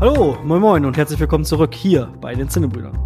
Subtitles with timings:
[0.00, 2.98] Hallo, moin moin und herzlich willkommen zurück hier bei den Zinnebrüdern.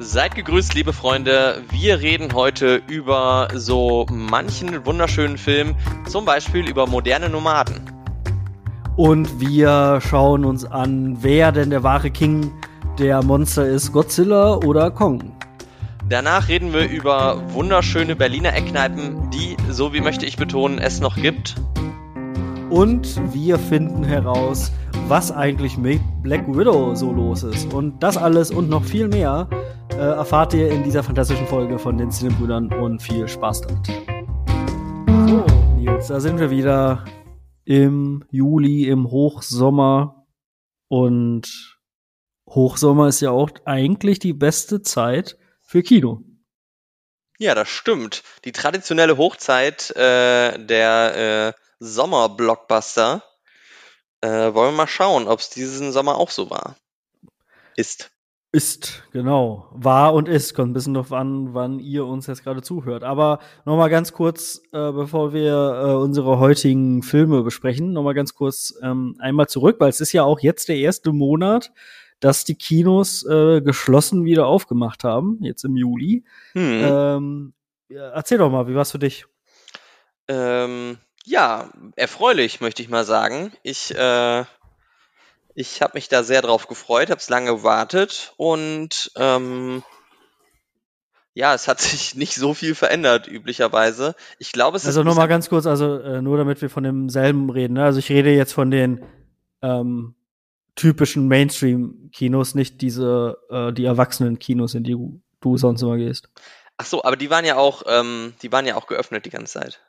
[0.00, 1.62] Seid gegrüßt, liebe Freunde.
[1.70, 5.76] Wir reden heute über so manchen wunderschönen Film,
[6.08, 7.76] zum Beispiel über moderne Nomaden.
[8.96, 12.50] Und wir schauen uns an, wer denn der wahre King
[12.98, 15.36] der Monster ist, Godzilla oder Kong.
[16.08, 21.14] Danach reden wir über wunderschöne Berliner Eckkneipen, die, so wie möchte ich betonen, es noch
[21.14, 21.54] gibt.
[22.70, 24.72] Und wir finden heraus,
[25.08, 27.72] was eigentlich mit Black Widow so los ist.
[27.72, 29.48] Und das alles und noch viel mehr
[29.92, 33.86] äh, erfahrt ihr in dieser fantastischen Folge von den Cinebrüdern und viel Spaß damit.
[35.26, 37.06] So, Nils, da sind wir wieder
[37.64, 40.26] im Juli, im Hochsommer.
[40.88, 41.78] Und
[42.46, 46.20] Hochsommer ist ja auch eigentlich die beste Zeit für Kino.
[47.38, 48.22] Ja, das stimmt.
[48.44, 53.22] Die traditionelle Hochzeit äh, der äh, Sommer-Blockbuster.
[54.20, 56.76] Äh, wollen wir mal schauen, ob es diesen Sommer auch so war.
[57.76, 58.10] Ist.
[58.50, 59.68] Ist, genau.
[59.72, 60.54] War und ist.
[60.54, 63.04] Kommt ein bisschen drauf an, wann ihr uns jetzt gerade zuhört.
[63.04, 68.14] Aber noch mal ganz kurz, äh, bevor wir äh, unsere heutigen Filme besprechen, noch mal
[68.14, 71.72] ganz kurz ähm, einmal zurück, weil es ist ja auch jetzt der erste Monat,
[72.20, 76.24] dass die Kinos äh, geschlossen wieder aufgemacht haben, jetzt im Juli.
[76.52, 76.80] Hm.
[76.82, 77.52] Ähm,
[77.90, 79.26] erzähl doch mal, wie war's für dich?
[80.26, 83.52] Ähm, ja, erfreulich, möchte ich mal sagen.
[83.62, 84.44] Ich, äh,
[85.54, 89.82] ich habe mich da sehr drauf gefreut, habe es lange gewartet und ähm,
[91.34, 94.14] ja, es hat sich nicht so viel verändert üblicherweise.
[94.38, 95.06] Ich glaube, es also ist.
[95.06, 97.74] Also nochmal ganz kurz, also äh, nur damit wir von demselben reden.
[97.74, 97.84] Ne?
[97.84, 99.04] Also ich rede jetzt von den
[99.60, 100.14] ähm,
[100.76, 106.30] typischen Mainstream-Kinos, nicht diese äh, die erwachsenen Kinos, in die du, du sonst immer gehst.
[106.78, 109.60] Ach so, aber die waren ja auch, ähm, die waren ja auch geöffnet die ganze
[109.60, 109.80] Zeit.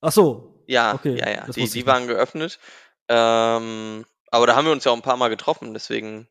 [0.00, 1.46] Ach so, ja, okay, ja, ja.
[1.48, 2.58] Die, die waren geöffnet.
[3.08, 6.28] Ähm, aber da haben wir uns ja auch ein paar Mal getroffen, deswegen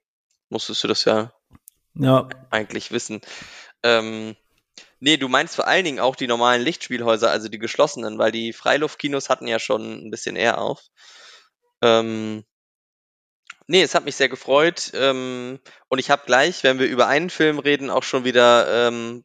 [0.50, 1.32] musstest du das ja,
[1.94, 2.28] ja.
[2.50, 3.22] eigentlich wissen.
[3.84, 4.36] Ähm,
[5.00, 8.52] nee, du meinst vor allen Dingen auch die normalen Lichtspielhäuser, also die geschlossenen, weil die
[8.52, 10.82] Freiluftkinos hatten ja schon ein bisschen eher auf.
[11.84, 12.44] Ähm,
[13.68, 14.92] nee, es hat mich sehr gefreut.
[14.96, 19.24] Ähm, und ich habe gleich, wenn wir über einen Film reden, auch schon wieder ähm,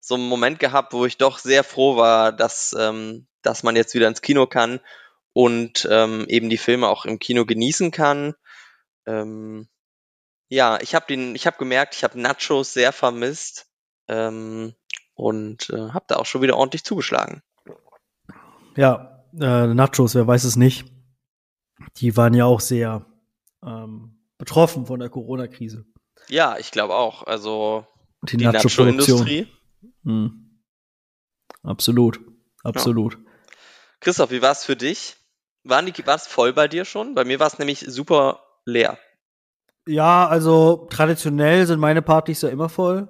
[0.00, 3.94] so einen Moment gehabt, wo ich doch sehr froh war, dass ähm, dass man jetzt
[3.94, 4.80] wieder ins Kino kann
[5.32, 8.34] und ähm, eben die Filme auch im Kino genießen kann.
[9.06, 9.68] Ähm,
[10.48, 13.66] ja, ich habe den, ich habe gemerkt, ich habe Nachos sehr vermisst
[14.08, 14.74] ähm,
[15.14, 17.42] und äh, habe da auch schon wieder ordentlich zugeschlagen.
[18.76, 20.86] Ja, äh, Nachos, wer weiß es nicht.
[21.96, 23.06] Die waren ja auch sehr
[23.64, 25.84] ähm, betroffen von der Corona-Krise.
[26.28, 27.26] Ja, ich glaube auch.
[27.26, 27.86] Also
[28.22, 29.46] die, die Nacho-Industrie.
[30.04, 30.60] Hm.
[31.62, 32.20] Absolut,
[32.62, 33.14] absolut.
[33.14, 33.20] Ja.
[34.00, 35.16] Christoph, wie war es für dich?
[35.64, 37.14] Waren die, war es voll bei dir schon?
[37.14, 38.98] Bei mir war es nämlich super leer.
[39.86, 43.08] Ja, also traditionell sind meine Partys ja immer voll.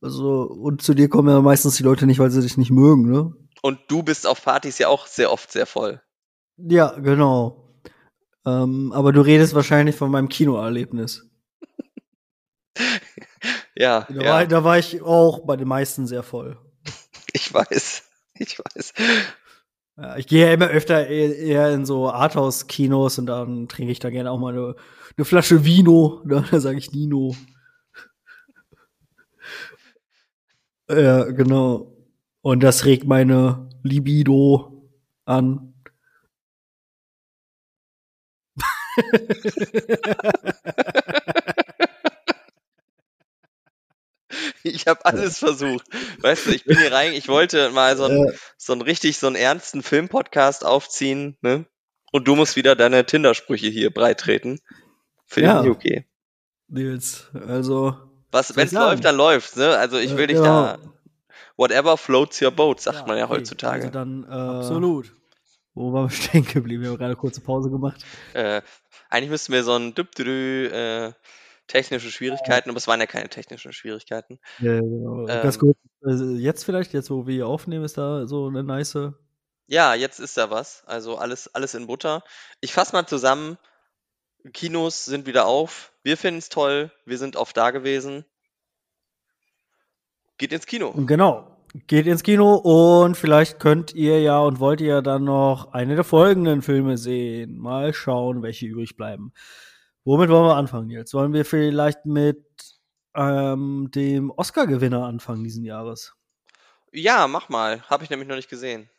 [0.00, 3.10] Also, und zu dir kommen ja meistens die Leute nicht, weil sie dich nicht mögen,
[3.10, 3.32] ne?
[3.62, 6.00] Und du bist auf Partys ja auch sehr oft sehr voll.
[6.56, 7.68] Ja, genau.
[8.46, 11.27] Ähm, aber du redest wahrscheinlich von meinem Kinoerlebnis.
[13.78, 14.06] Ja.
[14.08, 14.32] Da, ja.
[14.32, 16.58] War, da war ich auch bei den meisten sehr voll.
[17.32, 18.04] Ich weiß.
[18.40, 18.94] Ich weiß.
[19.96, 24.10] Ja, ich gehe ja immer öfter eher in so Arthouse-Kinos und dann trinke ich da
[24.10, 24.76] gerne auch mal eine,
[25.16, 26.22] eine Flasche Vino.
[26.24, 27.34] Da, da sage ich Nino.
[30.88, 31.96] ja, genau.
[32.42, 34.88] Und das regt meine Libido
[35.24, 35.74] an.
[44.68, 45.86] Ich habe alles versucht.
[46.20, 49.26] Weißt du, ich bin hier rein, ich wollte mal so einen, so einen richtig, so
[49.26, 51.66] einen ernsten Filmpodcast aufziehen, ne?
[52.10, 54.60] Und du musst wieder deine Tinder-Sprüche hier breitreten.
[55.26, 55.62] Finde ja.
[55.62, 56.06] ich okay.
[56.68, 57.96] Nils, also.
[58.30, 59.76] Was, wenn es läuft, dann läuft, ne?
[59.76, 60.62] Also ich will dich genau.
[60.62, 60.78] da.
[61.56, 63.34] Whatever floats your boat, sagt ja, man ja okay.
[63.34, 63.82] heutzutage.
[63.84, 65.12] Also dann, äh, Absolut.
[65.74, 66.82] Wo waren wir stehen geblieben?
[66.82, 68.04] Wir haben gerade eine kurze Pause gemacht.
[68.34, 68.62] Äh,
[69.10, 71.12] eigentlich müssten wir so ein Dübdrü, äh,
[71.68, 74.40] technische Schwierigkeiten, aber es waren ja keine technischen Schwierigkeiten.
[74.58, 75.28] Ja, genau.
[75.28, 78.64] Ähm, Ganz kurz, also jetzt vielleicht, jetzt wo wir hier aufnehmen, ist da so eine
[78.64, 78.98] nice.
[79.66, 80.82] Ja, jetzt ist da was.
[80.86, 82.24] Also alles, alles in Butter.
[82.60, 83.58] Ich fasse mal zusammen.
[84.52, 85.92] Kinos sind wieder auf.
[86.02, 86.90] Wir finden es toll.
[87.04, 88.24] Wir sind oft da gewesen.
[90.38, 90.92] Geht ins Kino.
[90.92, 91.54] Genau.
[91.86, 96.04] Geht ins Kino und vielleicht könnt ihr ja und wollt ihr dann noch eine der
[96.04, 97.58] folgenden Filme sehen.
[97.58, 99.34] Mal schauen, welche übrig bleiben.
[100.04, 101.14] Womit wollen wir anfangen jetzt?
[101.14, 102.44] Wollen wir vielleicht mit
[103.14, 106.14] ähm, dem Oscar-Gewinner anfangen diesen Jahres?
[106.92, 107.80] Ja, mach mal.
[107.82, 108.90] Habe ich nämlich noch nicht gesehen.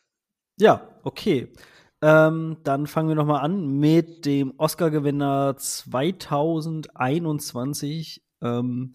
[0.58, 1.54] Ja, okay.
[2.02, 8.24] Ähm, dann fangen wir noch mal an mit dem Oscar-Gewinner 2021.
[8.42, 8.94] Ähm,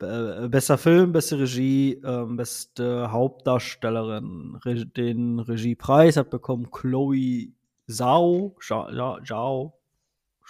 [0.00, 4.58] äh, bester Film, beste Regie, äh, beste Hauptdarstellerin.
[4.64, 7.52] Re den Regiepreis hat bekommen Chloe
[7.88, 8.56] Zhao.
[8.60, 9.81] Zhao, Zhao.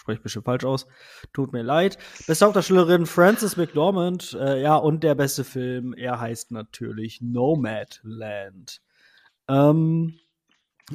[0.02, 0.88] Spreche bestimmt falsch aus.
[1.32, 1.96] Tut mir leid.
[2.26, 4.32] Beste Hauptdarstellerin Frances McDormand.
[4.34, 8.82] Äh, ja, und der beste Film, er heißt natürlich Nomadland.
[9.46, 10.18] Ähm,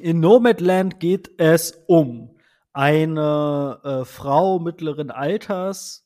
[0.01, 2.35] in Nomadland geht es um
[2.73, 6.05] eine äh, Frau mittleren Alters,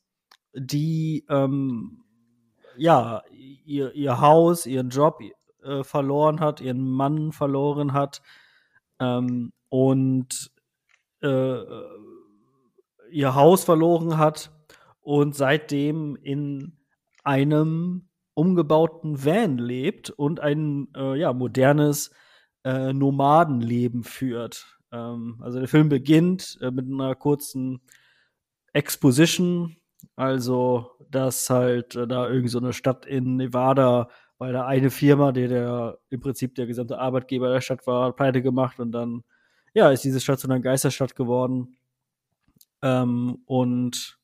[0.54, 2.04] die ähm,
[2.76, 5.18] ja ihr, ihr Haus, ihren Job
[5.64, 8.22] äh, verloren hat, ihren Mann verloren hat
[9.00, 10.52] ähm, und
[11.20, 11.56] äh,
[13.12, 14.50] ihr Haus verloren hat
[15.00, 16.78] und seitdem in
[17.24, 22.10] einem umgebauten Van lebt und ein äh, ja, modernes
[22.64, 24.78] äh, Nomadenleben führt.
[24.90, 27.80] Ähm, also der Film beginnt äh, mit einer kurzen
[28.72, 29.76] Exposition,
[30.16, 35.32] also dass halt äh, da irgend so eine Stadt in Nevada, weil da eine Firma,
[35.32, 39.22] die der im Prinzip der gesamte Arbeitgeber der Stadt war, pleite gemacht und dann
[39.74, 41.76] ja ist diese Stadt zu einer Geisterstadt geworden.
[42.82, 44.18] Ähm, und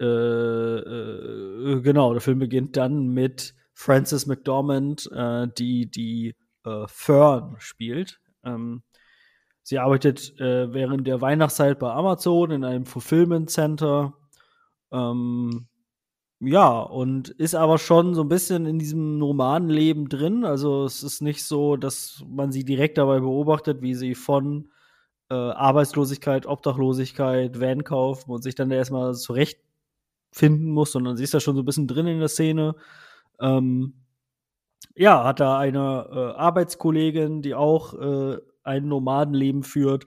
[0.00, 6.34] äh, äh, genau, der Film beginnt dann mit Frances McDormand, äh, die die
[6.64, 8.20] äh, Fern spielt.
[8.44, 8.82] Ähm,
[9.62, 14.14] sie arbeitet äh, während der Weihnachtszeit bei Amazon in einem Fulfillment Center.
[14.92, 15.68] Ähm,
[16.40, 20.44] ja, und ist aber schon so ein bisschen in diesem Romanleben drin.
[20.44, 24.71] Also es ist nicht so, dass man sie direkt dabei beobachtet, wie sie von
[25.32, 31.40] äh, Arbeitslosigkeit, Obdachlosigkeit, Van kaufen und sich dann erstmal zurechtfinden muss, sondern sie ist da
[31.40, 32.74] schon so ein bisschen drin in der Szene.
[33.40, 33.94] Ähm,
[34.94, 40.04] ja, hat da eine äh, Arbeitskollegin, die auch äh, ein Nomadenleben führt.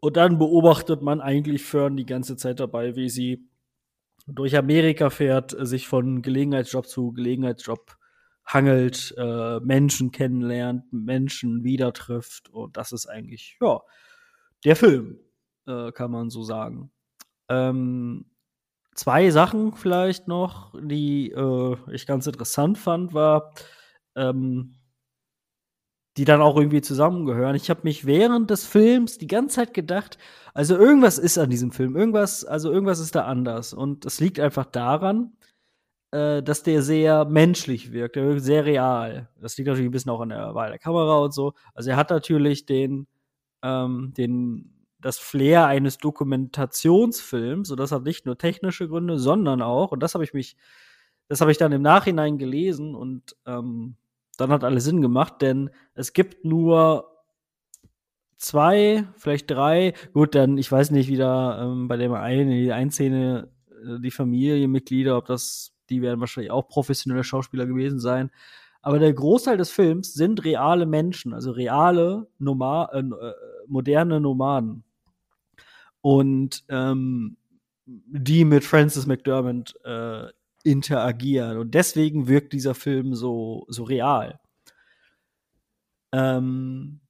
[0.00, 3.48] Und dann beobachtet man eigentlich Fern die ganze Zeit dabei, wie sie
[4.26, 7.96] durch Amerika fährt, sich von Gelegenheitsjob zu Gelegenheitsjob
[8.46, 12.48] hangelt, äh, Menschen kennenlernt, Menschen wieder trifft.
[12.50, 13.80] Und das ist eigentlich, ja,
[14.64, 15.18] der Film,
[15.66, 16.90] äh, kann man so sagen.
[17.48, 18.26] Ähm,
[18.94, 23.52] zwei Sachen vielleicht noch, die äh, ich ganz interessant fand, war,
[24.16, 24.74] ähm,
[26.16, 27.54] die dann auch irgendwie zusammengehören.
[27.54, 30.18] Ich habe mich während des Films die ganze Zeit gedacht,
[30.52, 33.72] also irgendwas ist an diesem Film, irgendwas, also irgendwas ist da anders.
[33.72, 35.36] Und es liegt einfach daran,
[36.10, 39.28] äh, dass der sehr menschlich wirkt, der wirkt sehr real.
[39.40, 41.54] Das liegt natürlich ein bisschen auch an der Wahl der Kamera und so.
[41.74, 43.06] Also er hat natürlich den,
[43.62, 49.92] ähm, den, das Flair eines Dokumentationsfilms, und das hat nicht nur technische Gründe, sondern auch,
[49.92, 50.56] und das habe ich mich,
[51.28, 53.96] das habe ich dann im Nachhinein gelesen und ähm,
[54.38, 57.18] dann hat alles Sinn gemacht, denn es gibt nur
[58.38, 59.94] zwei, vielleicht drei.
[60.14, 64.00] Gut, dann, ich weiß nicht, wie da ähm, bei dem einen, die einen Szene, äh,
[64.00, 68.30] die Familienmitglieder, ob das, die werden wahrscheinlich auch professionelle Schauspieler gewesen sein.
[68.80, 73.34] Aber der Großteil des Films sind reale Menschen, also reale, Noma äh, äh,
[73.68, 74.84] moderne Nomaden.
[76.00, 77.36] Und ähm,
[77.86, 80.26] die mit Francis McDermott äh,
[80.62, 81.58] interagieren.
[81.58, 84.38] Und deswegen wirkt dieser Film so, so real.
[86.12, 87.00] Ähm,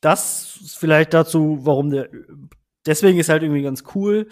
[0.00, 2.08] das vielleicht dazu, warum der.
[2.86, 4.28] Deswegen ist halt irgendwie ganz cool.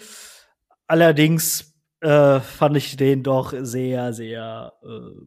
[0.87, 5.21] Allerdings äh, fand ich den doch sehr, sehr äh,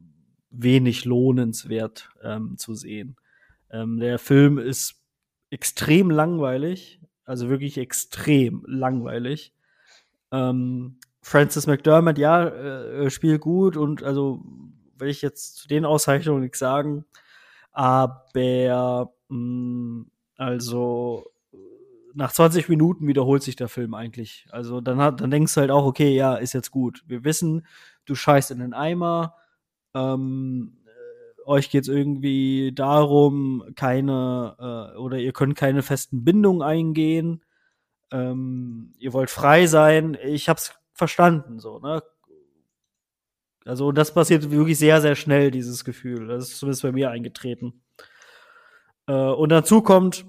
[0.51, 3.17] wenig lohnenswert ähm, zu sehen.
[3.71, 5.02] Ähm, der Film ist
[5.53, 9.55] extrem langweilig, also wirklich extrem langweilig.
[10.33, 14.43] Ähm, Francis McDermott, ja, äh, spielt gut und also
[14.97, 17.05] will ich jetzt zu den Auszeichnungen nichts sagen,
[17.71, 21.27] aber mh, mm, also
[22.15, 24.47] nach 20 Minuten wiederholt sich der Film eigentlich.
[24.51, 27.03] Also dann, hat, dann denkst du halt auch, okay, ja, ist jetzt gut.
[27.07, 27.67] Wir wissen,
[28.05, 29.37] du scheißt in den Eimer.
[29.95, 30.82] Ähm,
[31.47, 37.45] euch geht's irgendwie darum, keine äh, oder ihr könnt keine festen Bindungen eingehen.
[38.11, 40.17] Ähm, ihr wollt frei sein.
[40.25, 42.03] Ich hab's verstanden, so, ne?
[43.65, 46.27] Also, das passiert wirklich sehr, sehr schnell, dieses Gefühl.
[46.27, 47.83] Das ist zumindest bei mir eingetreten.
[49.07, 50.25] Äh, und dazu kommt,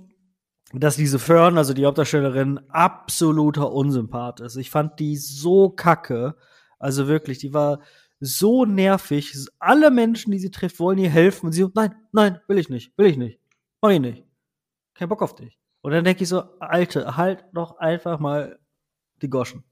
[0.74, 4.55] dass diese Fern, also die Hauptdarstellerin, absoluter Unsympath ist.
[4.55, 6.36] Ich fand die so kacke.
[6.79, 7.79] Also wirklich, die war
[8.24, 9.36] so nervig.
[9.60, 11.48] Alle Menschen, die sie trifft, wollen ihr helfen.
[11.48, 13.39] Und sie so, nein, nein, will ich nicht, will ich nicht.
[13.82, 14.24] Mach ich nicht.
[14.94, 15.60] Kein Bock auf dich.
[15.82, 18.60] Und dann denke ich so, Alte, halt doch einfach mal
[19.22, 19.63] die Goschen.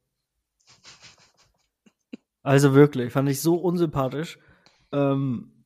[2.44, 4.38] Also wirklich, fand ich so unsympathisch.
[4.92, 5.64] Ähm,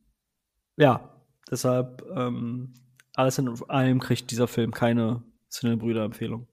[0.77, 1.09] ja,
[1.49, 2.73] deshalb, ähm,
[3.15, 6.47] alles in allem kriegt dieser Film keine Cinebrüder-Empfehlung.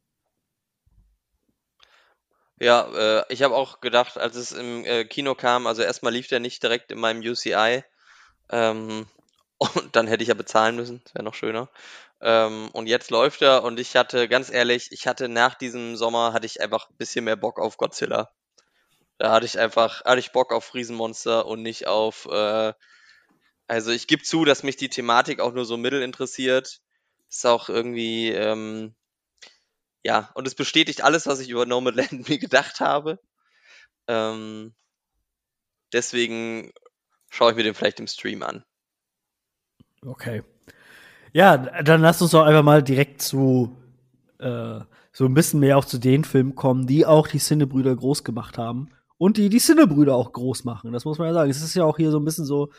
[2.62, 6.28] Ja, äh, ich habe auch gedacht, als es im äh, Kino kam, also erstmal lief
[6.28, 7.82] der nicht direkt in meinem UCI.
[8.50, 9.08] Ähm,
[9.58, 11.68] und dann hätte ich ja bezahlen müssen, das wäre noch schöner.
[12.20, 16.32] Ähm, und jetzt läuft er und ich hatte, ganz ehrlich, ich hatte nach diesem Sommer,
[16.34, 18.30] hatte ich einfach ein bisschen mehr Bock auf Godzilla.
[19.18, 22.74] Da hatte ich einfach, hatte ich Bock auf Riesenmonster und nicht auf, äh,
[23.68, 26.80] also ich gebe zu, dass mich die Thematik auch nur so mittel interessiert.
[27.28, 28.94] Ist auch irgendwie, ähm,
[30.02, 33.18] ja, und es bestätigt alles, was ich über Nomadland mir gedacht habe.
[34.08, 34.74] Ähm,
[35.92, 36.72] deswegen
[37.30, 38.64] schaue ich mir den vielleicht im Stream an.
[40.04, 40.42] Okay.
[41.32, 43.76] Ja, dann lass uns doch einfach mal direkt zu
[44.38, 44.80] äh,
[45.12, 48.58] so ein bisschen mehr auch zu den Filmen kommen, die auch die Sinnebrüder groß gemacht
[48.58, 50.92] haben und die die Sinnebrüder auch groß machen.
[50.92, 51.50] Das muss man ja sagen.
[51.50, 52.70] Es ist ja auch hier so ein bisschen so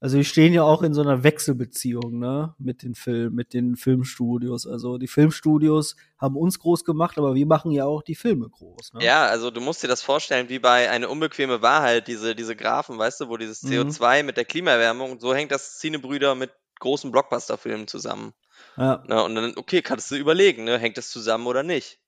[0.00, 3.76] also die stehen ja auch in so einer Wechselbeziehung, ne, mit den Film, mit den
[3.76, 4.66] Filmstudios.
[4.66, 8.94] Also die Filmstudios haben uns groß gemacht, aber wir machen ja auch die Filme groß.
[8.94, 9.04] Ne?
[9.04, 12.98] Ja, also du musst dir das vorstellen, wie bei eine unbequeme Wahrheit, diese diese Graphen,
[12.98, 14.26] weißt du, wo dieses CO2 mhm.
[14.26, 18.32] mit der Klimaerwärmung, so hängt das Cinebrüder mit großen Blockbuster-Filmen zusammen.
[18.78, 19.04] Ja.
[19.06, 22.00] Na, und dann, okay, kannst du überlegen, ne, hängt das zusammen oder nicht?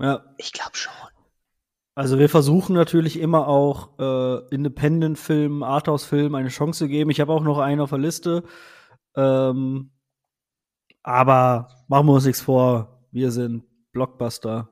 [0.00, 0.24] Ja.
[0.38, 0.92] Ich glaube schon.
[1.96, 7.10] Also wir versuchen natürlich immer auch äh, Independent-Filmen, Arthouse-Filmen eine Chance zu geben.
[7.10, 8.42] Ich habe auch noch einen auf der Liste.
[9.16, 9.92] Ähm,
[11.04, 13.06] aber machen wir uns nichts vor.
[13.12, 14.70] Wir sind Blockbuster.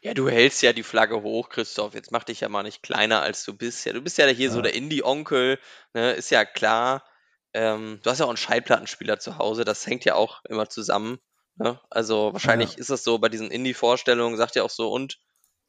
[0.00, 1.94] Ja, du hältst ja die Flagge hoch, Christoph.
[1.94, 3.84] Jetzt mach dich ja mal nicht kleiner, als du bist.
[3.84, 4.52] Ja, du bist ja hier ja.
[4.52, 5.58] so der Indie-Onkel.
[5.92, 6.12] Ne?
[6.12, 7.04] Ist ja klar.
[7.52, 9.66] Ähm, du hast ja auch einen Schallplattenspieler zu Hause.
[9.66, 11.18] Das hängt ja auch immer zusammen.
[11.56, 11.78] Ne?
[11.90, 12.78] Also wahrscheinlich ja.
[12.78, 15.18] ist das so bei diesen Indie-Vorstellungen, sagt ja auch so, und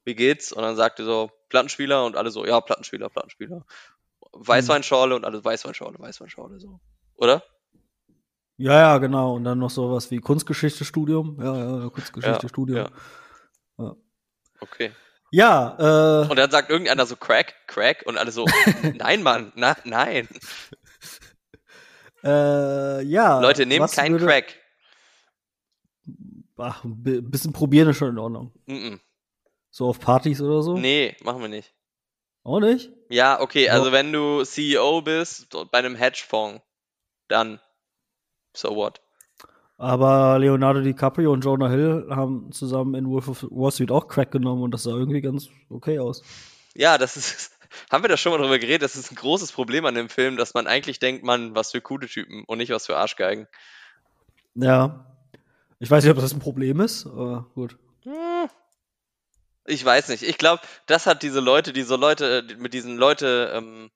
[0.05, 0.51] wie geht's?
[0.51, 3.65] Und dann sagte so, Plattenspieler und alle so, ja, Plattenspieler, Plattenspieler.
[4.33, 6.79] Weißweinschorle und alle Weißweinschorle, Weißweinschorle, so.
[7.15, 7.43] Oder?
[8.57, 9.35] Ja, ja, genau.
[9.35, 11.37] Und dann noch sowas wie Kunstgeschichte-Studium.
[11.41, 12.77] Ja, ja, Kunstgeschichte-Studium.
[12.77, 13.95] Ja, ja.
[14.59, 14.91] Okay.
[15.31, 16.29] Ja, äh.
[16.29, 18.45] Und dann sagt irgendeiner so Crack, Crack und alle so,
[18.97, 20.27] nein, Mann, na, nein.
[22.23, 23.39] Äh, ja.
[23.39, 24.55] Leute, nehmt keinen Crack.
[26.57, 28.51] Ach, ein bisschen probieren ist schon in Ordnung.
[28.65, 28.99] Mm, -mm.
[29.71, 30.77] So auf Partys oder so?
[30.77, 31.73] Nee, machen wir nicht.
[32.43, 32.91] Auch nicht?
[33.09, 36.61] Ja, okay, also wenn du CEO bist bei einem Hedgefonds,
[37.27, 37.59] dann
[38.55, 39.01] so what?
[39.77, 44.31] Aber Leonardo DiCaprio und Jonah Hill haben zusammen in Wolf of Wall Street auch Crack
[44.31, 46.21] genommen und das sah irgendwie ganz okay aus.
[46.75, 47.51] Ja, das ist.
[47.91, 48.81] Haben wir da schon mal drüber geredet?
[48.81, 51.81] Das ist ein großes Problem an dem Film, dass man eigentlich denkt, man, was für
[51.81, 53.47] coole Typen und nicht was für Arschgeigen.
[54.55, 55.05] Ja.
[55.77, 57.77] Ich weiß nicht, ob das ein Problem ist, aber gut.
[58.03, 58.49] Hm.
[59.69, 60.23] Ich weiß nicht.
[60.23, 63.91] Ich glaube, das hat diese Leute, diese Leute, mit diesen Leute, ähm,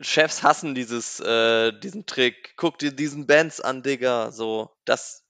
[0.00, 2.54] Chefs hassen dieses, äh, diesen Trick.
[2.56, 4.30] Guck dir diesen Bands an, Digga.
[4.30, 5.24] So, das,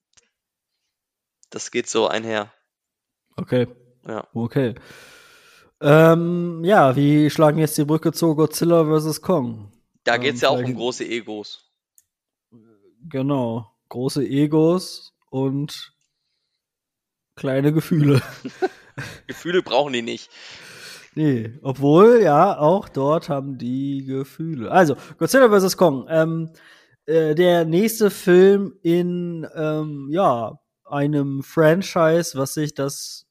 [1.50, 2.52] das geht so einher.
[3.37, 3.69] Okay.
[4.07, 4.26] Ja.
[4.35, 4.75] Okay.
[5.81, 9.21] Ähm, ja, wie schlagen jetzt die Brücke zu Godzilla vs.
[9.21, 9.73] Kong?
[10.05, 11.71] Da geht es ähm, ja auch um große Egos.
[13.09, 13.71] Genau.
[13.88, 15.93] Große Egos und
[17.37, 18.21] kleine Gefühle.
[19.26, 20.31] Gefühle brauchen die nicht.
[21.15, 24.71] Nee, obwohl, ja, auch dort haben die Gefühle.
[24.71, 25.76] Also, Godzilla vs.
[25.79, 26.07] Kong.
[26.11, 26.50] Ähm,
[27.07, 33.26] äh, der nächste Film in, ähm, ja, einem Franchise, was sich das,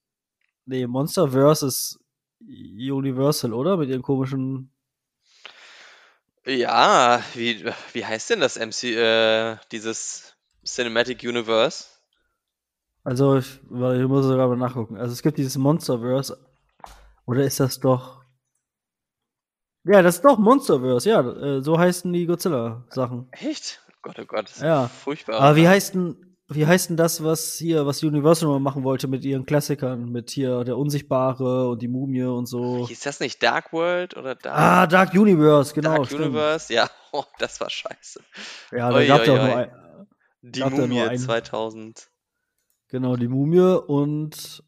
[0.65, 1.99] nee, Monster vs.
[2.39, 3.77] Universal, oder?
[3.77, 4.71] Mit ihren komischen.
[6.45, 11.85] Ja, wie, wie heißt denn das MC, äh, dieses Cinematic Universe?
[13.05, 14.97] Also, ich, ich muss sogar mal nachgucken.
[14.97, 16.37] Also, es gibt dieses Monsterverse.
[17.25, 18.23] Oder ist das doch.
[19.83, 21.21] Ja, das ist doch Monsterverse, ja.
[21.21, 23.27] Äh, so heißen die Godzilla-Sachen.
[23.31, 23.81] Echt?
[24.01, 24.87] Gott, oh Gott, ja.
[24.87, 25.39] furchtbar.
[25.39, 29.07] Aber wie heißt denn, wie heißt denn das, was hier, was Universal mal machen wollte
[29.07, 30.11] mit ihren Klassikern?
[30.11, 32.87] Mit hier der Unsichtbare und die Mumie und so.
[32.87, 34.57] Ist das nicht Dark World oder Dark?
[34.57, 35.97] Ah, Dark Universe, genau.
[35.97, 36.21] Dark stimmt.
[36.21, 36.89] Universe, ja.
[37.11, 38.19] Oh, das war scheiße.
[38.73, 39.71] Ja, da gab es ja nur ein.
[40.41, 42.09] Die Mumie 2000.
[42.95, 44.63] Genau, die Mumie und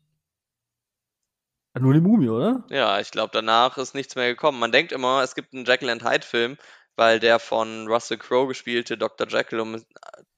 [1.80, 2.66] nur die Mumie, oder?
[2.70, 4.60] Ja, ich glaube, danach ist nichts mehr gekommen.
[4.60, 6.58] Man denkt immer, es gibt einen Jekyll and Hyde Film,
[6.98, 9.30] weil der von Russell Crowe gespielte Dr.
[9.30, 9.86] Jekyll und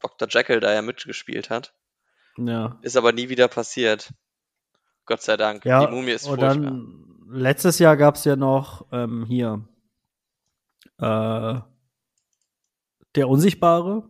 [0.01, 0.27] Dr.
[0.29, 1.73] Jekyll da ja mitgespielt hat.
[2.37, 2.77] Ja.
[2.83, 4.13] Ist aber nie wieder passiert.
[5.07, 5.65] Gott sei Dank.
[5.65, 9.67] Ja, die Mumie ist und dann letztes Jahr gab es ja noch ähm, hier
[10.99, 11.59] äh,
[13.15, 14.07] der Unsichtbare.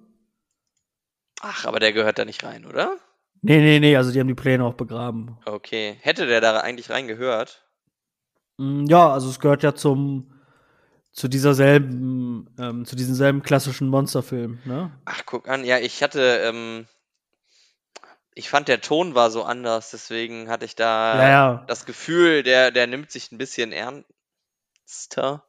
[1.39, 2.99] Ach, aber der gehört da nicht rein, oder?
[3.41, 5.37] Nee, nee, nee, also die haben die Pläne auch begraben.
[5.45, 5.97] Okay.
[6.01, 7.65] Hätte der da eigentlich reingehört?
[8.57, 10.33] Mm, ja, also es gehört ja zum
[11.11, 14.91] zu dieser selben, ähm, zu diesem selben klassischen Monsterfilm, ne?
[15.05, 16.87] Ach, guck an, ja, ich hatte, ähm,
[18.35, 21.65] ich fand der Ton war so anders, deswegen hatte ich da ja, ja.
[21.67, 25.45] das Gefühl, der, der nimmt sich ein bisschen ernster.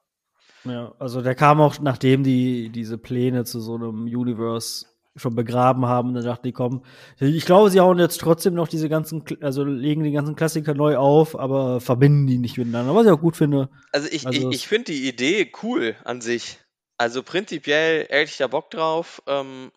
[0.65, 4.87] Ja, also der kam auch, nachdem die diese Pläne zu so einem Universe
[5.17, 6.15] schon begraben haben.
[6.15, 6.85] Dann dachte ich, komm,
[7.19, 10.97] ich glaube, sie hauen jetzt trotzdem noch diese ganzen, also legen die ganzen Klassiker neu
[10.97, 13.71] auf, aber verbinden die nicht miteinander, was ich auch gut finde.
[13.93, 16.59] Also ich, also ich, ich finde die Idee cool an sich.
[16.97, 19.23] Also prinzipiell hätte ich da Bock drauf.
[19.27, 19.73] Ähm,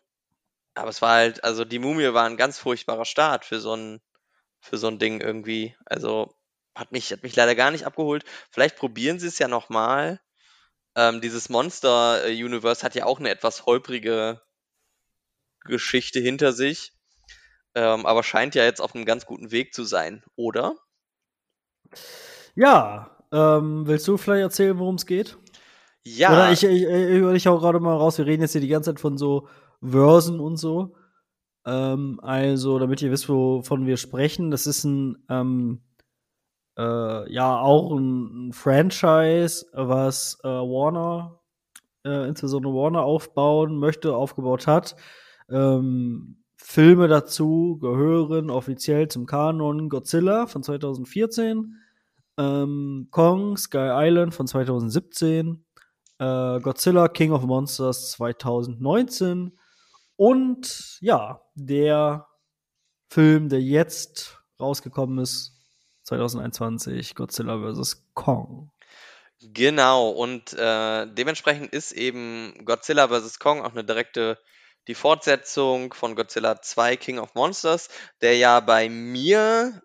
[0.76, 4.02] aber es war halt, also die Mumie war ein ganz furchtbarer Start für so ein,
[4.60, 5.76] für so ein Ding irgendwie.
[5.86, 6.34] Also
[6.76, 8.24] hat mich, hat mich leider gar nicht abgeholt.
[8.52, 10.20] Vielleicht probieren sie es ja nochmal.
[10.96, 14.42] Ähm, dieses Monster-Universe hat ja auch eine etwas holprige
[15.66, 16.94] Geschichte hinter sich,
[17.76, 20.76] ähm, aber scheint ja jetzt auf einem ganz guten Weg zu sein, oder?
[22.56, 25.38] Ja, ähm, willst du vielleicht erzählen, worum es geht?
[26.06, 26.32] Ja.
[26.32, 28.92] Oder ich, ich, ich, ich hau gerade mal raus, wir reden jetzt hier die ganze
[28.92, 29.48] Zeit von so
[29.82, 30.96] Versen und so.
[31.66, 35.82] Ähm, also, damit ihr wisst, wovon wir sprechen, das ist ein, ähm,
[36.78, 41.40] äh, ja, auch ein, ein Franchise, was äh, Warner,
[42.06, 44.96] äh, insbesondere Warner aufbauen möchte, aufgebaut hat.
[45.54, 51.76] Ähm, Filme dazu gehören offiziell zum Kanon Godzilla von 2014,
[52.38, 55.64] ähm, Kong, Sky Island von 2017,
[56.18, 59.58] äh, Godzilla King of Monsters 2019
[60.16, 62.28] und ja, der
[63.10, 65.52] Film, der jetzt rausgekommen ist,
[66.04, 68.08] 2021, Godzilla vs.
[68.16, 68.72] Kong.
[69.42, 73.38] Genau, und äh, dementsprechend ist eben Godzilla vs.
[73.38, 74.40] Kong auch eine direkte
[74.88, 77.90] die Fortsetzung von Godzilla 2 King of Monsters,
[78.22, 79.82] der ja bei mir,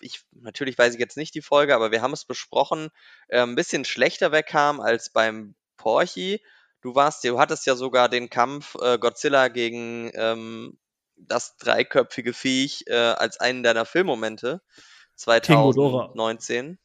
[0.00, 2.90] ich, natürlich weiß ich jetzt nicht die Folge, aber wir haben es besprochen,
[3.28, 6.42] äh, ein bisschen schlechter wegkam als beim Porchi.
[6.80, 10.78] Du warst, du hattest ja sogar den Kampf äh, Godzilla gegen ähm,
[11.16, 14.60] das dreiköpfige Viech äh, als einen deiner Filmmomente
[15.14, 16.78] 2019.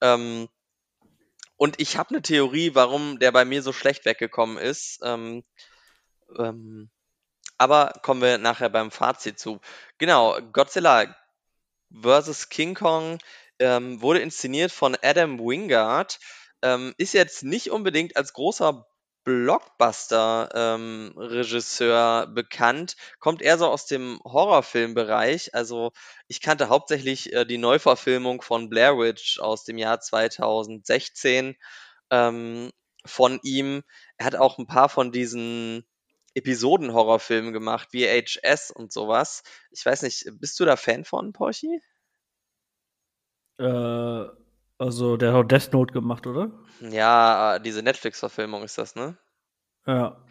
[0.00, 0.48] Ähm,
[1.56, 5.00] und ich habe eine Theorie, warum der bei mir so schlecht weggekommen ist.
[5.02, 5.44] Ähm,
[6.38, 6.90] ähm,
[7.58, 9.60] aber kommen wir nachher beim Fazit zu.
[9.98, 11.14] Genau, Godzilla
[11.92, 12.48] vs.
[12.48, 13.18] King Kong
[13.58, 16.18] ähm, wurde inszeniert von Adam Wingard.
[16.62, 18.86] Ähm, ist jetzt nicht unbedingt als großer
[19.24, 25.54] Blockbuster-Regisseur ähm, bekannt, kommt eher so aus dem Horrorfilmbereich.
[25.54, 25.92] Also
[26.28, 31.56] ich kannte hauptsächlich äh, die Neuverfilmung von Blair Witch aus dem Jahr 2016
[32.10, 32.70] ähm,
[33.06, 33.82] von ihm.
[34.18, 35.86] Er hat auch ein paar von diesen
[36.34, 39.42] Episoden-Horrorfilmen gemacht, VHS und sowas.
[39.70, 41.80] Ich weiß nicht, bist du da Fan von, Porsche?
[43.58, 44.24] Äh,
[44.78, 46.50] also der hat Death Note gemacht, oder?
[46.80, 49.16] Ja, diese Netflix-Verfilmung ist das, ne?
[49.86, 50.24] Ja.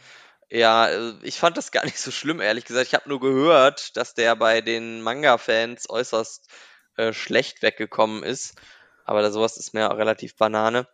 [0.49, 2.87] Ja, äh, ich fand das gar nicht so schlimm, ehrlich gesagt.
[2.87, 6.49] Ich habe nur gehört, dass der bei den Manga-Fans äußerst
[6.97, 8.55] äh, schlecht weggekommen ist.
[9.05, 10.87] Aber da, sowas ist mir relativ Banane.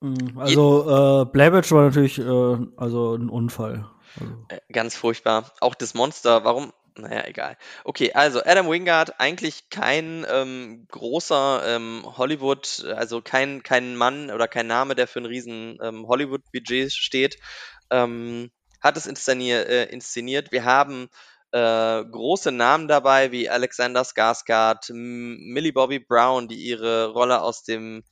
[0.00, 3.88] Mhm, also, äh, Blair war natürlich äh, also ein Unfall.
[4.20, 4.46] Also.
[4.48, 5.52] Äh, ganz furchtbar.
[5.60, 6.72] Auch das Monster, warum?
[6.96, 7.56] Naja, egal.
[7.84, 14.48] Okay, also Adam Wingard, eigentlich kein ähm, großer ähm, Hollywood, also kein, kein Mann oder
[14.48, 17.38] kein Name, der für ein riesen ähm, Hollywood-Budget steht,
[17.90, 18.50] ähm,
[18.80, 20.50] hat es inszeniert, äh, inszeniert.
[20.50, 21.08] Wir haben
[21.52, 28.02] äh, große Namen dabei, wie Alexander Skarsgård, Millie Bobby Brown, die ihre Rolle aus dem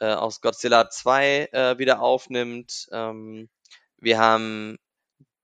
[0.00, 2.88] äh, aus Godzilla 2 äh, wieder aufnimmt.
[2.92, 3.48] Ähm,
[3.98, 4.78] wir haben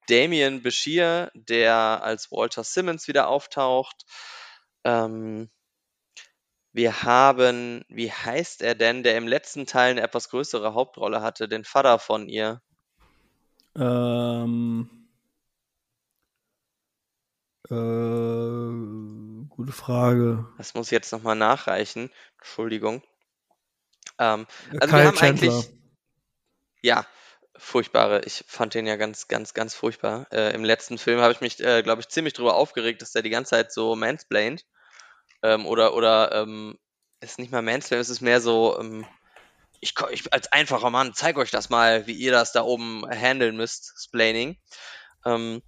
[0.08, 4.04] Damien Bashir, der als Walter Simmons wieder auftaucht.
[4.84, 5.50] Ähm,
[6.72, 11.48] wir haben, wie heißt er denn, der im letzten Teil eine etwas größere Hauptrolle hatte,
[11.48, 12.62] den Vater von ihr?
[13.76, 14.88] Ähm,
[17.68, 17.74] äh,
[19.48, 20.46] gute Frage.
[20.56, 22.10] Das muss ich jetzt nochmal nachreichen.
[22.38, 23.02] Entschuldigung.
[24.18, 24.46] Ähm,
[24.80, 25.52] also Kyle wir haben Chandler.
[25.52, 25.70] eigentlich.
[26.80, 27.06] Ja,
[27.58, 28.22] furchtbare.
[28.24, 30.26] Ich fand den ja ganz, ganz, ganz furchtbar.
[30.32, 33.22] Äh, Im letzten Film habe ich mich, äh, glaube ich, ziemlich drüber aufgeregt, dass der
[33.22, 34.64] die ganze Zeit so mansplained.
[35.42, 36.78] Ähm, oder, oder, ähm,
[37.20, 39.06] ist nicht mal mansplained, es ist mehr so, ähm,
[39.80, 43.56] ich, ich als einfacher Mann zeige euch das mal, wie ihr das da oben handeln
[43.56, 44.56] müsst, splaining.
[45.24, 45.62] Ähm,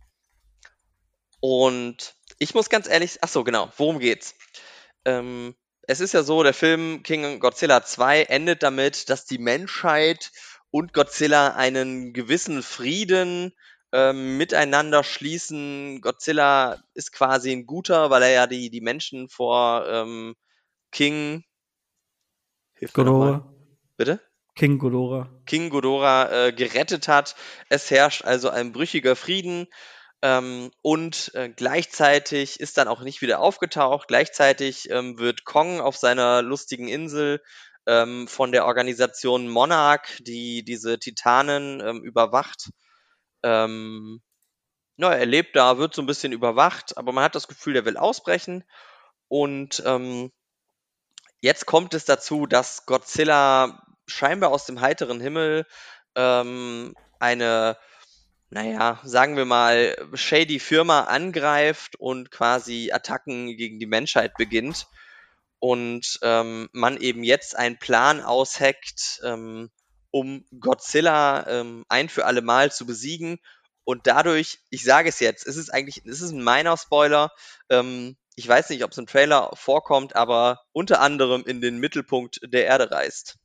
[1.40, 4.35] und ich muss ganz ehrlich, ach so, genau, worum geht's?
[5.05, 10.31] Ähm, es ist ja so, der Film King Godzilla 2 endet damit, dass die Menschheit
[10.70, 13.52] und Godzilla einen gewissen Frieden
[13.92, 16.00] ähm, miteinander schließen.
[16.00, 20.37] Godzilla ist quasi ein guter, weil er ja die, die Menschen vor ähm,
[20.92, 21.44] King.
[22.80, 23.52] Ghidorah.
[23.96, 24.20] Bitte?
[24.54, 25.30] King Godora.
[25.46, 27.37] King Godora äh, gerettet hat.
[27.68, 29.68] Es herrscht also ein brüchiger Frieden.
[30.22, 34.09] Ähm, und äh, gleichzeitig ist dann auch nicht wieder aufgetaucht.
[34.09, 37.42] Gleichzeitig ähm, wird Kong auf seiner lustigen Insel
[37.90, 42.70] ähm, von der Organisation Monarch, die diese Titanen ähm, überwacht.
[43.42, 44.22] Ähm,
[44.96, 47.85] ja, er lebt da, wird so ein bisschen überwacht, aber man hat das Gefühl, der
[47.85, 48.62] will ausbrechen.
[49.26, 50.31] Und ähm,
[51.40, 55.66] jetzt kommt es dazu, dass Godzilla scheinbar aus dem heiteren Himmel
[56.14, 57.76] ähm, eine,
[58.50, 64.87] naja, sagen wir mal, shady Firma angreift und quasi Attacken gegen die Menschheit beginnt.
[65.61, 69.70] Und ähm, man eben jetzt einen Plan ausheckt, ähm,
[70.11, 73.38] um Godzilla ähm, ein für alle Mal zu besiegen.
[73.85, 77.31] Und dadurch, ich sage es jetzt, es ist eigentlich, es ist ein meiner Spoiler.
[77.68, 82.40] Ähm, ich weiß nicht, ob es im Trailer vorkommt, aber unter anderem in den Mittelpunkt
[82.42, 83.37] der Erde reist.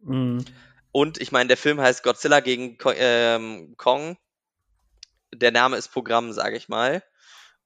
[0.00, 0.44] Mhm.
[0.92, 4.18] Und ich meine, der Film heißt Godzilla gegen Ko ähm, Kong.
[5.34, 7.02] Der Name ist Programm, sage ich mal.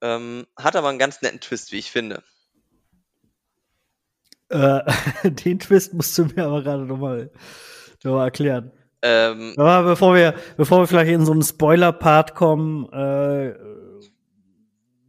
[0.01, 2.23] Ähm, hat aber einen ganz netten Twist, wie ich finde.
[4.53, 4.81] Äh,
[5.29, 7.31] den Twist musst du mir aber gerade nochmal
[8.03, 8.71] noch mal erklären.
[9.01, 13.53] Ähm, aber bevor wir, bevor wir vielleicht in so einen Spoiler-Part kommen, äh,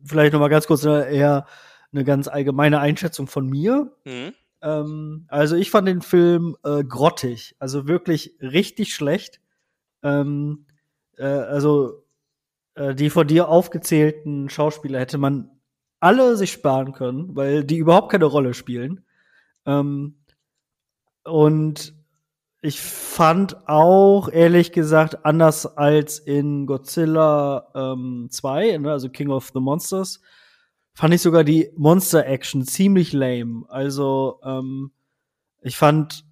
[0.04, 1.46] vielleicht noch mal ganz kurz äh, eher
[1.92, 3.92] eine ganz allgemeine Einschätzung von mir.
[4.04, 4.32] Mhm.
[4.62, 9.40] Ähm, also ich fand den Film äh, grottig, also wirklich richtig schlecht.
[10.02, 10.66] Ähm,
[11.16, 12.04] äh, also
[12.74, 15.50] äh, die von dir aufgezählten Schauspieler hätte man
[16.00, 19.03] alle sich sparen können, weil die überhaupt keine Rolle spielen.
[19.66, 20.16] Ähm,
[21.24, 21.94] und
[22.60, 29.50] ich fand auch, ehrlich gesagt, anders als in Godzilla ähm, 2, ne, also King of
[29.52, 30.20] the Monsters,
[30.94, 33.64] fand ich sogar die Monster-Action ziemlich lame.
[33.68, 34.92] Also, ähm,
[35.60, 36.24] ich fand,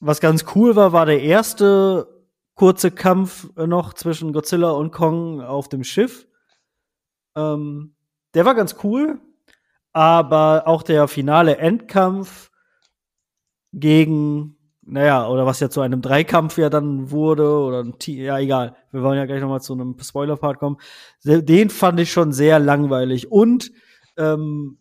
[0.00, 2.08] was ganz cool war, war der erste
[2.54, 6.26] kurze Kampf noch zwischen Godzilla und Kong auf dem Schiff.
[7.34, 7.94] Ähm,
[8.34, 9.20] der war ganz cool,
[9.92, 12.50] aber auch der finale Endkampf
[13.72, 18.38] gegen, naja, oder was ja zu einem Dreikampf ja dann wurde, oder ein T ja,
[18.38, 18.76] egal.
[18.90, 20.78] Wir wollen ja gleich noch mal zu einem Spoiler-Part kommen.
[21.24, 23.30] Den fand ich schon sehr langweilig.
[23.30, 23.72] Und
[24.16, 24.78] ähm,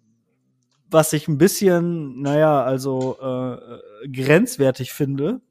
[0.89, 5.41] was ich ein bisschen, naja, also äh, grenzwertig finde,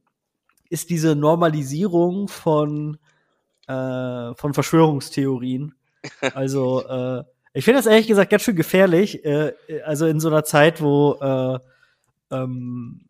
[0.68, 2.98] ist diese Normalisierung von,
[3.66, 5.74] äh, von Verschwörungstheorien.
[6.34, 9.24] Also, äh, ich finde das ehrlich gesagt ganz schön gefährlich.
[9.24, 9.52] Äh,
[9.84, 11.58] also in so einer Zeit, wo äh,
[12.34, 13.02] ähm,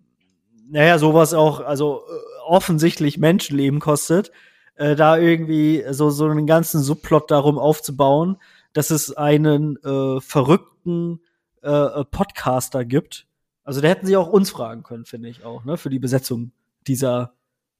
[0.70, 4.30] naja, sowas auch, also äh, offensichtlich Menschenleben kostet,
[4.76, 8.38] äh, da irgendwie so, so einen ganzen Subplot darum aufzubauen,
[8.72, 11.20] dass es einen äh, verrückten
[11.62, 13.26] äh, äh, Podcaster gibt.
[13.64, 16.52] Also da hätten sie auch uns fragen können, finde ich auch, ne, für die Besetzung
[16.86, 17.34] dieser,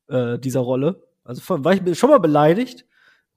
[0.09, 1.03] äh, dieser Rolle.
[1.25, 2.85] Also war ich schon mal beleidigt.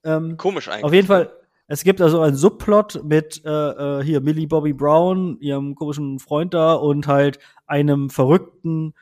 [0.03, 0.83] Ähm, Komisch eigentlich.
[0.83, 1.31] Auf jeden Fall,
[1.67, 6.53] es gibt also einen Subplot mit äh, äh, hier Millie Bobby Brown, ihrem komischen Freund
[6.53, 8.93] da und halt einem verrückten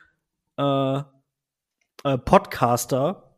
[0.56, 0.98] äh,
[2.04, 3.34] äh, Podcaster,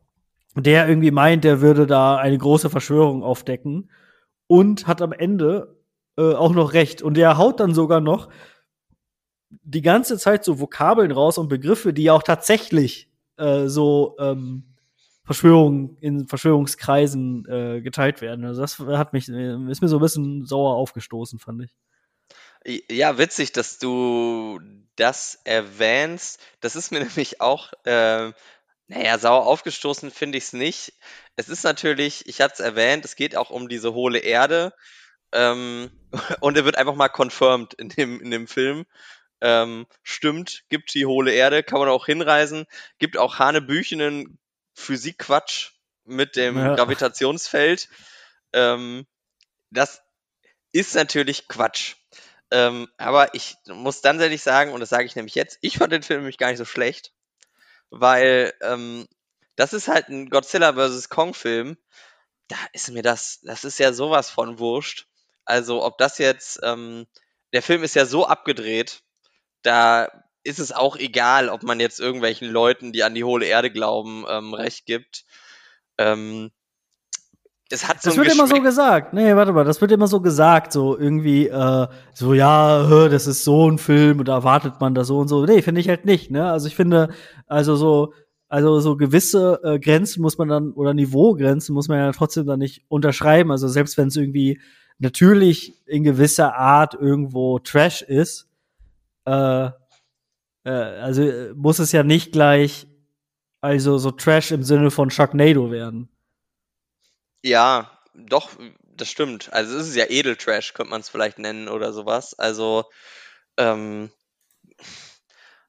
[0.56, 3.90] der irgendwie meint, der würde da eine große Verschwörung aufdecken
[4.46, 5.78] und hat am Ende
[6.16, 7.02] äh, auch noch recht.
[7.02, 8.28] Und der haut dann sogar noch
[9.50, 14.73] die ganze Zeit so Vokabeln raus und Begriffe, die auch tatsächlich äh, so ähm,
[15.24, 18.44] Verschwörungen in Verschwörungskreisen äh, geteilt werden.
[18.44, 21.74] Also das hat mich ist mir so ein bisschen sauer aufgestoßen, fand ich.
[22.90, 24.60] Ja, witzig, dass du
[24.96, 26.40] das erwähnst.
[26.60, 28.32] Das ist mir nämlich auch, äh,
[28.86, 30.92] naja, sauer aufgestoßen finde ich es nicht.
[31.36, 34.74] Es ist natürlich, ich hatte es erwähnt, es geht auch um diese hohle Erde.
[35.32, 35.90] Ähm,
[36.40, 38.84] und er wird einfach mal confirmed in dem, in dem Film.
[39.40, 42.66] Ähm, stimmt, gibt die hohle Erde, kann man auch hinreisen.
[42.98, 44.38] Gibt auch hanebüchenen
[44.74, 45.70] Physikquatsch
[46.04, 46.74] mit dem ja.
[46.74, 47.88] Gravitationsfeld.
[48.52, 49.06] Ähm,
[49.70, 50.02] das
[50.72, 51.96] ist natürlich Quatsch.
[52.50, 55.92] Ähm, aber ich muss dann ehrlich sagen, und das sage ich nämlich jetzt, ich fand
[55.92, 57.12] den Film nämlich gar nicht so schlecht,
[57.90, 59.08] weil ähm,
[59.56, 61.08] das ist halt ein Godzilla vs.
[61.08, 61.76] Kong-Film.
[62.48, 65.06] Da ist mir das, das ist ja sowas von wurscht.
[65.44, 67.06] Also, ob das jetzt, ähm,
[67.52, 69.02] der Film ist ja so abgedreht,
[69.62, 73.70] da ist es auch egal, ob man jetzt irgendwelchen Leuten, die an die hohle Erde
[73.70, 75.24] glauben, ähm, recht gibt.
[75.98, 76.50] Ähm,
[77.70, 79.14] es hat so das wird immer so gesagt.
[79.14, 83.42] Nee, warte mal, das wird immer so gesagt, so irgendwie, äh, so, ja, das ist
[83.42, 85.44] so ein Film und da erwartet man da so und so.
[85.46, 86.50] Nee, finde ich halt nicht, ne?
[86.50, 87.08] Also ich finde,
[87.46, 88.12] also so,
[88.48, 92.58] also so gewisse äh, Grenzen muss man dann, oder Niveaugrenzen muss man ja trotzdem dann
[92.58, 93.50] nicht unterschreiben.
[93.50, 94.60] Also selbst wenn es irgendwie
[94.98, 98.46] natürlich in gewisser Art irgendwo Trash ist,
[99.24, 99.70] äh,
[100.64, 101.22] äh, also
[101.54, 102.86] muss es ja nicht gleich
[103.64, 106.10] also so Trash im Sinne von Sharknado werden.
[107.42, 108.50] Ja, doch,
[108.82, 109.54] das stimmt.
[109.54, 112.38] Also es ist ja Edeltrash, könnte man es vielleicht nennen oder sowas.
[112.38, 112.84] Also,
[113.56, 114.10] ähm,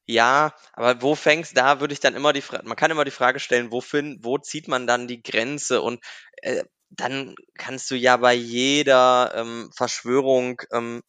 [0.06, 3.12] ja, aber wo fängst da würde ich dann immer die Frage, man kann immer die
[3.12, 5.82] Frage stellen, wo, find, wo zieht man dann die Grenze?
[5.82, 6.04] Und
[6.42, 11.02] äh, dann kannst du ja bei jeder ähm, Verschwörung ähm,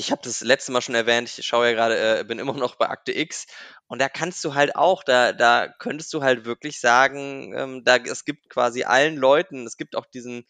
[0.00, 2.76] ich habe das letzte Mal schon erwähnt, ich schaue ja gerade, äh, bin immer noch
[2.76, 3.46] bei Akte X
[3.86, 7.96] und da kannst du halt auch, da, da könntest du halt wirklich sagen, ähm, da
[7.96, 10.46] es gibt quasi allen Leuten, es gibt auch diesen,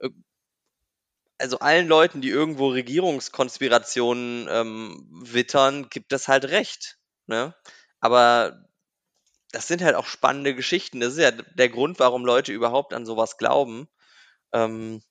[0.00, 0.08] äh,
[1.38, 6.98] also allen Leuten, die irgendwo Regierungskonspirationen ähm, wittern, gibt das halt recht.
[7.26, 7.54] Ne?
[8.00, 8.64] Aber
[9.52, 11.00] das sind halt auch spannende Geschichten.
[11.00, 13.88] Das ist ja der Grund, warum Leute überhaupt an sowas glauben.
[14.52, 15.02] Ähm,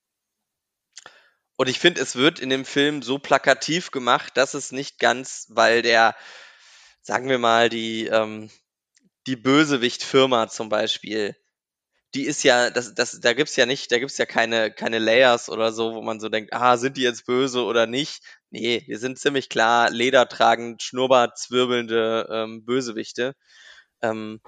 [1.58, 5.48] und ich finde, es wird in dem Film so plakativ gemacht, dass es nicht ganz,
[5.50, 6.16] weil der,
[7.02, 8.50] sagen wir mal, die, ähm,
[9.28, 11.36] die Bösewicht-Firma zum Beispiel,
[12.14, 15.50] die ist ja, das, das, da gibt's ja nicht, da gibt's ja keine, keine Layers
[15.50, 18.24] oder so, wo man so denkt, ah, sind die jetzt böse oder nicht?
[18.50, 23.36] Nee, wir sind ziemlich klar ledertragend, schnurrbartzwirbelnde ähm, Bösewichte.
[24.02, 24.42] Ähm,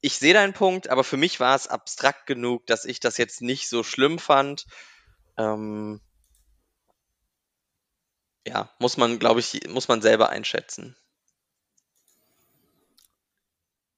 [0.00, 3.40] ich sehe deinen Punkt, aber für mich war es abstrakt genug, dass ich das jetzt
[3.40, 4.66] nicht so schlimm fand.
[5.38, 6.00] Ähm,
[8.46, 10.96] ja, muss man, glaube ich, muss man selber einschätzen.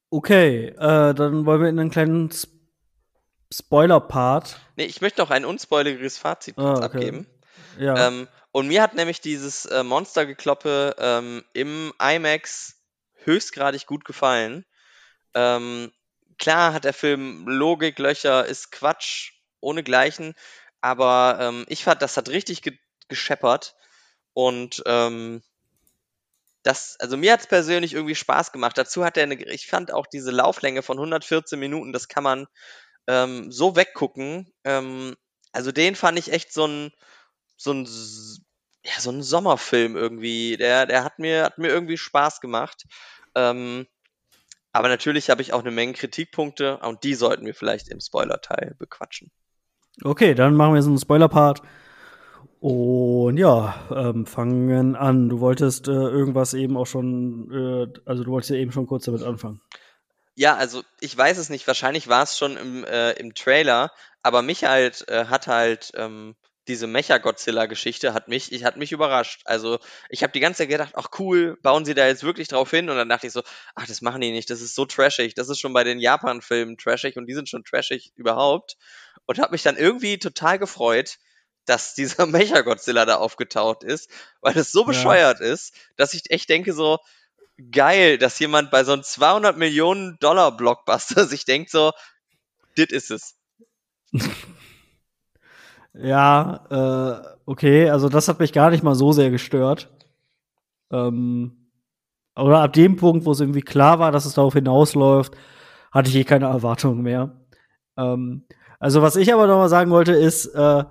[0.09, 2.31] Okay, äh, dann wollen wir in einen kleinen
[3.51, 4.59] Spoiler-Part.
[4.77, 6.85] Nee, ich möchte noch ein unspoileriges Fazit ah, okay.
[6.85, 7.27] abgeben.
[7.77, 8.07] Ja.
[8.07, 12.77] Ähm, und mir hat nämlich dieses äh, Monstergekloppe ähm, im IMAX
[13.23, 14.65] höchstgradig gut gefallen.
[15.33, 15.91] Ähm,
[16.39, 20.33] klar hat der Film Logiklöcher, ist Quatsch, ohnegleichen,
[20.81, 22.77] aber ähm, ich fand, das hat richtig ge
[23.09, 23.75] gescheppert.
[24.37, 25.41] Und ähm,
[26.61, 28.77] das, also mir hat es persönlich irgendwie Spaß gemacht.
[28.77, 32.45] Dazu hat er eine, ich fand auch diese Lauflänge von 114 Minuten, das kann man
[33.07, 34.53] ähm, so weggucken.
[34.63, 35.15] Ähm,
[35.53, 36.91] also den fand ich echt so ein,
[37.55, 37.85] so ein,
[38.83, 40.55] ja, so ein Sommerfilm irgendwie.
[40.55, 42.85] Der, der hat mir, hat mir irgendwie Spaß gemacht.
[43.33, 43.87] Ähm,
[44.71, 48.75] aber natürlich habe ich auch eine Menge Kritikpunkte und die sollten wir vielleicht im Spoiler-Teil
[48.77, 49.31] bequatschen.
[50.03, 51.63] Okay, dann machen wir so einen Spoiler-Part.
[52.59, 55.29] Und ja, ähm, fangen an.
[55.29, 59.05] Du wolltest äh, irgendwas eben auch schon, äh, also du wolltest ja eben schon kurz
[59.05, 59.61] damit anfangen.
[60.35, 63.91] Ja, also ich weiß es nicht, wahrscheinlich war es schon im, äh, im Trailer,
[64.21, 66.35] aber mich halt äh, hat halt ähm,
[66.67, 69.41] diese Mecha-Godzilla-Geschichte hat mich, ich hat mich überrascht.
[69.45, 72.69] Also ich habe die ganze Zeit gedacht, ach cool, bauen sie da jetzt wirklich drauf
[72.69, 72.89] hin?
[72.89, 73.41] Und dann dachte ich so,
[73.75, 76.77] ach, das machen die nicht, das ist so trashig, das ist schon bei den Japan-Filmen
[76.77, 78.77] trashig und die sind schon trashig überhaupt.
[79.25, 81.17] Und habe mich dann irgendwie total gefreut,
[81.67, 84.09] dass dieser Mecha-Godzilla da aufgetaucht ist,
[84.41, 85.45] weil das so bescheuert ja.
[85.45, 86.99] ist, dass ich echt denke so,
[87.71, 91.91] geil, dass jemand bei so einem 200 Millionen Dollar Blockbuster sich denkt so,
[92.77, 93.35] dit ist es.
[95.93, 99.89] ja, äh, okay, also das hat mich gar nicht mal so sehr gestört.
[100.91, 101.69] Ähm,
[102.35, 105.33] oder ab dem Punkt, wo es irgendwie klar war, dass es darauf hinausläuft,
[105.91, 107.41] hatte ich eh keine Erwartungen mehr.
[107.97, 108.45] Ähm,
[108.79, 110.83] also was ich aber noch mal sagen wollte, ist, äh,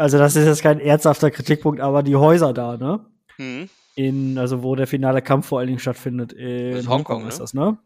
[0.00, 3.04] also das ist jetzt kein ernsthafter Kritikpunkt, aber die Häuser da, ne?
[3.36, 3.68] Mhm.
[3.96, 6.32] In, also wo der finale Kampf vor allen Dingen stattfindet.
[6.32, 7.40] In Hongkong, Hongkong ist ne?
[7.40, 7.78] das, ne?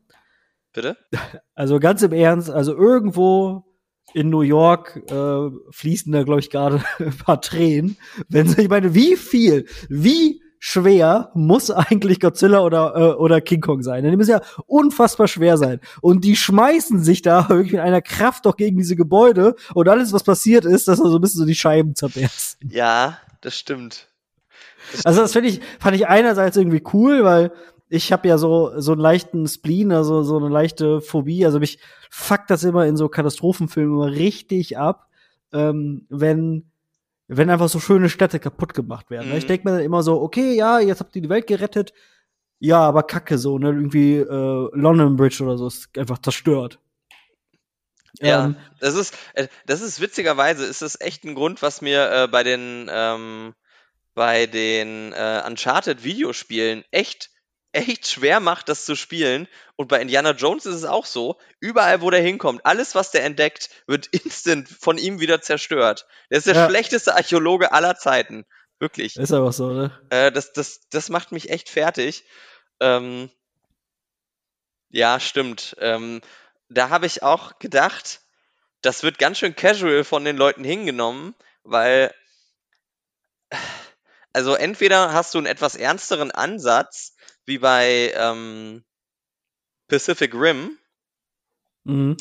[0.72, 0.96] Bitte?
[1.56, 3.64] Also ganz im Ernst, also irgendwo
[4.12, 7.96] in New York äh, fließen da, glaube ich, gerade ein paar Tränen.
[8.28, 13.82] Wenn ich meine, wie viel, wie schwer muss eigentlich Godzilla oder, äh, oder King Kong
[13.82, 14.02] sein.
[14.02, 15.78] Die müssen ja unfassbar schwer sein.
[16.00, 20.14] Und die schmeißen sich da irgendwie mit einer Kraft doch gegen diese Gebäude und alles,
[20.14, 22.70] was passiert ist, dass er so ein bisschen so die Scheiben zerbersten.
[22.70, 24.08] Ja, das stimmt.
[24.92, 27.52] Das also das finde ich, fand ich einerseits irgendwie cool, weil
[27.90, 31.44] ich habe ja so so einen leichten Spleen, also so eine leichte Phobie.
[31.44, 35.08] Also mich fuckt das immer in so Katastrophenfilmen immer richtig ab,
[35.52, 36.70] ähm, wenn
[37.28, 39.30] wenn einfach so schöne Städte kaputt gemacht werden.
[39.30, 39.36] Mhm.
[39.36, 41.92] Ich denke mir dann immer so, okay, ja, jetzt habt ihr die Welt gerettet.
[42.58, 43.68] Ja, aber kacke so, ne?
[43.68, 46.78] Irgendwie äh, London Bridge oder so ist einfach zerstört.
[48.20, 52.10] Ja, ähm, das ist, äh, das ist witzigerweise, ist das echt ein Grund, was mir
[52.10, 53.54] äh, bei den, ähm,
[54.14, 57.30] bei den äh, Uncharted Videospielen echt
[57.74, 59.48] echt schwer macht, das zu spielen.
[59.76, 61.38] Und bei Indiana Jones ist es auch so.
[61.60, 66.06] Überall, wo der hinkommt, alles, was der entdeckt, wird instant von ihm wieder zerstört.
[66.30, 66.68] Der ist der ja.
[66.68, 68.44] schlechteste Archäologe aller Zeiten.
[68.78, 69.16] Wirklich.
[69.16, 69.98] Ist aber so, ne?
[70.10, 72.24] Äh, das, das, das macht mich echt fertig.
[72.80, 73.30] Ähm,
[74.90, 75.76] ja, stimmt.
[75.80, 76.20] Ähm,
[76.68, 78.20] da habe ich auch gedacht,
[78.82, 82.14] das wird ganz schön casual von den Leuten hingenommen, weil
[84.32, 87.13] also entweder hast du einen etwas ernsteren Ansatz,
[87.46, 88.84] wie bei ähm,
[89.88, 90.78] Pacific Rim,
[91.84, 92.16] Mhm.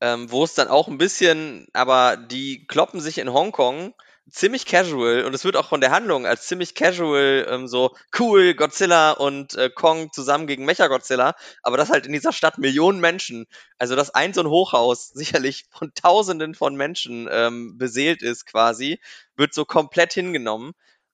[0.00, 3.92] Ähm, wo es dann auch ein bisschen, aber die kloppen sich in Hongkong
[4.30, 8.54] ziemlich casual und es wird auch von der Handlung als ziemlich casual ähm, so cool
[8.54, 13.00] Godzilla und äh, Kong zusammen gegen Mecha Godzilla, aber das halt in dieser Stadt Millionen
[13.00, 13.46] Menschen,
[13.78, 19.00] also dass ein so ein Hochhaus sicherlich von Tausenden von Menschen ähm, beseelt ist quasi,
[19.36, 20.72] wird so komplett hingenommen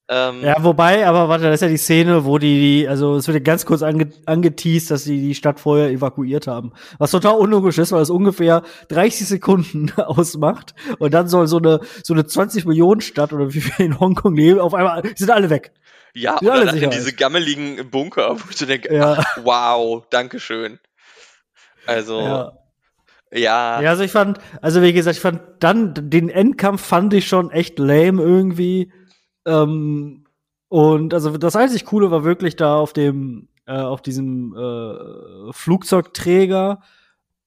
[0.08, 3.36] ähm, ja, wobei, aber warte, das ist ja die Szene, wo die, also es wird
[3.36, 6.72] ja ganz kurz ange, angeteased, dass sie die Stadt vorher evakuiert haben.
[6.98, 11.80] Was total unlogisch ist, weil es ungefähr 30 Sekunden ausmacht und dann soll so eine,
[12.04, 15.50] so eine 20 Millionen Stadt oder wie viel in Hongkong leben, auf einmal sind alle
[15.50, 15.72] weg.
[16.14, 19.16] Ja, sind alle in diese gammeligen Bunker, wo ich so denke, ja.
[19.18, 20.78] ach, wow, Dankeschön.
[21.84, 22.20] Also.
[22.20, 22.52] Ja.
[23.32, 23.82] Ja.
[23.82, 27.50] Ja, also ich fand, also wie gesagt, ich fand dann den Endkampf fand ich schon
[27.50, 28.92] echt lame irgendwie.
[29.46, 30.24] Ähm,
[30.68, 36.80] und also das einzig Coole war wirklich da auf dem, äh, auf diesem äh, Flugzeugträger.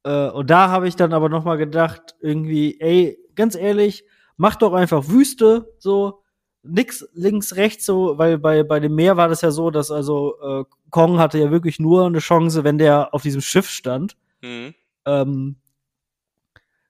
[0.03, 4.05] Äh, und da habe ich dann aber noch mal gedacht, irgendwie, ey, ganz ehrlich,
[4.37, 6.23] mach doch einfach Wüste, so
[6.63, 10.35] nix links, rechts, so, weil bei, bei dem Meer war das ja so, dass also
[10.41, 14.17] äh, Kong hatte ja wirklich nur eine Chance, wenn der auf diesem Schiff stand.
[14.41, 14.73] Mhm.
[15.05, 15.55] Ähm,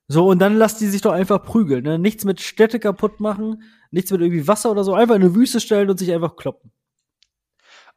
[0.08, 1.84] so, und dann lasst die sich doch einfach prügeln.
[1.84, 2.00] Ne?
[2.00, 3.62] Nichts mit Städte kaputt machen,
[3.92, 4.94] nichts mit irgendwie Wasser oder so.
[4.94, 6.72] Einfach in eine Wüste stellen und sich einfach kloppen.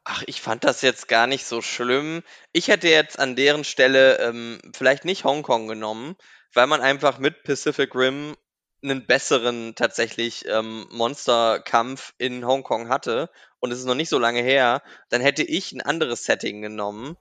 [0.05, 2.23] Ach, ich fand das jetzt gar nicht so schlimm.
[2.51, 6.15] Ich hätte jetzt an deren Stelle ähm, vielleicht nicht Hongkong genommen,
[6.53, 8.35] weil man einfach mit Pacific Rim
[8.83, 13.29] einen besseren tatsächlich ähm, Monsterkampf in Hongkong hatte
[13.59, 17.15] und es ist noch nicht so lange her, dann hätte ich ein anderes Setting genommen.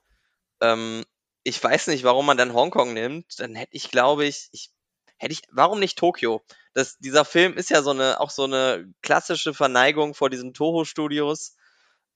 [0.60, 1.04] Ähm,
[1.44, 3.38] ich weiß nicht, warum man dann Hongkong nimmt.
[3.38, 4.70] Dann hätte ich, glaube ich, ich
[5.18, 6.42] hätte ich, warum nicht Tokio?
[6.74, 11.56] Das, dieser Film ist ja so eine, auch so eine klassische Verneigung vor diesen Toho-Studios.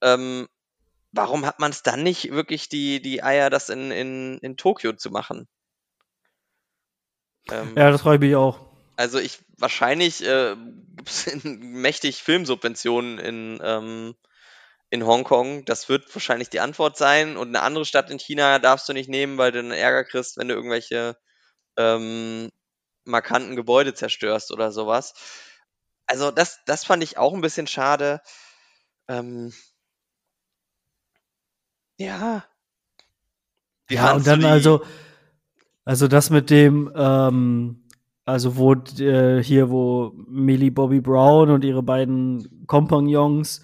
[0.00, 0.48] Ähm,
[1.12, 4.92] warum hat man es dann nicht wirklich die, die Eier, das in, in, in Tokio
[4.92, 5.48] zu machen?
[7.50, 8.60] Ähm, ja, das freue ich mich auch.
[8.96, 10.56] Also ich, wahrscheinlich äh,
[10.96, 14.14] gibt es mächtig Filmsubventionen in, ähm,
[14.88, 15.64] in Hongkong.
[15.66, 17.36] Das wird wahrscheinlich die Antwort sein.
[17.36, 20.38] Und eine andere Stadt in China darfst du nicht nehmen, weil du einen Ärger kriegst,
[20.38, 21.16] wenn du irgendwelche
[21.76, 22.50] ähm,
[23.06, 25.14] markanten Gebäude zerstörst oder sowas.
[26.06, 28.20] Also das, das fand ich auch ein bisschen schade.
[29.08, 29.52] Ähm,
[31.98, 32.44] ja.
[33.88, 34.82] Wie ja, und dann also,
[35.84, 37.84] also das mit dem, ähm,
[38.24, 43.62] also wo äh, hier, wo Millie Bobby Brown und ihre beiden Kompagnons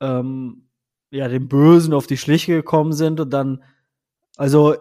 [0.00, 0.68] ähm,
[1.10, 3.62] ja dem Bösen auf die Schliche gekommen sind und dann,
[4.36, 4.76] also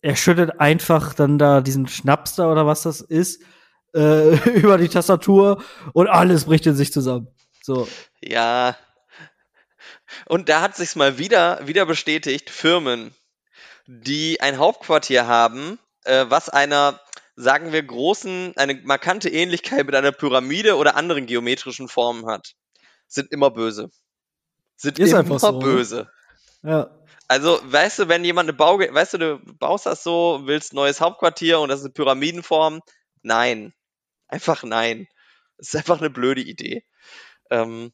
[0.00, 3.42] er schüttet einfach dann da diesen Schnaps da oder was das ist
[3.94, 7.28] äh, über die Tastatur und alles bricht in sich zusammen.
[7.62, 7.88] So.
[8.20, 8.76] Ja.
[10.26, 13.14] Und da hat sich's mal wieder wieder bestätigt, Firmen,
[13.86, 17.00] die ein Hauptquartier haben, äh, was einer
[17.36, 22.54] sagen wir großen, eine markante Ähnlichkeit mit einer Pyramide oder anderen geometrischen Formen hat,
[23.06, 23.90] sind immer böse.
[24.76, 26.10] Sind ist immer so, böse.
[26.62, 26.97] Ja.
[27.28, 31.00] Also, weißt du, wenn jemand eine Bau, weißt du, du baust das so, willst neues
[31.00, 32.80] Hauptquartier und das ist eine Pyramidenform,
[33.22, 33.74] nein.
[34.28, 35.06] Einfach nein.
[35.58, 36.84] Das ist einfach eine blöde Idee.
[37.50, 37.92] Ähm,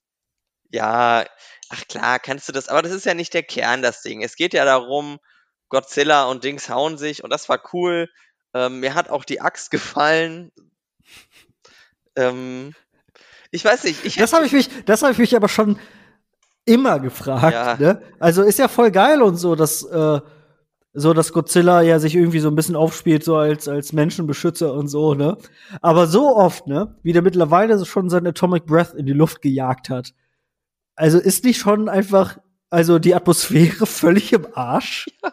[0.70, 1.24] ja,
[1.68, 4.22] ach klar, kannst du das, aber das ist ja nicht der Kern, das Ding.
[4.22, 5.18] Es geht ja darum,
[5.68, 8.08] Godzilla und Dings hauen sich und das war cool.
[8.54, 10.52] Ähm, mir hat auch die Axt gefallen.
[12.16, 12.74] Ähm,
[13.50, 14.04] ich weiß nicht.
[14.04, 15.78] Ich das habe ich mich, das habe ich mich aber schon
[16.64, 17.52] immer gefragt.
[17.52, 17.76] Ja.
[17.78, 18.02] Ne?
[18.18, 20.20] Also ist ja voll geil und so, dass äh,
[20.92, 24.88] so dass Godzilla ja sich irgendwie so ein bisschen aufspielt so als als Menschenbeschützer und
[24.88, 25.36] so ne.
[25.82, 29.90] Aber so oft ne, wie der mittlerweile schon sein Atomic Breath in die Luft gejagt
[29.90, 30.14] hat.
[30.94, 32.38] Also ist nicht schon einfach
[32.70, 35.08] also die Atmosphäre völlig im Arsch?
[35.22, 35.32] Ja.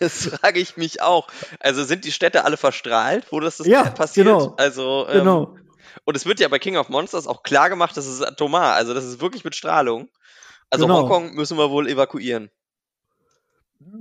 [0.00, 1.28] Das frage ich mich auch.
[1.58, 4.26] Also sind die Städte alle verstrahlt, wo das, das ja, passiert?
[4.26, 4.54] Genau.
[4.58, 5.56] Also ähm, genau.
[6.04, 8.92] Und es wird ja bei King of Monsters auch klar gemacht, dass es atomar, also
[8.92, 10.08] das ist wirklich mit Strahlung.
[10.72, 11.02] Also genau.
[11.02, 12.50] Hongkong müssen wir wohl evakuieren.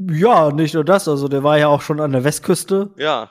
[0.10, 3.30] Ja, nicht nur das, also der war ja auch schon an der Westküste ja.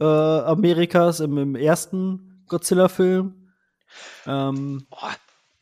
[0.00, 3.52] äh, Amerikas im, im ersten Godzilla-Film.
[4.26, 5.08] Ähm, oh,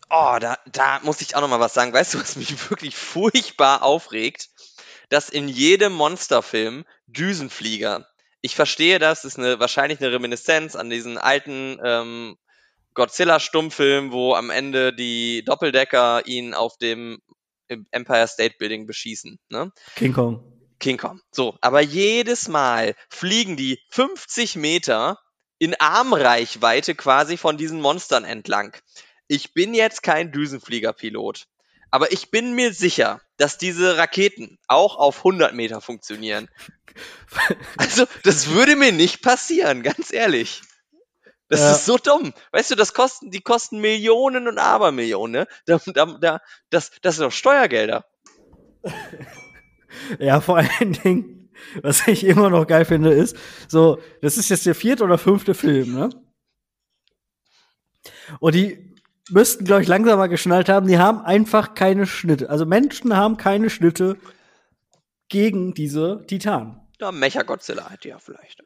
[0.09, 1.93] oh, da, da muss ich auch noch mal was sagen.
[1.93, 4.49] Weißt du, was mich wirklich furchtbar aufregt?
[5.11, 8.07] Dass in jedem Monsterfilm Düsenflieger.
[8.41, 12.39] Ich verstehe das, ist eine, wahrscheinlich eine Reminiszenz an diesen alten ähm,
[12.99, 17.19] Godzilla-Stummfilm, wo am Ende die Doppeldecker ihn auf dem
[17.91, 19.39] Empire State Building beschießen.
[19.49, 19.73] Ne?
[19.95, 20.43] King Kong.
[20.81, 21.21] King Kong.
[21.31, 25.19] So, aber jedes Mal fliegen die 50 Meter
[25.59, 28.77] in Armreichweite quasi von diesen Monstern entlang.
[29.29, 31.47] Ich bin jetzt kein Düsenfliegerpilot,
[31.91, 36.49] Aber ich bin mir sicher, dass diese Raketen auch auf 100 Meter funktionieren.
[37.77, 40.63] Also, das würde mir nicht passieren, ganz ehrlich.
[41.49, 41.73] Das ja.
[41.73, 42.33] ist so dumm.
[42.53, 45.43] Weißt du, das kosten, die kosten Millionen und Abermillionen.
[45.43, 45.47] Ne?
[45.67, 46.41] Da, da, da,
[46.71, 48.05] das, das sind doch Steuergelder.
[50.19, 51.51] Ja, vor allen Dingen,
[51.83, 53.37] was ich immer noch geil finde, ist,
[53.69, 56.11] so, das ist jetzt der vierte oder fünfte Film, ne?
[58.41, 58.95] Und die
[59.31, 62.51] müssten, glaube ich, langsam mal geschnallt haben, die haben einfach keine Schnitte.
[62.51, 64.19] Also Menschen haben keine Schnitte
[65.29, 66.81] gegen diese Titanen.
[67.01, 68.63] Ja, Mecha Godzilla hätte ja vielleicht.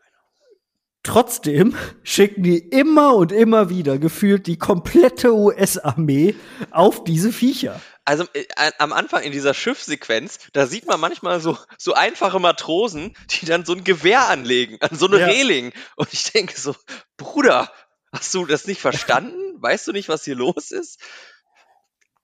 [1.04, 1.74] Trotzdem
[2.04, 6.36] schicken die immer und immer wieder gefühlt die komplette US-Armee
[6.70, 7.80] auf diese Viecher.
[8.04, 8.44] Also äh,
[8.78, 13.64] am Anfang in dieser Schiffsequenz, da sieht man manchmal so, so einfache Matrosen, die dann
[13.64, 15.26] so ein Gewehr anlegen, an so eine ja.
[15.26, 15.72] Reling.
[15.96, 16.74] Und ich denke so,
[17.16, 17.70] Bruder,
[18.12, 19.34] hast du das nicht verstanden?
[19.60, 21.00] Weißt du nicht, was hier los ist?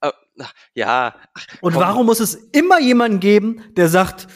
[0.00, 0.12] Äh,
[0.74, 1.16] ja.
[1.34, 4.28] Ach, und warum muss es immer jemanden geben, der sagt,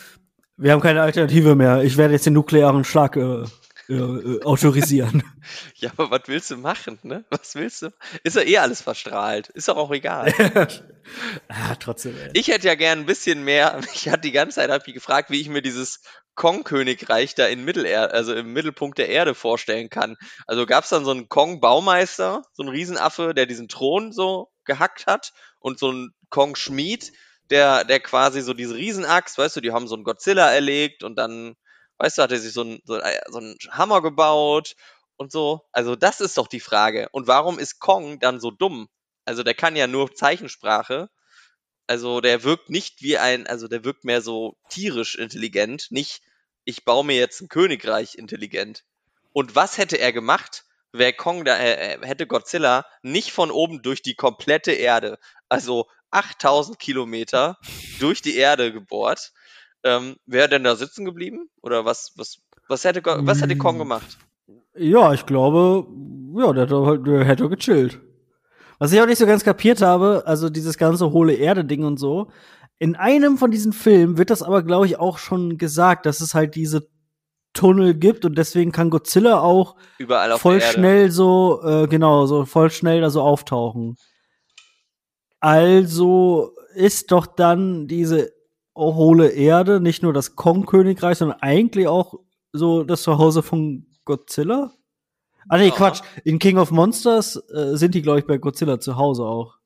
[0.57, 3.45] wir haben keine Alternative mehr, ich werde jetzt den nuklearen Schlag äh,
[3.89, 5.22] äh, äh, autorisieren.
[5.76, 7.24] ja, aber was willst du machen, ne?
[7.30, 7.93] Was willst du?
[8.22, 9.49] Ist ja eh alles verstrahlt.
[9.49, 10.33] Ist doch auch egal.
[11.49, 12.16] ah, trotzdem.
[12.16, 12.30] Ey.
[12.35, 13.80] Ich hätte ja gern ein bisschen mehr.
[13.95, 16.01] Ich hatte die ganze Zeit hab ich gefragt, wie ich mir dieses
[16.35, 20.16] Kong-Königreich da in Mittelerde, also im Mittelpunkt der Erde vorstellen kann.
[20.47, 25.07] Also gab es dann so einen Kong-Baumeister, so einen Riesenaffe, der diesen Thron so gehackt
[25.07, 27.12] hat und so einen Kong-Schmied,
[27.51, 31.16] der, der quasi so diese Riesenaxt, weißt du, die haben so einen Godzilla erlegt und
[31.16, 31.55] dann
[32.03, 32.98] Weißt du, hat er sich so, ein, so,
[33.28, 34.74] so einen Hammer gebaut
[35.14, 35.61] und so.
[35.70, 37.09] Also das ist doch die Frage.
[37.12, 38.88] Und warum ist Kong dann so dumm?
[39.24, 41.11] Also der kann ja nur Zeichensprache.
[41.86, 46.22] Also der wirkt nicht wie ein, also der wirkt mehr so tierisch intelligent, nicht
[46.64, 48.82] ich baue mir jetzt ein Königreich intelligent.
[49.32, 53.80] Und was hätte er gemacht, wäre Kong da, äh, äh hätte Godzilla nicht von oben
[53.80, 57.59] durch die komplette Erde, also 8000 Kilometer
[58.00, 59.32] durch die Erde gebohrt
[59.85, 61.51] ähm, Wäre denn da sitzen geblieben?
[61.62, 64.18] Oder was, was, was hätte, was hätte Kong gemacht?
[64.74, 65.87] Ja, ich glaube,
[66.37, 68.01] ja, der, halt, der hätte gechillt.
[68.78, 72.30] Was ich auch nicht so ganz kapiert habe, also dieses ganze hohle Erde-Ding und so.
[72.78, 76.35] In einem von diesen Filmen wird das aber, glaube ich, auch schon gesagt, dass es
[76.35, 76.89] halt diese
[77.53, 82.70] Tunnel gibt und deswegen kann Godzilla auch Überall voll schnell so, äh, genau, so voll
[82.70, 83.97] schnell da so auftauchen.
[85.39, 88.33] Also ist doch dann diese
[88.75, 92.14] hohle Erde, nicht nur das Kong-Königreich, sondern eigentlich auch
[92.53, 94.73] so das Zuhause von Godzilla?
[95.49, 95.75] Ah nee, ja.
[95.75, 96.03] Quatsch.
[96.25, 99.59] In King of Monsters äh, sind die, glaube ich, bei Godzilla zu Hause auch.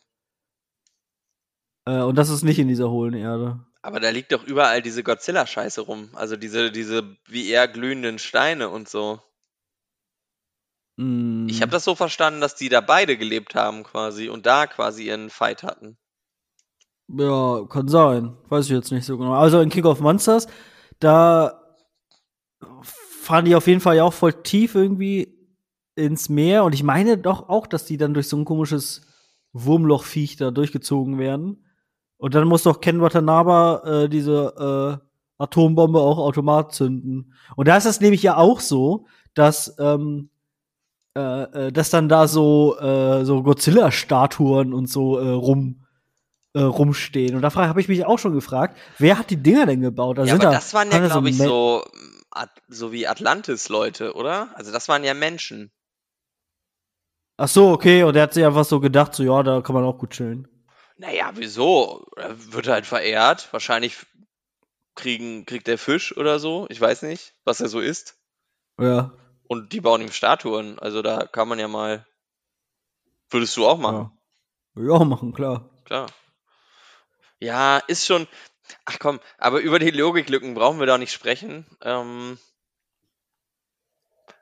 [1.86, 3.64] Äh, und das ist nicht in dieser hohlen Erde.
[3.82, 6.10] Aber da liegt doch überall diese Godzilla-Scheiße rum.
[6.14, 9.20] Also diese, diese wie eher glühenden Steine und so.
[10.96, 11.46] Mm.
[11.48, 15.06] Ich habe das so verstanden, dass die da beide gelebt haben quasi und da quasi
[15.06, 15.98] ihren Fight hatten.
[17.08, 18.36] Ja, kann sein.
[18.48, 19.34] Weiß ich jetzt nicht so genau.
[19.34, 20.48] Also in King of Monsters,
[20.98, 21.60] da
[22.82, 25.36] fahren die auf jeden Fall ja auch voll tief irgendwie
[25.94, 26.64] ins Meer.
[26.64, 29.02] Und ich meine doch auch, dass die dann durch so ein komisches
[29.52, 31.64] Wurmlochviech da durchgezogen werden.
[32.18, 37.34] Und dann muss doch Ken Watanabe äh, diese äh, Atombombe auch automat zünden.
[37.56, 40.30] Und da ist es nämlich ja auch so, dass ähm,
[41.16, 45.85] äh, äh dass dann da so äh, so Godzilla-Statuen und so äh, rum
[46.56, 47.36] äh, rumstehen.
[47.36, 50.16] Und da habe ich mich auch schon gefragt, wer hat die Dinger denn gebaut?
[50.16, 51.84] Da ja, aber da, das waren ja, glaube ich, so,
[52.68, 54.48] so wie Atlantis-Leute, oder?
[54.54, 55.70] Also das waren ja Menschen.
[57.36, 58.04] Ach so, okay.
[58.04, 60.48] Und er hat sich einfach so gedacht, so ja, da kann man auch gut chillen.
[60.96, 62.06] Naja, wieso?
[62.16, 63.52] Er wird halt verehrt.
[63.52, 64.06] Wahrscheinlich
[64.94, 66.66] kriegen, kriegt der Fisch oder so.
[66.70, 68.16] Ich weiß nicht, was er so isst.
[68.80, 69.12] Ja.
[69.46, 70.78] Und die bauen ihm Statuen.
[70.78, 72.06] Also da kann man ja mal.
[73.28, 74.10] Würdest du auch machen?
[74.74, 75.68] Ja, ja machen, klar.
[75.84, 76.06] Klar.
[77.40, 78.26] Ja, ist schon.
[78.84, 81.66] Ach komm, aber über die Logiklücken brauchen wir da nicht sprechen.
[81.82, 82.38] Ähm,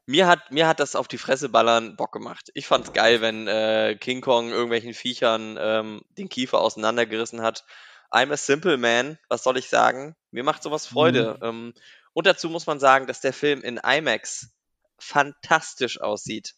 [0.07, 2.51] mir hat, mir hat das auf die Fresse ballern Bock gemacht.
[2.55, 7.65] Ich fand's geil, wenn äh, King Kong irgendwelchen Viechern ähm, den Kiefer auseinandergerissen hat.
[8.11, 10.15] I'm a simple man, was soll ich sagen?
[10.31, 11.39] Mir macht sowas Freude.
[11.41, 11.47] Mhm.
[11.47, 11.75] Ähm,
[12.13, 14.51] und dazu muss man sagen, dass der Film in IMAX
[14.99, 16.55] fantastisch aussieht.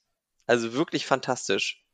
[0.47, 1.86] Also wirklich fantastisch.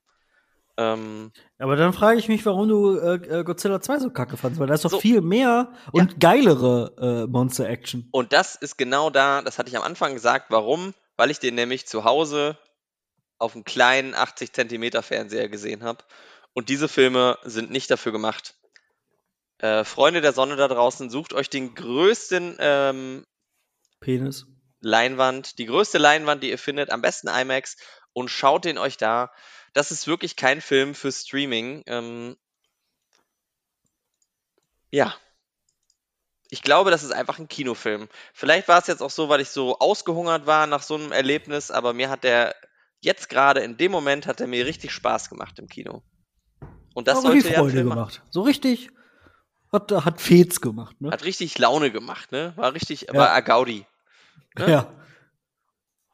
[0.79, 4.61] Ähm, Aber dann frage ich mich, warum du äh, äh Godzilla 2 so kacke fandest,
[4.61, 6.19] weil da ist doch so, viel mehr und ja.
[6.19, 8.09] geilere äh, Monster-Action.
[8.11, 10.95] Und das ist genau da, das hatte ich am Anfang gesagt, warum?
[11.17, 12.57] Weil ich den nämlich zu Hause
[13.39, 16.05] auf einem kleinen 80 Zentimeter Fernseher gesehen habe.
[16.55, 18.55] Und diese Filme sind nicht dafür gemacht.
[19.59, 23.25] Äh, Freunde der Sonne da draußen, sucht euch den größten ähm,
[24.01, 24.47] Penis.
[24.81, 27.77] Leinwand, die größte Leinwand, die ihr findet, am besten IMAX
[28.13, 29.31] und schaut den euch da
[29.73, 31.83] das ist wirklich kein Film für Streaming.
[31.87, 32.37] Ähm,
[34.91, 35.15] Ja.
[36.51, 38.11] Ich glaube, das ist einfach ein Kinofilm.
[38.35, 41.71] Vielleicht war es jetzt auch so, weil ich so ausgehungert war nach so einem Erlebnis,
[41.71, 42.55] aber mir hat der
[43.01, 46.03] jetzt gerade in dem Moment hat er mir richtig Spaß gemacht im Kino.
[46.93, 48.23] Und das sollte ja Freude gemacht.
[48.29, 48.91] So richtig
[49.73, 51.11] hat, hat Fets gemacht, ne?
[51.11, 52.53] Hat richtig Laune gemacht, ne?
[52.57, 53.15] War richtig, ja.
[53.15, 53.87] war Agaudi.
[54.59, 54.71] Ne?
[54.71, 55.02] Ja.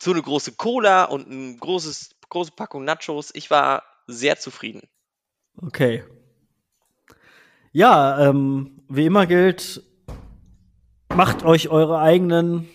[0.01, 3.31] So eine große Cola und ein großes, große Packung Nachos.
[3.35, 4.83] Ich war sehr zufrieden.
[5.61, 6.05] Okay.
[7.73, 9.83] Ja, ähm, wie immer gilt,
[11.15, 12.69] macht euch eure eigenen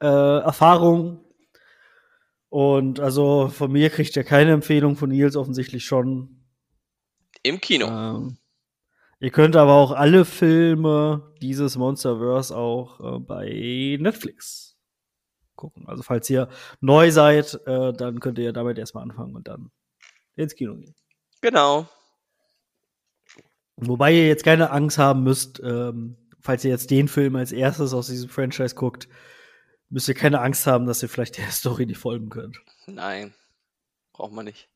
[0.00, 1.20] äh, Erfahrungen.
[2.48, 6.44] Und also von mir kriegt ihr keine Empfehlung, von Nils offensichtlich schon.
[7.42, 7.86] Im Kino.
[7.86, 8.38] Ähm,
[9.18, 14.69] ihr könnt aber auch alle Filme dieses Monsterverse auch äh, bei Netflix
[15.60, 15.86] gucken.
[15.86, 16.48] Also falls ihr
[16.80, 19.70] neu seid, äh, dann könnt ihr damit erstmal anfangen und dann
[20.34, 20.94] ins Kino gehen.
[21.40, 21.88] Genau.
[23.76, 27.94] Wobei ihr jetzt keine Angst haben müsst, ähm, falls ihr jetzt den Film als erstes
[27.94, 29.08] aus diesem Franchise guckt,
[29.88, 32.60] müsst ihr keine Angst haben, dass ihr vielleicht der Story nicht folgen könnt.
[32.86, 33.34] Nein,
[34.12, 34.68] braucht man nicht.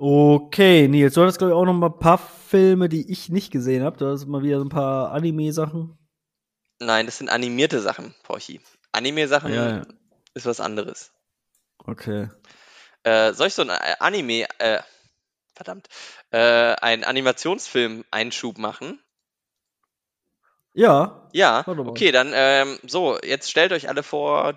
[0.00, 3.50] Okay, Nils, du hattest, glaube ich, auch noch mal ein paar Filme, die ich nicht
[3.50, 3.96] gesehen habe.
[3.96, 5.97] Da sind mal wieder so ein paar Anime-Sachen.
[6.80, 8.60] Nein, das sind animierte Sachen, Porchi.
[8.92, 9.82] Anime-Sachen ja, ja.
[10.34, 11.12] ist was anderes.
[11.84, 12.28] Okay.
[13.02, 14.80] Äh, soll ich so ein äh, Anime, äh,
[15.54, 15.88] verdammt,
[16.30, 19.00] äh, einen Animationsfilm-Einschub machen?
[20.74, 21.28] Ja.
[21.32, 24.54] Ja, okay, dann ähm, so, jetzt stellt euch alle vor.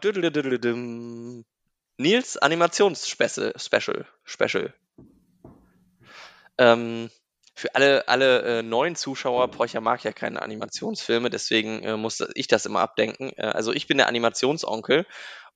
[1.98, 3.54] Nils Animationsspecial.
[3.58, 4.06] Special.
[4.24, 4.74] Special.
[6.58, 7.10] Ähm,
[7.54, 12.48] für alle, alle äh, neuen Zuschauer, Porcher mag ja keine Animationsfilme, deswegen äh, muss ich
[12.48, 13.32] das immer abdenken.
[13.36, 15.06] Äh, also ich bin der Animationsonkel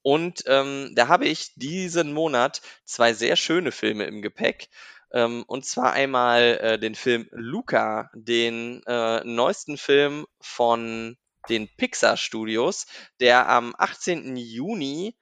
[0.01, 4.69] und ähm, da habe ich diesen Monat zwei sehr schöne Filme im Gepäck.
[5.11, 11.17] Ähm, und zwar einmal äh, den Film Luca, den äh, neuesten Film von
[11.49, 12.85] den Pixar Studios,
[13.19, 14.35] der am 18.
[14.37, 15.17] Juni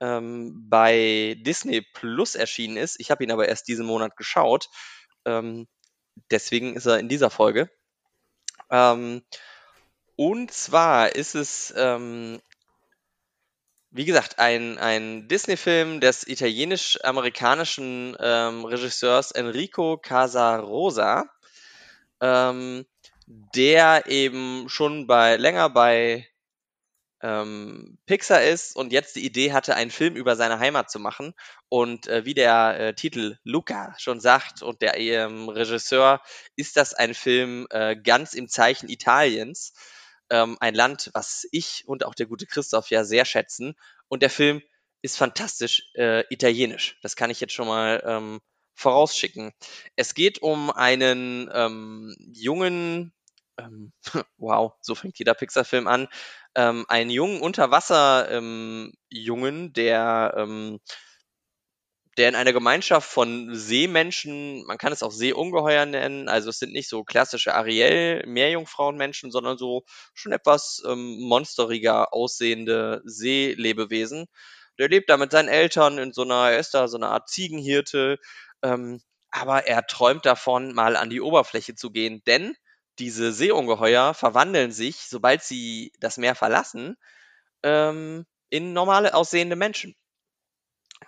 [0.00, 2.98] ähm, bei Disney Plus erschienen ist.
[2.98, 4.68] Ich habe ihn aber erst diesen Monat geschaut.
[5.26, 5.68] Ähm,
[6.30, 7.70] deswegen ist er in dieser Folge.
[8.70, 9.22] Ähm,
[10.16, 12.40] und zwar ist es ähm,
[13.90, 21.24] wie gesagt, ein, ein Disney-Film des italienisch-amerikanischen ähm, Regisseurs Enrico Casarosa,
[22.20, 22.84] ähm,
[23.26, 26.27] der eben schon bei länger bei
[27.22, 31.34] ähm, Pixar ist und jetzt die Idee hatte, einen Film über seine Heimat zu machen.
[31.68, 36.20] Und äh, wie der äh, Titel Luca schon sagt und der ähm, Regisseur,
[36.56, 39.72] ist das ein Film äh, ganz im Zeichen Italiens
[40.30, 43.74] ähm, ein Land, was ich und auch der gute Christoph ja sehr schätzen.
[44.08, 44.62] Und der Film
[45.02, 46.98] ist fantastisch äh, italienisch.
[47.02, 48.40] Das kann ich jetzt schon mal ähm,
[48.74, 49.52] vorausschicken.
[49.96, 53.12] Es geht um einen ähm, jungen,
[53.58, 53.92] ähm,
[54.38, 56.08] wow, so fängt jeder Pixar-Film an,
[56.54, 60.80] ähm, einen jungen Unterwasser-Jungen, ähm, der ähm,
[62.18, 66.72] der in einer Gemeinschaft von Seemenschen, man kann es auch Seeungeheuer nennen, also es sind
[66.72, 69.84] nicht so klassische Ariel, Meerjungfrauenmenschen, sondern so
[70.14, 74.26] schon etwas ähm, monsteriger aussehende Seelebewesen.
[74.78, 77.28] Der lebt da mit seinen Eltern in so einer, er ist da so eine Art
[77.28, 78.18] Ziegenhirte,
[78.62, 79.00] ähm,
[79.30, 82.56] aber er träumt davon, mal an die Oberfläche zu gehen, denn
[82.98, 86.96] diese Seeungeheuer verwandeln sich, sobald sie das Meer verlassen,
[87.62, 89.94] ähm, in normale aussehende Menschen.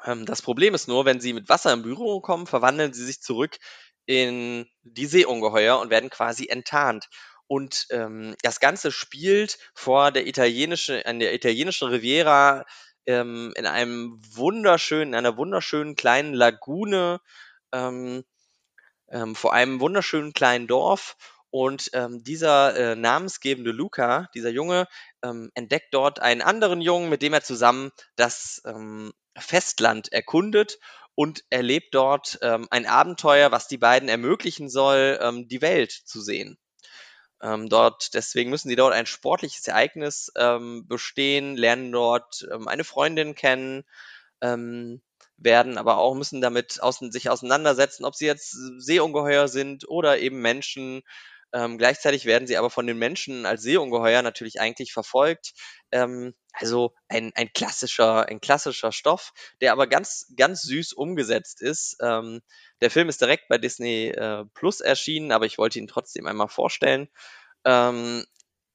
[0.04, 3.20] Ähm, das Problem ist nur, wenn sie mit Wasser in Berührung kommen, verwandeln sie sich
[3.20, 3.58] zurück
[4.06, 7.08] in die Seeungeheuer und werden quasi enttarnt.
[7.46, 12.64] Und ähm, das Ganze spielt vor der italienischen, an der italienischen Riviera
[13.06, 17.20] ähm, in einem wunderschönen, in einer wunderschönen kleinen Lagune,
[17.72, 18.24] ähm,
[19.10, 21.16] ähm, vor einem wunderschönen kleinen Dorf.
[21.50, 24.86] Und ähm, dieser äh, namensgebende Luca, dieser Junge,
[25.22, 30.78] ähm, entdeckt dort einen anderen Jungen, mit dem er zusammen das ähm, Festland erkundet
[31.14, 36.20] und erlebt dort ähm, ein Abenteuer, was die beiden ermöglichen soll, ähm, die Welt zu
[36.20, 36.58] sehen.
[37.42, 42.84] Ähm, dort, deswegen müssen sie dort ein sportliches Ereignis ähm, bestehen, lernen dort ähm, eine
[42.84, 43.84] Freundin kennen,
[44.42, 45.00] ähm,
[45.36, 50.40] werden aber auch müssen damit außen, sich auseinandersetzen, ob sie jetzt Seeungeheuer sind oder eben
[50.42, 51.02] Menschen,
[51.52, 55.52] ähm, gleichzeitig werden sie aber von den Menschen als Seeungeheuer natürlich eigentlich verfolgt.
[55.90, 61.96] Ähm, also ein, ein klassischer, ein klassischer Stoff, der aber ganz, ganz süß umgesetzt ist.
[62.00, 62.40] Ähm,
[62.80, 66.48] der Film ist direkt bei Disney äh, Plus erschienen, aber ich wollte ihn trotzdem einmal
[66.48, 67.08] vorstellen.
[67.64, 68.24] Ähm,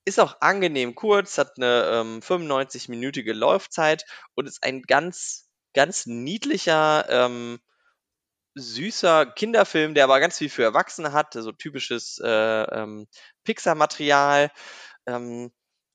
[0.06, 4.06] ist auch angenehm kurz, hat eine ähm, 95-minütige Laufzeit
[4.36, 7.60] und ist ein ganz, ganz niedlicher, ähm,
[8.56, 13.08] süßer Kinderfilm, der aber ganz viel für Erwachsene hat, so typisches äh, ähm,
[13.44, 14.52] Pixar-Material.
[15.06, 15.52] Ähm,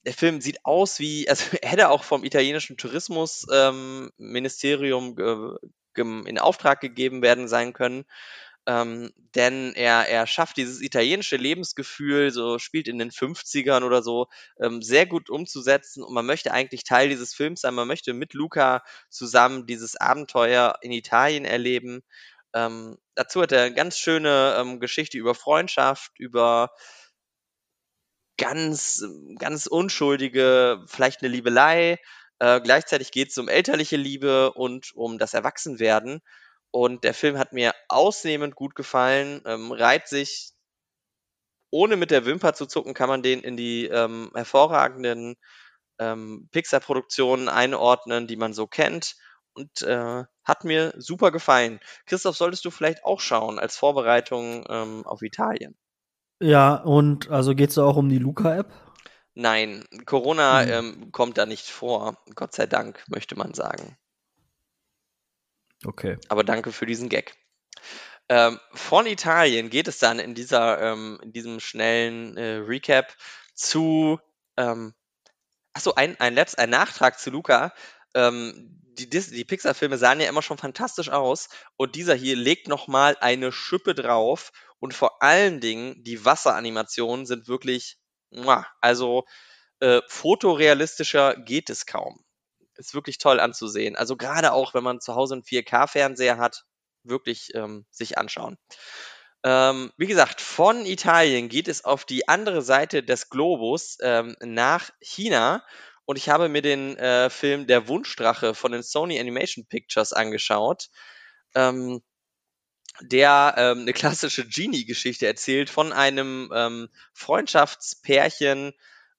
[0.06, 5.16] der Film sieht aus wie, also er hätte auch vom italienischen Tourismusministerium
[5.96, 8.04] ähm, in Auftrag gegeben werden sein können.
[8.66, 14.26] Ähm, denn er, er schafft dieses italienische Lebensgefühl, so spielt in den 50ern oder so,
[14.60, 17.74] ähm, sehr gut umzusetzen und man möchte eigentlich Teil dieses Films sein.
[17.74, 22.02] Man möchte mit Luca zusammen dieses Abenteuer in Italien erleben.
[22.54, 26.70] Ähm, dazu hat er eine ganz schöne ähm, Geschichte über Freundschaft, über
[28.38, 29.04] ganz,
[29.38, 31.98] ganz unschuldige, vielleicht eine Liebelei.
[32.38, 36.22] Äh, gleichzeitig geht es um elterliche Liebe und um das Erwachsenwerden.
[36.70, 40.52] Und der Film hat mir ausnehmend gut gefallen, ähm, reiht sich,
[41.70, 45.36] ohne mit der Wimper zu zucken, kann man den in die ähm, hervorragenden
[45.98, 49.16] ähm, Pixar-Produktionen einordnen, die man so kennt.
[49.52, 51.80] Und äh, hat mir super gefallen.
[52.06, 55.76] Christoph, solltest du vielleicht auch schauen als Vorbereitung ähm, auf Italien.
[56.40, 58.72] Ja, und also geht es auch um die Luca-App?
[59.34, 60.70] Nein, Corona mhm.
[60.70, 62.18] ähm, kommt da nicht vor.
[62.34, 63.96] Gott sei Dank, möchte man sagen.
[65.86, 66.18] Okay.
[66.28, 67.34] Aber danke für diesen Gag.
[68.28, 73.16] Ähm, von Italien geht es dann in dieser, ähm, in diesem schnellen äh, Recap
[73.54, 74.20] zu,
[74.56, 74.94] ähm,
[75.72, 77.72] achso, ein, ein, Letz-, ein Nachtrag zu Luca.
[78.14, 83.16] Ähm, die, die Pixar-Filme sahen ja immer schon fantastisch aus und dieser hier legt nochmal
[83.20, 87.98] eine Schippe drauf und vor allen Dingen die Wasseranimationen sind wirklich,
[88.80, 89.24] also
[89.80, 92.24] äh, fotorealistischer geht es kaum
[92.80, 93.94] ist wirklich toll anzusehen.
[93.94, 96.64] Also gerade auch, wenn man zu Hause einen 4K-Fernseher hat,
[97.04, 98.56] wirklich ähm, sich anschauen.
[99.42, 104.90] Ähm, wie gesagt, von Italien geht es auf die andere Seite des Globus ähm, nach
[105.00, 105.64] China.
[106.10, 110.88] Und ich habe mir den äh, Film Der Wunschdrache von den Sony Animation Pictures angeschaut,
[111.54, 112.02] ähm,
[113.00, 118.72] der ähm, eine klassische Genie-Geschichte erzählt von einem ähm, Freundschaftspärchen,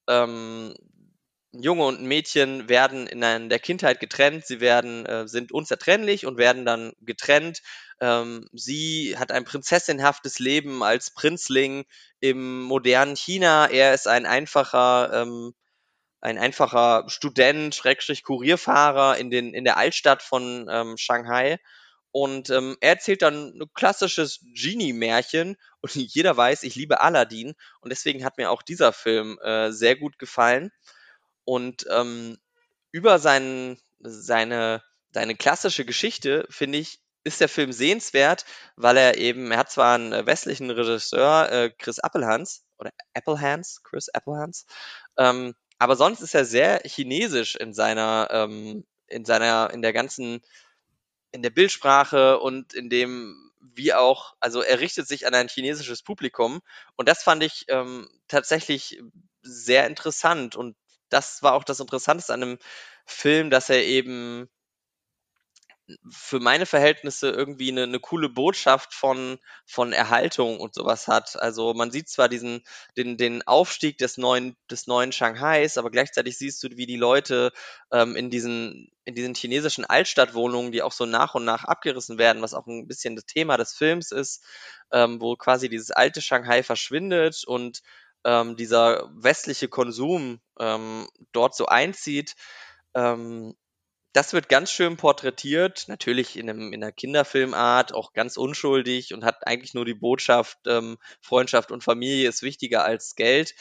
[0.10, 0.74] ähm,
[1.54, 6.38] Junge und ein Mädchen werden in der Kindheit getrennt, sie werden, äh, sind unzertrennlich und
[6.38, 7.62] werden dann getrennt.
[8.02, 11.86] Ähm, sie hat ein prinzessinhaftes Leben als Prinzling
[12.20, 13.68] im modernen China.
[13.68, 15.54] Er ist ein einfacher, ähm,
[16.22, 21.60] ein einfacher Student, Schrägstrich Kurierfahrer in, den, in der Altstadt von ähm, Shanghai.
[22.12, 27.90] Und ähm, er erzählt dann ein klassisches Genie-Märchen und jeder weiß, ich liebe Aladdin und
[27.90, 30.72] deswegen hat mir auch dieser Film äh, sehr gut gefallen.
[31.44, 32.38] Und ähm,
[32.92, 38.46] über seinen, seine, seine klassische Geschichte, finde ich, ist der Film sehenswert,
[38.76, 43.82] weil er eben, er hat zwar einen äh, westlichen Regisseur, äh, Chris Applehans, oder Applehans,
[43.84, 44.66] Chris Applehans,
[45.18, 50.42] ähm, aber sonst ist er sehr chinesisch in seiner, ähm, in seiner, in der ganzen,
[51.32, 56.04] in der Bildsprache und in dem, wie auch, also er richtet sich an ein chinesisches
[56.04, 56.62] Publikum.
[56.98, 59.02] Und das fand ich ähm, tatsächlich
[59.42, 60.56] sehr interessant.
[60.56, 60.78] Und
[61.10, 62.58] das war auch das Interessanteste an dem
[63.08, 64.52] Film, dass er eben
[66.10, 71.36] für meine Verhältnisse irgendwie eine, eine coole Botschaft von, von Erhaltung und sowas hat.
[71.42, 72.64] Also man sieht zwar diesen,
[72.98, 77.52] den, den Aufstieg des neuen, des neuen Shanghais, aber gleichzeitig siehst du, wie die Leute
[77.92, 82.42] ähm, in diesen, in diesen chinesischen Altstadtwohnungen, die auch so nach und nach abgerissen werden,
[82.42, 84.44] was auch ein bisschen das Thema des Films ist,
[84.92, 87.82] ähm, wo quasi dieses alte Shanghai verschwindet und
[88.24, 92.36] ähm, dieser westliche Konsum ähm, dort so einzieht.
[92.94, 93.56] Ähm,
[94.14, 99.24] das wird ganz schön porträtiert, natürlich in, einem, in einer Kinderfilmart, auch ganz unschuldig und
[99.24, 103.56] hat eigentlich nur die Botschaft, ähm, Freundschaft und Familie ist wichtiger als Geld.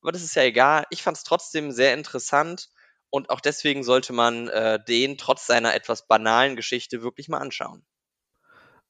[0.00, 0.84] Aber das ist ja egal.
[0.90, 2.68] Ich fand es trotzdem sehr interessant
[3.10, 7.84] und auch deswegen sollte man äh, den trotz seiner etwas banalen Geschichte wirklich mal anschauen.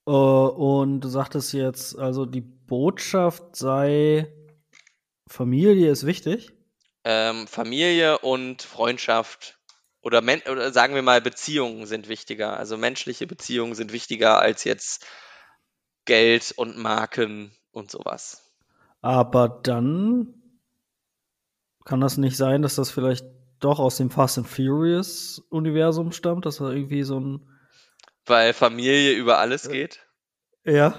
[0.09, 4.33] Uh, und du sagtest jetzt, also die Botschaft sei
[5.29, 6.53] Familie ist wichtig?
[7.05, 9.59] Ähm, Familie und Freundschaft
[10.07, 12.57] oder, oder sagen wir mal Beziehungen sind wichtiger.
[12.57, 15.05] Also menschliche Beziehungen sind wichtiger als jetzt
[16.05, 18.55] Geld und Marken und sowas.
[19.03, 20.33] Aber dann
[21.85, 23.27] kann das nicht sein, dass das vielleicht
[23.59, 27.51] doch aus dem Fast and Furious Universum stammt, dass da irgendwie so ein
[28.27, 30.06] weil Familie über alles geht?
[30.67, 30.99] Ja.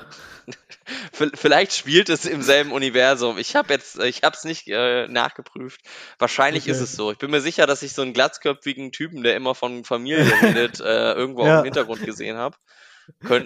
[1.12, 3.38] Vielleicht spielt es im selben Universum.
[3.38, 5.82] Ich habe jetzt, ich habe es nicht äh, nachgeprüft.
[6.20, 6.72] Wahrscheinlich okay.
[6.72, 7.12] ist es so.
[7.12, 10.80] Ich bin mir sicher, dass ich so einen glatzköpfigen Typen, der immer von Familie redet,
[10.80, 11.60] äh, irgendwo ja.
[11.60, 12.56] im Hintergrund gesehen habe.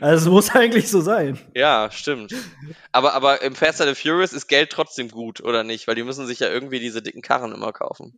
[0.01, 1.39] Also es muss eigentlich so sein.
[1.55, 2.33] Ja, stimmt.
[2.91, 5.87] Aber, aber im Fast and Furious ist Geld trotzdem gut, oder nicht?
[5.87, 8.17] Weil die müssen sich ja irgendwie diese dicken Karren immer kaufen.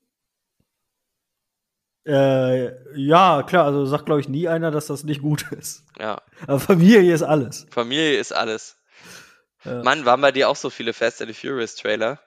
[2.05, 5.85] Äh, ja, klar, also sagt, glaube ich, nie einer, dass das nicht gut ist.
[5.99, 6.21] Ja.
[6.47, 7.65] Aber Familie ist alles.
[7.71, 8.77] Familie ist alles.
[9.63, 9.81] Ja.
[9.83, 12.19] Mann, waren bei dir auch so viele Fast and the Furious Trailer?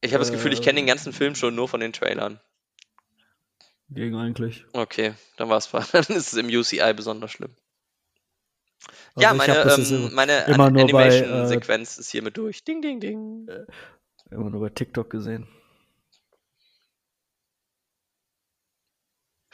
[0.00, 2.40] Ich habe äh, das Gefühl, ich kenne den ganzen Film schon nur von den Trailern.
[3.90, 4.64] Gegen eigentlich.
[4.72, 7.54] Okay, dann war's dann ist es im UCI besonders schlimm.
[9.14, 12.64] Also ja, meine, ähm, meine Animation-Sequenz äh, ist hiermit durch.
[12.64, 13.48] Ding, ding, ding.
[13.48, 13.66] Äh,
[14.30, 15.46] immer nur bei TikTok gesehen.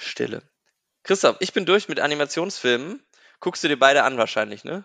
[0.00, 0.42] Stille.
[1.02, 3.00] Christoph, ich bin durch mit Animationsfilmen.
[3.40, 4.84] Guckst du dir beide an wahrscheinlich, ne?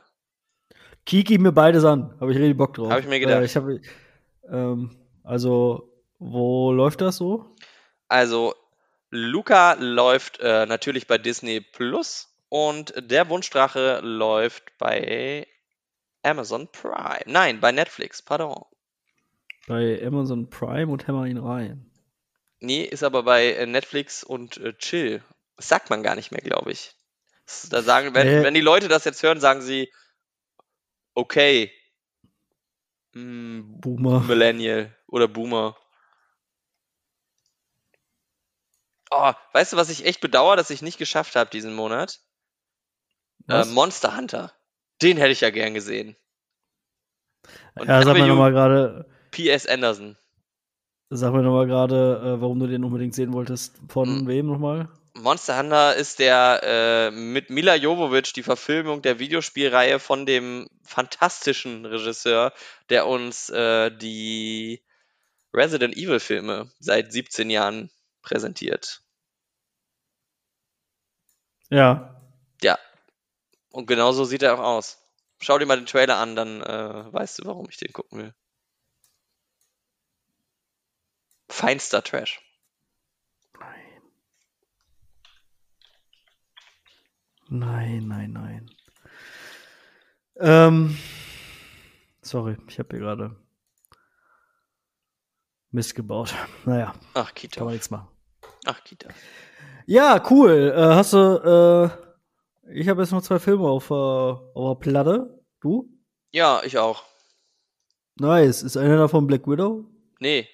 [1.05, 2.15] Kiki mir beides an.
[2.19, 2.89] Habe ich richtig Bock drauf.
[2.89, 3.41] Habe ich mir gedacht.
[3.41, 3.65] Äh, ich hab,
[4.49, 7.53] ähm, also, wo läuft das so?
[8.07, 8.55] Also,
[9.11, 15.47] Luca läuft äh, natürlich bei Disney Plus und der Wunschdrache läuft bei
[16.23, 17.23] Amazon Prime.
[17.25, 18.63] Nein, bei Netflix, pardon.
[19.67, 21.91] Bei Amazon Prime und hämmer ihn rein.
[22.65, 25.23] Nee, ist aber bei äh, Netflix und äh, Chill.
[25.55, 26.95] Das sagt man gar nicht mehr, glaube ich.
[27.69, 28.43] Da sagen, wenn, äh.
[28.43, 29.93] wenn die Leute das jetzt hören, sagen sie,
[31.13, 31.71] okay.
[33.13, 34.21] Mm, Boomer.
[34.21, 35.77] Millennial oder Boomer.
[39.11, 42.19] Oh, weißt du, was ich echt bedauere, dass ich nicht geschafft habe diesen Monat?
[43.47, 44.51] Äh, Monster Hunter.
[45.03, 46.15] Den hätte ich ja gern gesehen.
[47.75, 49.07] Und ja, sag mir nochmal gerade.
[49.29, 49.67] P.S.
[49.67, 50.17] Anderson.
[51.09, 53.79] Sag mir nochmal gerade, äh, warum du den unbedingt sehen wolltest.
[53.89, 54.27] Von hm.
[54.27, 54.89] wem nochmal?
[55.13, 61.85] Monster Hunter ist der äh, mit Mila Jovovich die Verfilmung der Videospielreihe von dem fantastischen
[61.85, 62.51] Regisseur,
[62.89, 64.83] der uns äh, die
[65.53, 67.89] Resident Evil Filme seit 17 Jahren
[68.21, 69.01] präsentiert.
[71.69, 72.21] Ja.
[72.61, 72.77] Ja.
[73.71, 74.97] Und genauso sieht er auch aus.
[75.39, 78.33] Schau dir mal den Trailer an, dann äh, weißt du, warum ich den gucken will.
[81.47, 82.41] Feinster Trash.
[83.59, 84.01] Nein.
[87.49, 88.71] Nein, nein, nein.
[90.37, 90.97] Ähm,
[92.21, 93.35] sorry, ich habe hier gerade
[95.71, 96.33] Mist gebaut.
[96.65, 96.93] Naja.
[97.13, 97.57] Ach, Kita.
[97.57, 98.07] Kann man nichts machen.
[98.65, 99.09] Ach, Kita.
[99.85, 100.73] Ja, cool.
[100.75, 101.91] Äh, hast du,
[102.65, 105.43] äh, ich habe jetzt noch zwei Filme auf, äh, auf der Platte.
[105.61, 105.89] Du?
[106.31, 107.03] Ja, ich auch.
[108.15, 108.63] Nice.
[108.63, 109.85] Ist einer davon Black Widow?
[110.19, 110.47] Nee.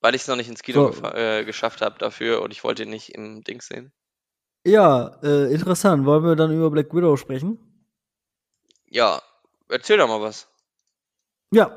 [0.00, 1.04] Weil ich es noch nicht ins Kino so.
[1.06, 3.92] äh, geschafft habe dafür und ich wollte ihn nicht im Ding sehen.
[4.64, 6.04] Ja, äh, interessant.
[6.04, 7.58] Wollen wir dann über Black Widow sprechen?
[8.86, 9.22] Ja,
[9.68, 10.48] erzähl doch mal was.
[11.52, 11.76] Ja.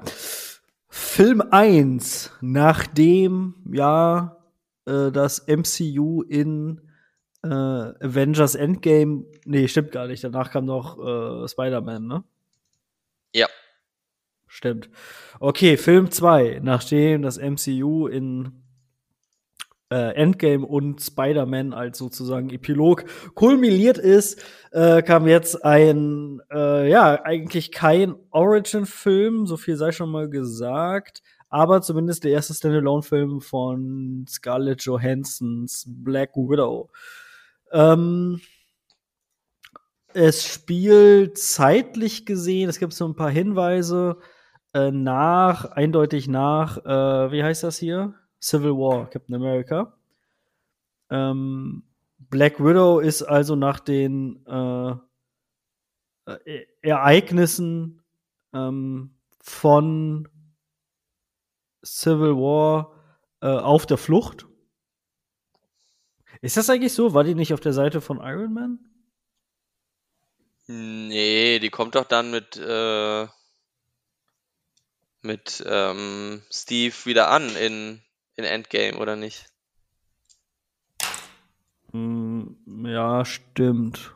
[0.90, 4.38] Film 1, nachdem ja
[4.86, 6.82] äh, das MCU in
[7.44, 12.24] äh, Avengers Endgame, nee, stimmt gar nicht, danach kam noch äh, Spider-Man, ne?
[13.34, 13.48] Ja.
[14.54, 14.90] Stimmt.
[15.40, 18.52] Okay, Film 2, nachdem das MCU in
[19.90, 24.44] äh, Endgame und Spider-Man als sozusagen Epilog kulminiert ist,
[24.74, 31.24] äh, kam jetzt ein, äh, ja, eigentlich kein Origin-Film, so viel sei schon mal gesagt,
[31.48, 36.90] aber zumindest der erste Standalone-Film von Scarlett Johansons Black Widow.
[37.72, 38.42] Ähm,
[40.14, 44.18] es spielt zeitlich gesehen, es gibt so ein paar Hinweise
[44.74, 48.14] äh, nach, eindeutig nach, äh, wie heißt das hier?
[48.42, 49.98] Civil War, Captain America.
[51.10, 51.84] Ähm,
[52.18, 54.96] Black Widow ist also nach den äh,
[56.26, 58.02] äh, Ereignissen
[58.54, 60.30] ähm, von
[61.84, 62.94] Civil War
[63.42, 64.48] äh, auf der Flucht.
[66.42, 67.14] Ist das eigentlich so?
[67.14, 68.80] War die nicht auf der Seite von Iron Man?
[70.68, 73.28] Nee, die kommt doch dann mit, äh,
[75.22, 78.02] mit ähm, Steve wieder an in
[78.36, 79.46] in Endgame, oder nicht?
[81.92, 84.16] Hm, ja, stimmt.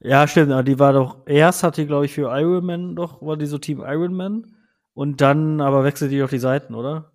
[0.00, 0.52] Ja, stimmt.
[0.52, 3.46] Aber die war doch, erst hat die, glaube ich, für Iron Man doch, war die
[3.46, 4.54] so Team Iron Man.
[4.94, 7.12] Und dann aber wechselt die doch die Seiten, oder?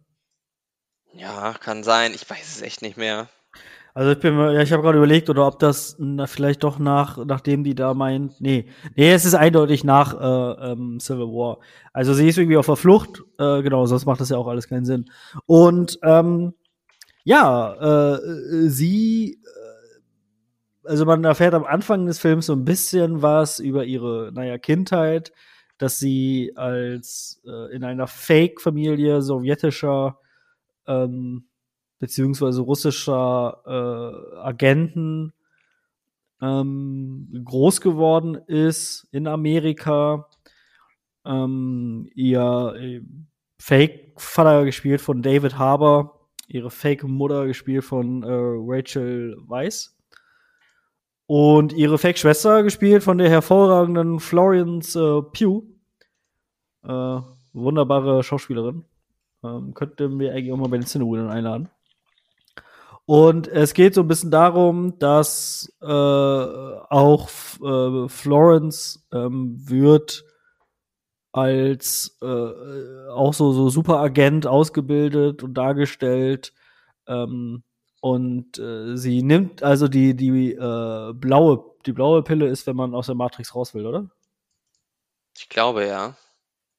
[1.13, 2.13] Ja, kann sein.
[2.13, 3.29] Ich weiß es echt nicht mehr.
[3.95, 7.23] Also ich bin ja, ich habe gerade überlegt, oder ob das na, vielleicht doch nach,
[7.25, 8.65] nachdem die da meint, nee,
[8.95, 11.59] nee, es ist eindeutig nach äh, ähm, Civil War.
[11.91, 14.67] Also sie ist irgendwie auf der Flucht, äh, genau, sonst macht das ja auch alles
[14.67, 15.05] keinen Sinn.
[15.45, 16.53] Und ähm,
[17.23, 18.19] ja, äh,
[18.67, 24.31] sie, äh, also man erfährt am Anfang des Films so ein bisschen was über ihre,
[24.33, 25.31] naja, Kindheit,
[25.77, 30.17] dass sie als äh, in einer Fake-Familie sowjetischer
[30.87, 31.45] ähm,
[31.99, 35.33] beziehungsweise russischer äh, Agenten
[36.41, 40.27] ähm, groß geworden ist in Amerika.
[41.25, 43.01] Ähm, ihr äh,
[43.59, 49.95] Fake-Vater gespielt von David Harbour ihre Fake-Mutter gespielt von äh, Rachel Weisz.
[51.25, 55.63] Und ihre Fake-Schwester gespielt von der hervorragenden Florence äh, Pugh.
[56.83, 57.21] Äh,
[57.53, 58.85] wunderbare Schauspielerin.
[59.43, 61.69] Ähm, könnten wir eigentlich auch mal bei den Cinebrüdern einladen.
[63.05, 67.29] Und es geht so ein bisschen darum, dass äh, auch
[67.61, 70.23] äh, Florence ähm, wird
[71.33, 76.53] als äh, auch so, so Superagent ausgebildet und dargestellt.
[77.07, 77.63] Ähm,
[77.99, 82.93] und äh, sie nimmt also die, die äh, blaue, die blaue Pille ist, wenn man
[82.93, 84.09] aus der Matrix raus will, oder?
[85.35, 86.15] Ich glaube, ja.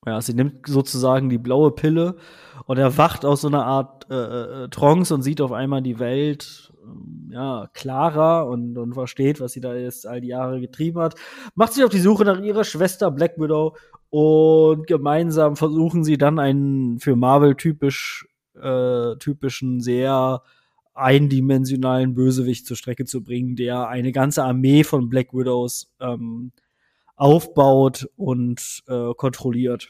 [0.06, 2.16] Ja, sie nimmt sozusagen die blaue Pille
[2.66, 6.72] und erwacht aus so einer Art äh, äh, Trance und sieht auf einmal die Welt
[6.82, 11.14] ähm, ja klarer und, und versteht, was sie da jetzt all die Jahre getrieben hat.
[11.54, 13.76] Macht sich auf die Suche nach ihrer Schwester Black Widow
[14.10, 18.28] und gemeinsam versuchen sie dann einen für Marvel typisch
[18.60, 20.42] äh, typischen sehr
[20.94, 26.52] eindimensionalen Bösewicht zur Strecke zu bringen, der eine ganze Armee von Black Widows ähm,
[27.16, 29.88] aufbaut und äh, kontrolliert.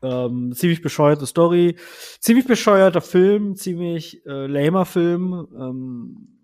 [0.00, 1.76] Ähm, ziemlich bescheuerte Story,
[2.20, 6.38] ziemlich bescheuerter Film, ziemlich äh, lamer Film, ähm,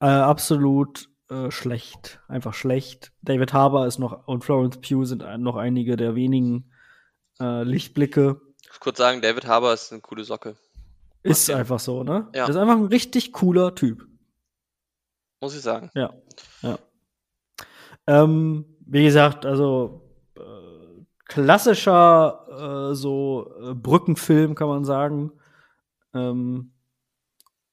[0.00, 3.12] äh, absolut äh, schlecht, einfach schlecht.
[3.20, 6.70] David Harbour ist noch und Florence Pugh sind noch einige der wenigen
[7.38, 8.40] äh, Lichtblicke.
[8.62, 10.56] Ich muss kurz sagen, David Harbour ist eine coole Socke.
[11.22, 12.28] Ist einfach so, ne?
[12.34, 12.46] Ja.
[12.48, 14.06] ist einfach ein richtig cooler Typ.
[15.40, 15.90] Muss ich sagen.
[15.94, 16.14] Ja,
[16.62, 16.78] ja.
[18.10, 20.02] Ähm, wie gesagt, also
[20.36, 20.40] äh,
[21.26, 25.30] klassischer äh, so äh, Brückenfilm kann man sagen.
[26.12, 26.72] Ähm,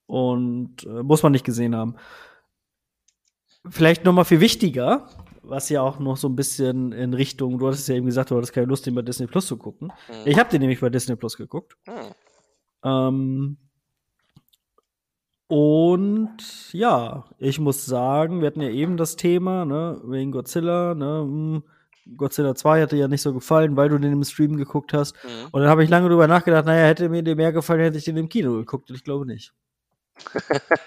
[0.06, 1.96] und äh, muss man nicht gesehen haben.
[3.68, 5.10] Vielleicht noch mal viel wichtiger,
[5.42, 8.38] was ja auch noch so ein bisschen in Richtung, du hattest ja eben gesagt, du
[8.38, 9.92] hattest keine Lust, den bei Disney Plus zu gucken.
[10.06, 10.16] Hm.
[10.26, 11.76] Ich habe den nämlich bei Disney Plus geguckt.
[11.88, 12.14] Hm.
[12.84, 13.58] Ähm,
[15.48, 16.38] und
[16.74, 21.64] ja, ich muss sagen, wir hatten ja eben das Thema, ne, wegen Godzilla, ne, hm,
[22.16, 25.16] Godzilla 2 hatte ja nicht so gefallen, weil du den im Stream geguckt hast.
[25.24, 25.48] Mhm.
[25.52, 28.06] Und dann habe ich lange drüber nachgedacht, naja, hätte mir der mehr gefallen, hätte ich
[28.06, 28.90] den im Kino geguckt.
[28.90, 29.52] Und ich glaube nicht.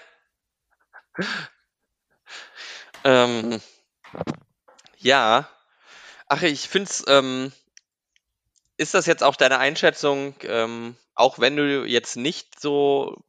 [3.03, 3.59] ähm,
[4.97, 5.47] ja.
[6.27, 7.51] Ach, ich finde es, ähm,
[8.77, 13.23] ist das jetzt auch deine Einschätzung, ähm, auch wenn du jetzt nicht so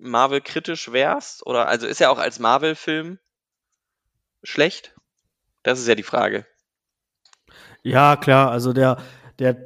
[0.00, 1.46] Marvel-kritisch wärst?
[1.46, 3.18] Oder also ist er auch als Marvel-Film
[4.42, 4.94] schlecht?
[5.62, 6.46] Das ist ja die Frage.
[7.82, 8.98] Ja, klar, also der,
[9.38, 9.56] der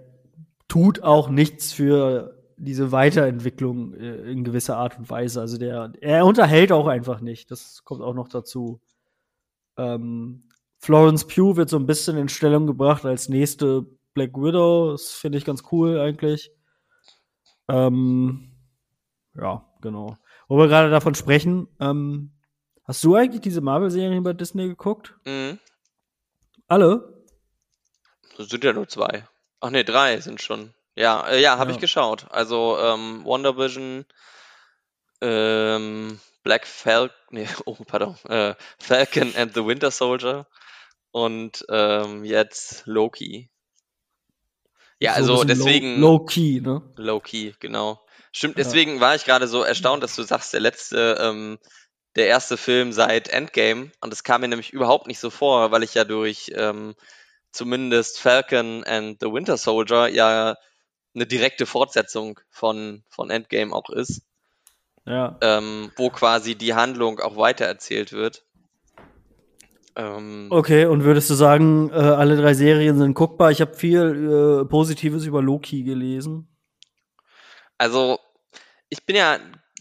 [0.69, 5.41] tut auch nichts für diese Weiterentwicklung äh, in gewisser Art und Weise.
[5.41, 7.51] Also der, er unterhält auch einfach nicht.
[7.51, 8.81] Das kommt auch noch dazu.
[9.77, 10.45] Ähm,
[10.79, 14.93] Florence Pugh wird so ein bisschen in Stellung gebracht als nächste Black Widow.
[14.93, 16.53] Das finde ich ganz cool eigentlich.
[17.69, 18.52] Ähm,
[19.35, 20.17] ja, genau.
[20.49, 22.33] Wo wir gerade davon sprechen, ähm,
[22.85, 25.15] hast du eigentlich diese Marvel-Serien bei Disney geguckt?
[25.25, 25.59] Mhm.
[26.69, 27.25] Alle?
[28.37, 29.27] Das sind ja nur zwei.
[29.61, 30.75] Ach nee, drei sind schon.
[30.95, 31.77] Ja, äh, ja, habe ja.
[31.77, 32.27] ich geschaut.
[32.31, 34.05] Also ähm, Wonder Vision,
[35.21, 40.47] ähm, Black Falcon, nee, oh, pardon, äh, Falcon and the Winter Soldier
[41.13, 43.51] und ähm, jetzt Loki.
[44.99, 46.01] Ja, so also deswegen.
[46.01, 46.83] Low, low, Key, ne?
[46.97, 48.01] Low Key, genau.
[48.33, 49.01] Stimmt, deswegen ja.
[49.01, 51.59] war ich gerade so erstaunt, dass du sagst, der letzte, ähm,
[52.17, 53.91] der erste Film seit Endgame.
[54.01, 56.95] Und das kam mir nämlich überhaupt nicht so vor, weil ich ja durch ähm,
[57.53, 60.57] zumindest Falcon and the Winter Soldier ja
[61.15, 64.23] eine direkte Fortsetzung von, von Endgame auch ist.
[65.05, 65.37] Ja.
[65.43, 68.45] Ähm, wo quasi die Handlung auch weitererzählt wird.
[69.95, 73.51] Ähm, okay, und würdest du sagen, äh, alle drei Serien sind guckbar?
[73.51, 76.49] Ich habe viel äh, Positives über Loki gelesen.
[77.83, 78.21] Also,
[78.91, 79.41] ich bin ja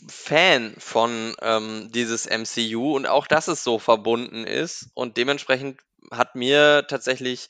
[0.10, 4.89] Fan von ähm, dieses MCU und auch, dass es so verbunden ist.
[4.95, 5.80] Und dementsprechend
[6.10, 7.49] hat mir tatsächlich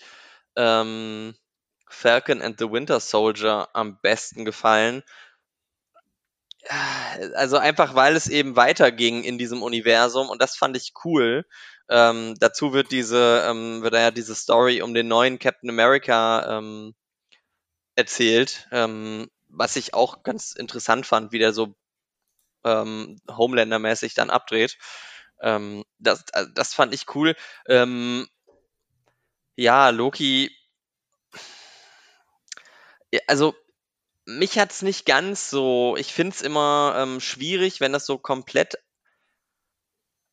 [0.58, 1.36] ähm,
[1.88, 5.04] Falcon and the Winter Soldier am besten gefallen.
[7.36, 11.46] Also einfach, weil es eben weiterging in diesem Universum und das fand ich cool.
[11.88, 16.94] Ähm, dazu wird diese, ähm, wird ja diese Story um den neuen Captain America ähm,
[17.96, 21.76] erzählt, ähm, was ich auch ganz interessant fand, wie der so
[22.64, 24.78] ähm, Homelander-mäßig dann abdreht.
[25.42, 27.36] Ähm, das, äh, das fand ich cool.
[27.68, 28.28] Ähm,
[29.56, 30.56] ja, Loki.
[33.28, 33.56] Also,
[34.26, 35.96] mich hat's nicht ganz so.
[35.98, 38.78] Ich find's immer ähm, schwierig, wenn das so komplett.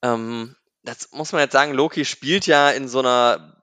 [0.03, 3.58] Ähm, das muss man jetzt sagen, Loki spielt ja in so einer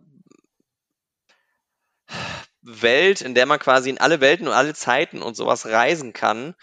[2.65, 6.55] Welt, in der man quasi in alle Welten und alle Zeiten und sowas reisen kann.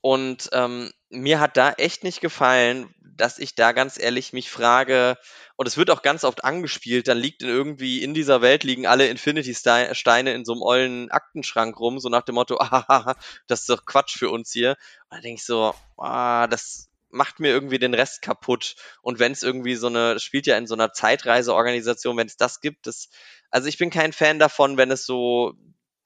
[0.00, 5.16] Und ähm, mir hat da echt nicht gefallen, dass ich da ganz ehrlich mich frage,
[5.56, 8.86] und es wird auch ganz oft angespielt, dann liegt in irgendwie in dieser Welt liegen
[8.86, 13.14] alle Infinity-Steine in so einem ollen Aktenschrank rum, so nach dem Motto, ah,
[13.46, 14.76] das ist doch Quatsch für uns hier.
[15.08, 18.76] Und da denke ich so, ah, das macht mir irgendwie den Rest kaputt.
[19.02, 22.60] Und wenn es irgendwie so eine, spielt ja in so einer Zeitreiseorganisation, wenn es das
[22.60, 23.08] gibt, das,
[23.50, 25.54] also ich bin kein Fan davon, wenn es so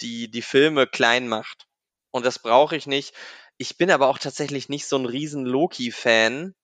[0.00, 1.66] die, die Filme klein macht.
[2.10, 3.14] Und das brauche ich nicht.
[3.58, 6.54] Ich bin aber auch tatsächlich nicht so ein riesen Loki-Fan.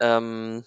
[0.00, 0.64] Ähm,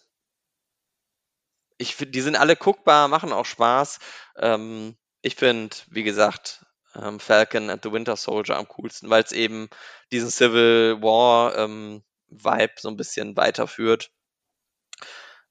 [1.77, 3.99] ich finde, die sind alle guckbar, machen auch Spaß.
[4.37, 9.31] Ähm, ich finde, wie gesagt, ähm, Falcon and the Winter Soldier am coolsten, weil es
[9.31, 9.69] eben
[10.11, 14.11] diesen Civil War ähm, Vibe so ein bisschen weiterführt.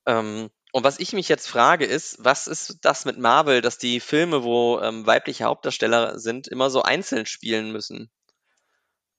[0.07, 4.01] Ähm, und was ich mich jetzt frage ist, was ist das mit Marvel, dass die
[4.01, 8.11] Filme, wo ähm, weibliche Hauptdarsteller sind, immer so einzeln spielen müssen?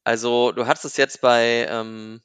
[0.03, 2.21] Also du hattest es jetzt bei ähm,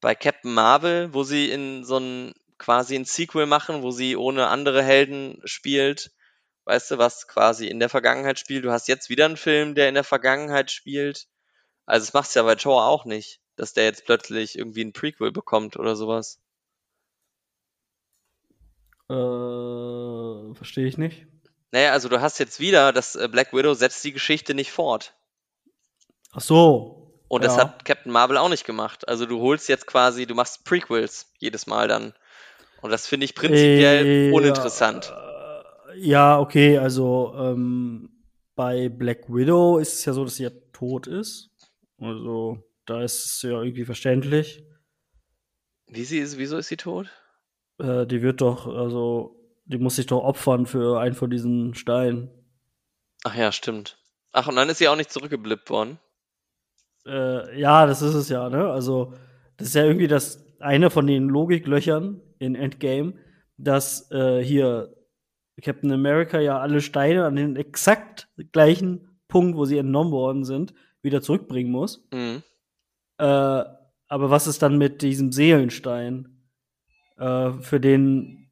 [0.00, 4.48] bei Captain Marvel, wo sie in so ein quasi ein Sequel machen, wo sie ohne
[4.48, 6.10] andere Helden spielt.
[6.64, 8.64] Weißt du, was quasi in der Vergangenheit spielt.
[8.64, 11.26] Du hast jetzt wieder einen Film, der in der Vergangenheit spielt.
[11.86, 15.32] Also es macht's ja bei Thor auch nicht, dass der jetzt plötzlich irgendwie ein Prequel
[15.32, 16.40] bekommt oder sowas.
[19.10, 21.26] Äh, verstehe ich nicht.
[21.70, 25.14] Naja, also du hast jetzt wieder, dass äh, Black Widow setzt die Geschichte nicht fort.
[26.32, 27.22] Ach so.
[27.28, 27.48] Und ja.
[27.48, 29.08] das hat Captain Marvel auch nicht gemacht.
[29.08, 32.14] Also du holst jetzt quasi, du machst Prequels jedes Mal dann.
[32.80, 35.12] Und das finde ich prinzipiell äh, uninteressant.
[35.96, 38.10] Ja, okay, also ähm,
[38.54, 41.50] bei Black Widow ist es ja so, dass sie ja tot ist.
[42.00, 44.64] Also da ist es ja irgendwie verständlich.
[45.86, 47.08] Wie sie ist, wieso ist sie tot?
[47.78, 52.30] Äh, die wird doch, also, die muss sich doch opfern für einen von diesen Steinen.
[53.24, 53.98] Ach ja, stimmt.
[54.32, 55.98] Ach, und dann ist sie auch nicht zurückgeblippt worden.
[57.06, 58.70] Äh, ja, das ist es ja, ne?
[58.70, 59.14] Also,
[59.56, 63.14] das ist ja irgendwie das eine von den Logiklöchern in Endgame,
[63.56, 64.94] dass äh, hier
[65.62, 70.74] Captain America ja alle Steine an den exakt gleichen Punkt, wo sie entnommen worden sind,
[71.02, 72.06] wieder zurückbringen muss.
[72.12, 72.42] Mhm.
[73.18, 76.42] Äh, aber was ist dann mit diesem Seelenstein,
[77.18, 78.50] äh, für den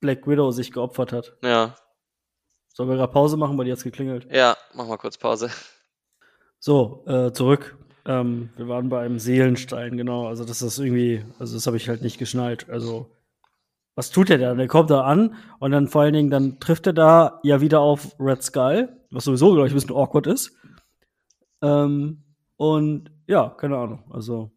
[0.00, 1.36] Black Widow sich geopfert hat?
[1.42, 1.76] Ja.
[2.72, 4.26] Sollen wir gerade Pause machen, weil die jetzt geklingelt?
[4.32, 5.50] Ja, mach mal kurz Pause.
[6.58, 7.78] So, äh, zurück.
[8.06, 10.26] Ähm, wir waren bei einem Seelenstein, genau.
[10.26, 12.68] Also das ist irgendwie, also das habe ich halt nicht geschnallt.
[12.68, 13.10] Also
[13.94, 14.54] was tut er da?
[14.54, 17.80] Der kommt da an und dann vor allen Dingen, dann trifft er da ja wieder
[17.80, 20.56] auf Red Skull, was sowieso, glaube ich, ein bisschen awkward ist.
[21.62, 22.24] Ähm,
[22.56, 24.04] und ja, keine Ahnung.
[24.12, 24.50] Also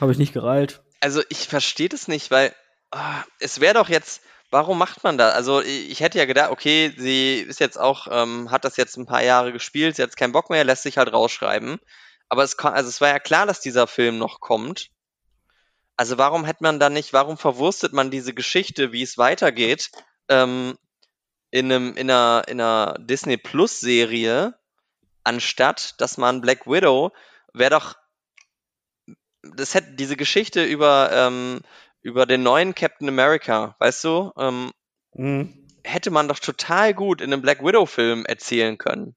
[0.00, 0.82] habe ich nicht gereilt.
[1.00, 2.54] Also ich verstehe das nicht, weil
[2.92, 5.34] oh, es wäre doch jetzt, warum macht man das?
[5.34, 9.06] Also ich hätte ja gedacht, okay, sie ist jetzt auch, ähm, hat das jetzt ein
[9.06, 11.78] paar Jahre gespielt, sie hat keinen Bock mehr, lässt sich halt rausschreiben.
[12.28, 14.90] Aber es, also es war ja klar, dass dieser Film noch kommt.
[15.96, 19.90] Also warum hätte man da nicht, warum verwurstet man diese Geschichte, wie es weitergeht,
[20.28, 20.76] ähm,
[21.50, 24.54] in, einem, in, einer, in einer Disney Plus Serie,
[25.24, 27.12] anstatt dass man Black Widow,
[27.58, 27.96] wäre doch,
[29.42, 31.60] das hätte diese Geschichte über, ähm,
[32.02, 34.70] über den neuen Captain America, weißt du, ähm,
[35.14, 35.66] mhm.
[35.84, 39.14] hätte man doch total gut in einem Black Widow Film erzählen können.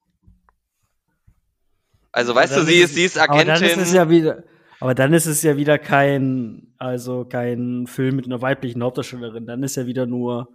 [2.12, 3.50] Also weißt du, sie ist, sie ist Agentin.
[3.50, 4.44] Aber dann ist es ja wieder,
[4.82, 9.46] aber dann ist es ja wieder kein, also kein Film mit einer weiblichen Hauptdarstellerin.
[9.46, 10.50] Dann ist ja wieder nur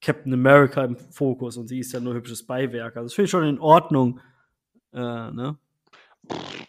[0.00, 2.96] Captain America im Fokus und sie ist ja nur hübsches Beiwerk.
[2.96, 4.20] Also das finde ich schon in Ordnung.
[4.92, 5.58] Äh, ne?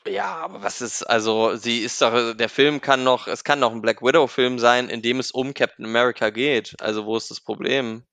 [0.08, 3.72] Ja, aber was ist, also sie ist doch, der Film kann noch, es kann noch
[3.72, 6.76] ein Black Widow-Film sein, in dem es um Captain America geht.
[6.82, 8.04] Also wo ist das Problem?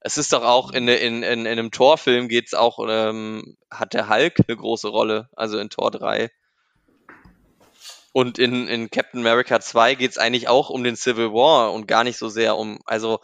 [0.00, 4.08] Es ist doch auch in, in, in, in einem Torfilm geht's auch, ähm, hat der
[4.08, 6.30] Hulk eine große Rolle, also in Tor 3.
[8.12, 12.04] Und in, in Captain America 2 geht's eigentlich auch um den Civil War und gar
[12.04, 13.20] nicht so sehr um, also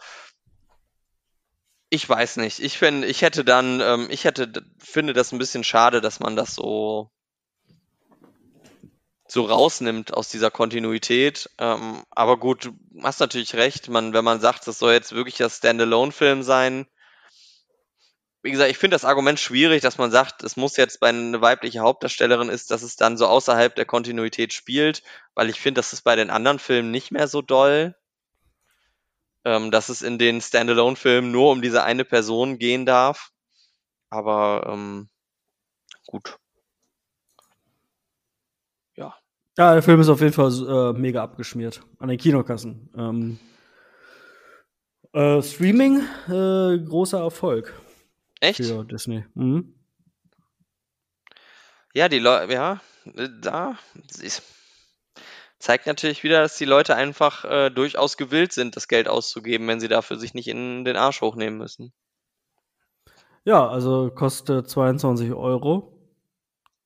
[1.89, 2.59] ich weiß nicht.
[2.59, 6.35] Ich finde, ich hätte dann, ähm, ich hätte, finde das ein bisschen schade, dass man
[6.35, 7.11] das so
[9.31, 11.49] so rausnimmt aus dieser Kontinuität.
[11.57, 15.37] Ähm, aber gut, du hast natürlich recht, man, wenn man sagt, das soll jetzt wirklich
[15.37, 16.85] das Standalone-Film sein.
[18.43, 21.39] Wie gesagt, ich finde das Argument schwierig, dass man sagt, es muss jetzt bei einer
[21.39, 25.01] weiblichen Hauptdarstellerin ist, dass es dann so außerhalb der Kontinuität spielt,
[25.33, 27.95] weil ich finde, das ist bei den anderen Filmen nicht mehr so doll.
[29.45, 33.31] Ähm, dass es in den Standalone-Filmen nur um diese eine Person gehen darf.
[34.09, 35.09] Aber ähm,
[36.05, 36.40] gut.
[39.57, 42.89] Ja, der Film ist auf jeden Fall äh, mega abgeschmiert an den Kinokassen.
[42.95, 43.39] Ähm,
[45.13, 47.73] äh, Streaming, äh, großer Erfolg.
[48.39, 48.65] Echt?
[48.65, 49.25] Für Disney.
[49.33, 49.75] Mhm.
[51.93, 52.79] Ja, die Leute, ja,
[53.41, 53.77] da
[54.21, 54.43] ist,
[55.59, 59.81] zeigt natürlich wieder, dass die Leute einfach äh, durchaus gewillt sind, das Geld auszugeben, wenn
[59.81, 61.91] sie dafür sich nicht in den Arsch hochnehmen müssen.
[63.43, 65.97] Ja, also kostet 22 Euro.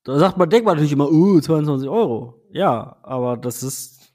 [0.02, 2.40] Da sagt man, denkt man natürlich immer, uh, 22 Euro.
[2.56, 4.14] Ja, aber das ist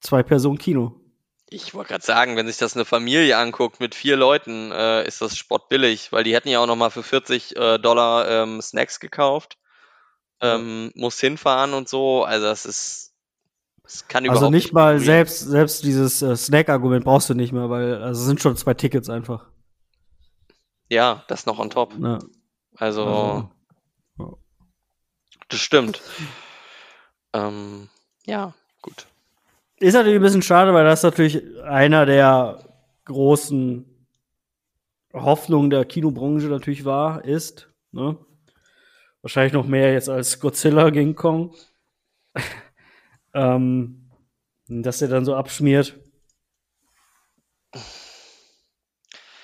[0.00, 1.00] zwei Personen Kino.
[1.48, 5.22] Ich wollte gerade sagen, wenn sich das eine Familie anguckt mit vier Leuten, äh, ist
[5.22, 9.00] das spottbillig, weil die hätten ja auch noch mal für 40 äh, Dollar ähm, Snacks
[9.00, 9.56] gekauft.
[10.42, 10.92] Ähm.
[10.94, 12.24] Muss hinfahren und so.
[12.24, 13.14] Also das ist,
[13.84, 17.52] das kann also überhaupt Also nicht mal selbst selbst dieses äh, Snack-Argument brauchst du nicht
[17.52, 19.46] mehr, weil also sind schon zwei Tickets einfach.
[20.90, 21.94] Ja, das noch on top.
[21.98, 22.18] Ja.
[22.76, 23.48] Also,
[24.18, 24.38] also,
[25.48, 26.02] das stimmt.
[27.32, 27.88] Ähm,
[28.26, 29.06] ja, gut.
[29.78, 32.62] Ist natürlich ein bisschen schade, weil das natürlich einer der
[33.06, 33.84] großen
[35.12, 37.68] Hoffnungen der Kinobranche natürlich war, ist.
[37.92, 38.16] Ne?
[39.22, 41.54] Wahrscheinlich noch mehr jetzt als Godzilla gegen Kong.
[43.34, 44.10] ähm,
[44.68, 45.98] dass der dann so abschmiert.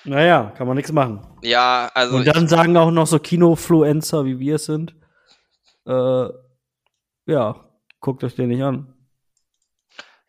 [0.05, 1.27] Naja, kann man nichts machen.
[1.41, 2.15] Ja, also.
[2.17, 4.95] Und dann sagen auch noch so Kinofluencer, wie wir es sind.
[5.85, 6.29] Äh,
[7.25, 7.66] ja,
[8.07, 8.93] guckt euch den nicht an.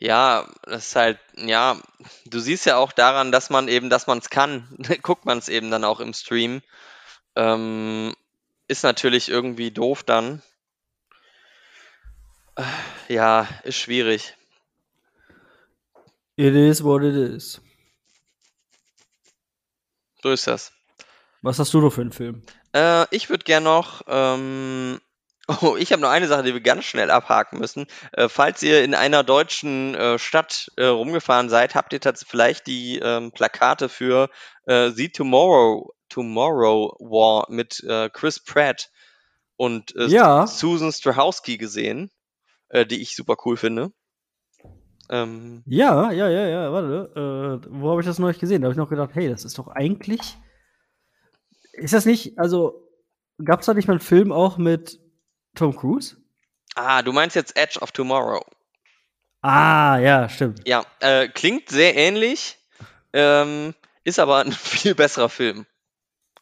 [0.01, 1.81] Ja, das ist halt, ja,
[2.27, 4.67] du siehst ja auch daran, dass man eben, dass man es kann,
[5.03, 6.61] guckt man es eben dann auch im Stream.
[7.37, 8.17] Ähm,
[8.67, 10.43] ist natürlich irgendwie doof dann.
[13.07, 14.35] Ja, ist schwierig.
[16.35, 17.61] It is what it is.
[20.21, 20.73] So ist das.
[21.43, 22.43] Was hast du noch für einen Film?
[22.75, 25.01] Äh, ich würde gerne noch ähm,
[25.63, 27.87] Oh, ich habe noch eine Sache, die wir ganz schnell abhaken müssen.
[28.13, 32.67] Äh, falls ihr in einer deutschen äh, Stadt äh, rumgefahren seid, habt ihr tatsächlich vielleicht
[32.67, 34.29] die ähm, Plakate für
[34.67, 38.91] äh, The Tomorrow, Tomorrow War mit äh, Chris Pratt
[39.57, 40.47] und äh, ja.
[40.47, 42.11] Susan Strahowski gesehen,
[42.69, 43.91] äh, die ich super cool finde.
[45.09, 47.63] Ähm, ja, ja, ja, ja, warte.
[47.71, 48.61] Wo habe ich das noch nicht gesehen?
[48.61, 50.37] Da habe ich noch gedacht, hey, das ist doch eigentlich.
[51.73, 52.87] Ist das nicht, also
[53.43, 55.01] gab es da nicht mal einen Film auch mit
[55.59, 56.17] Tom Cruise?
[56.75, 58.45] Ah, du meinst jetzt Edge of Tomorrow.
[59.43, 60.67] Ah, ja, stimmt.
[60.67, 62.57] Ja, äh, klingt sehr ähnlich,
[63.13, 65.67] ähm, ist aber ein viel besserer Film.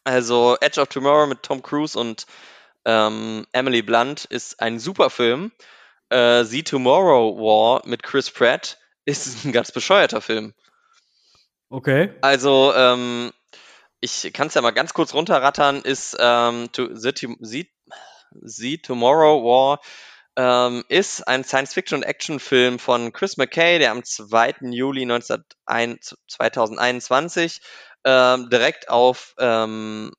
[0.03, 2.27] Also Edge of Tomorrow mit Tom Cruise und
[2.85, 5.51] ähm, Emily Blunt ist ein super Film.
[6.09, 10.53] Äh, The Tomorrow War mit Chris Pratt ist ein ganz bescheuerter Film.
[11.69, 12.13] Okay.
[12.21, 13.33] Also, ähm,
[13.99, 17.69] ich kann es ja mal ganz kurz runterrattern, ist ähm, to, the, the,
[18.31, 19.81] The Tomorrow War
[20.35, 24.55] ähm, ist ein Science-Fiction- und Action-Film von Chris McKay, der am 2.
[24.71, 27.61] Juli 2021
[28.05, 30.11] ähm, direkt auf ähm,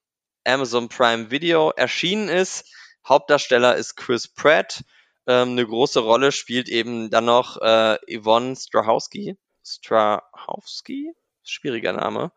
[0.44, 2.66] Amazon Prime Video erschienen ist.
[3.06, 4.82] Hauptdarsteller ist Chris Pratt.
[5.26, 9.36] Ähm, eine große Rolle spielt eben dann noch äh, Yvonne Strahowski.
[9.64, 11.12] Strahowski?
[11.44, 12.32] Schwieriger Name.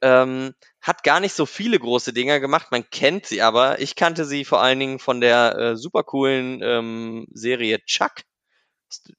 [0.00, 3.80] Ähm, hat gar nicht so viele große Dinger gemacht, man kennt sie aber.
[3.80, 8.22] Ich kannte sie vor allen Dingen von der äh, super coolen ähm, Serie Chuck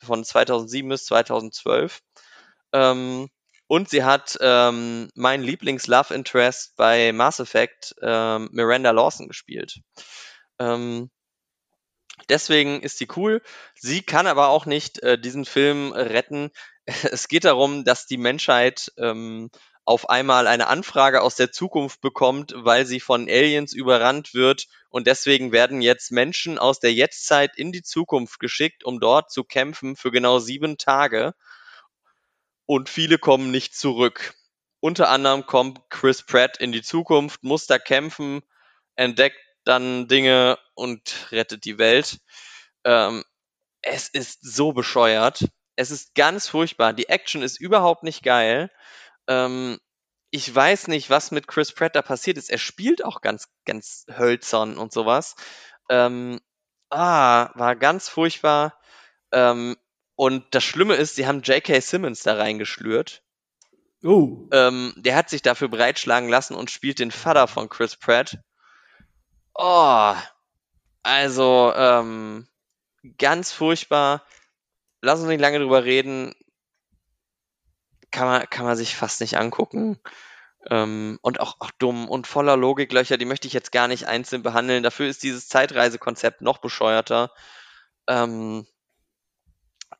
[0.02, 2.00] von 2007 bis 2012.
[2.74, 3.30] Ähm,
[3.68, 9.80] und sie hat ähm, mein Lieblings-Love Interest bei Mass Effect, ähm, Miranda Lawson, gespielt.
[10.58, 11.12] Ähm,
[12.30, 13.44] deswegen ist sie cool.
[13.76, 16.50] Sie kann aber auch nicht äh, diesen Film retten.
[17.12, 19.52] Es geht darum, dass die Menschheit ähm,
[19.90, 25.08] auf einmal eine Anfrage aus der Zukunft bekommt, weil sie von Aliens überrannt wird und
[25.08, 29.96] deswegen werden jetzt Menschen aus der Jetztzeit in die Zukunft geschickt, um dort zu kämpfen
[29.96, 31.34] für genau sieben Tage
[32.68, 34.36] und viele kommen nicht zurück.
[34.80, 38.44] Unter anderem kommt Chris Pratt in die Zukunft, muss da kämpfen,
[38.96, 42.20] entdeckt dann Dinge und rettet die Welt.
[42.84, 43.24] Ähm,
[43.82, 45.46] es ist so bescheuert.
[45.76, 46.94] Es ist ganz furchtbar.
[46.94, 48.70] Die Action ist überhaupt nicht geil.
[49.30, 49.80] Ähm,
[50.32, 52.50] ich weiß nicht, was mit Chris Pratt da passiert ist.
[52.50, 55.36] Er spielt auch ganz, ganz hölzern und sowas.
[55.90, 56.40] Ähm,
[56.90, 58.78] ah, war ganz furchtbar.
[59.32, 59.78] Ähm,
[60.16, 61.80] und das Schlimme ist, sie haben J.K.
[61.80, 63.24] Simmons da reingeschlürt.
[64.04, 64.48] Oh.
[64.52, 68.38] Ähm, der hat sich dafür breitschlagen lassen und spielt den Vater von Chris Pratt.
[69.56, 70.14] Oh,
[71.04, 72.48] also ähm,
[73.18, 74.24] ganz furchtbar.
[75.02, 76.34] Lass uns nicht lange drüber reden
[78.12, 80.00] kann man, kann man sich fast nicht angucken.
[80.70, 84.44] Ähm, und auch, auch dumm und voller Logiklöcher, die möchte ich jetzt gar nicht einzeln
[84.44, 84.84] behandeln.
[84.84, 87.32] Dafür ist dieses Zeitreisekonzept noch bescheuerter.
[88.08, 88.68] Ähm,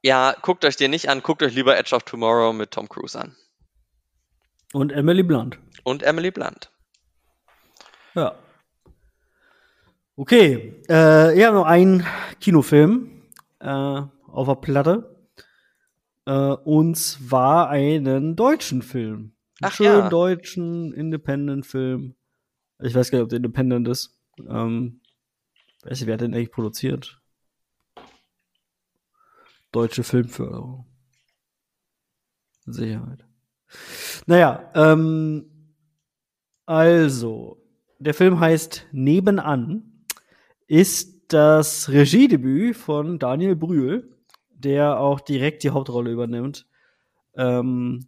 [0.02, 3.18] ja, guckt euch den nicht an, guckt euch lieber Edge of Tomorrow mit Tom Cruise
[3.20, 3.36] an.
[4.74, 5.60] Und Emily Blunt.
[5.84, 6.72] Und Emily Blunt.
[8.16, 8.36] Ja.
[10.16, 12.06] Okay, äh, ich habe noch einen
[12.42, 13.24] Kinofilm
[13.60, 15.19] äh, auf der Platte.
[16.30, 19.34] Äh, und zwar einen deutschen Film.
[19.62, 20.10] Einen Ach, schönen ja.
[20.10, 22.14] deutschen Independent-Film.
[22.84, 24.16] Ich weiß gar nicht, ob der Independent ist.
[24.48, 25.02] Ähm,
[25.82, 27.20] weiß nicht, wer hat den eigentlich produziert?
[29.72, 30.86] Deutsche Filmförderung.
[32.68, 33.26] Sicherheit.
[34.28, 35.76] Naja, ähm,
[36.68, 37.60] also,
[37.98, 40.06] der Film heißt Nebenan,
[40.68, 44.19] ist das Regiedebüt von Daniel Brühl,
[44.60, 46.68] der auch direkt die Hauptrolle übernimmt.
[47.36, 48.08] Ähm,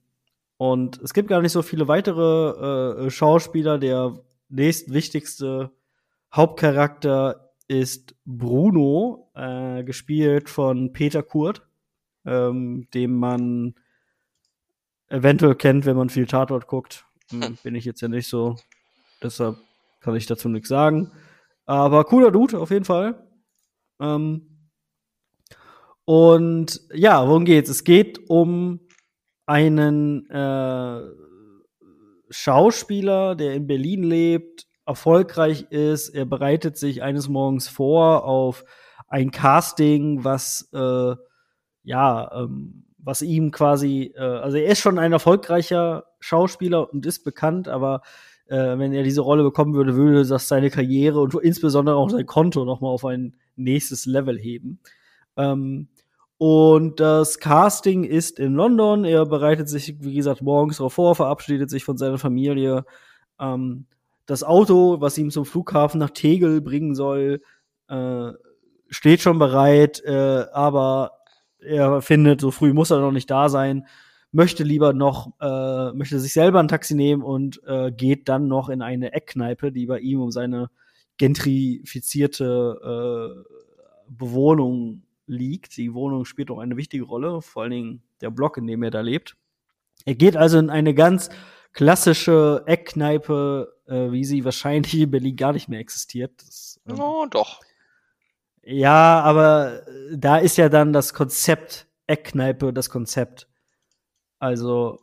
[0.57, 3.79] und es gibt gar nicht so viele weitere äh, Schauspieler.
[3.79, 4.19] Der
[4.49, 5.71] nächstwichtigste
[6.33, 11.65] Hauptcharakter ist Bruno, äh, gespielt von Peter Kurt,
[12.25, 13.75] ähm, dem man
[15.07, 17.05] eventuell kennt, wenn man viel Tatort guckt.
[17.29, 18.57] Hm, bin ich jetzt ja nicht so.
[19.23, 19.57] Deshalb
[19.99, 21.11] kann ich dazu nichts sagen.
[21.65, 23.27] Aber cooler Dude auf jeden Fall.
[23.99, 24.50] Ähm,
[26.05, 27.69] und ja, worum geht's?
[27.69, 28.79] Es geht um
[29.45, 31.01] einen äh,
[32.29, 36.09] Schauspieler, der in Berlin lebt, erfolgreich ist.
[36.09, 38.63] Er bereitet sich eines Morgens vor auf
[39.07, 41.15] ein Casting, was äh,
[41.83, 47.23] ja, ähm, was ihm quasi, äh, also er ist schon ein erfolgreicher Schauspieler und ist
[47.23, 48.01] bekannt, aber
[48.47, 52.25] äh, wenn er diese Rolle bekommen würde, würde das seine Karriere und insbesondere auch sein
[52.25, 54.79] Konto noch mal auf ein nächstes Level heben.
[55.41, 55.87] Ähm,
[56.37, 59.05] und das Casting ist in London.
[59.05, 62.85] Er bereitet sich, wie gesagt, morgens darauf vor, verabschiedet sich von seiner Familie.
[63.39, 63.85] Ähm,
[64.25, 67.41] das Auto, was ihm zum Flughafen nach Tegel bringen soll,
[67.89, 68.31] äh,
[68.89, 71.11] steht schon bereit, äh, aber
[71.59, 73.85] er findet, so früh muss er noch nicht da sein,
[74.31, 78.69] möchte lieber noch, äh, möchte sich selber ein Taxi nehmen und äh, geht dann noch
[78.69, 80.69] in eine Eckkneipe, die bei ihm um seine
[81.17, 83.53] gentrifizierte äh,
[84.09, 85.77] Bewohnung liegt.
[85.77, 88.91] Die Wohnung spielt auch eine wichtige Rolle, vor allen Dingen der Block, in dem er
[88.91, 89.35] da lebt.
[90.05, 91.29] Er geht also in eine ganz
[91.73, 96.33] klassische Eckkneipe, äh, wie sie wahrscheinlich in Berlin gar nicht mehr existiert.
[96.41, 97.61] Das, ähm, oh, doch.
[98.63, 103.47] Ja, aber äh, da ist ja dann das Konzept Eckkneipe das Konzept.
[104.39, 104.99] Also,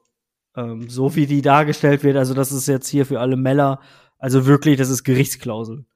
[0.56, 3.80] ähm, so wie die dargestellt wird, also das ist jetzt hier für alle Meller,
[4.18, 5.86] also wirklich, das ist Gerichtsklausel.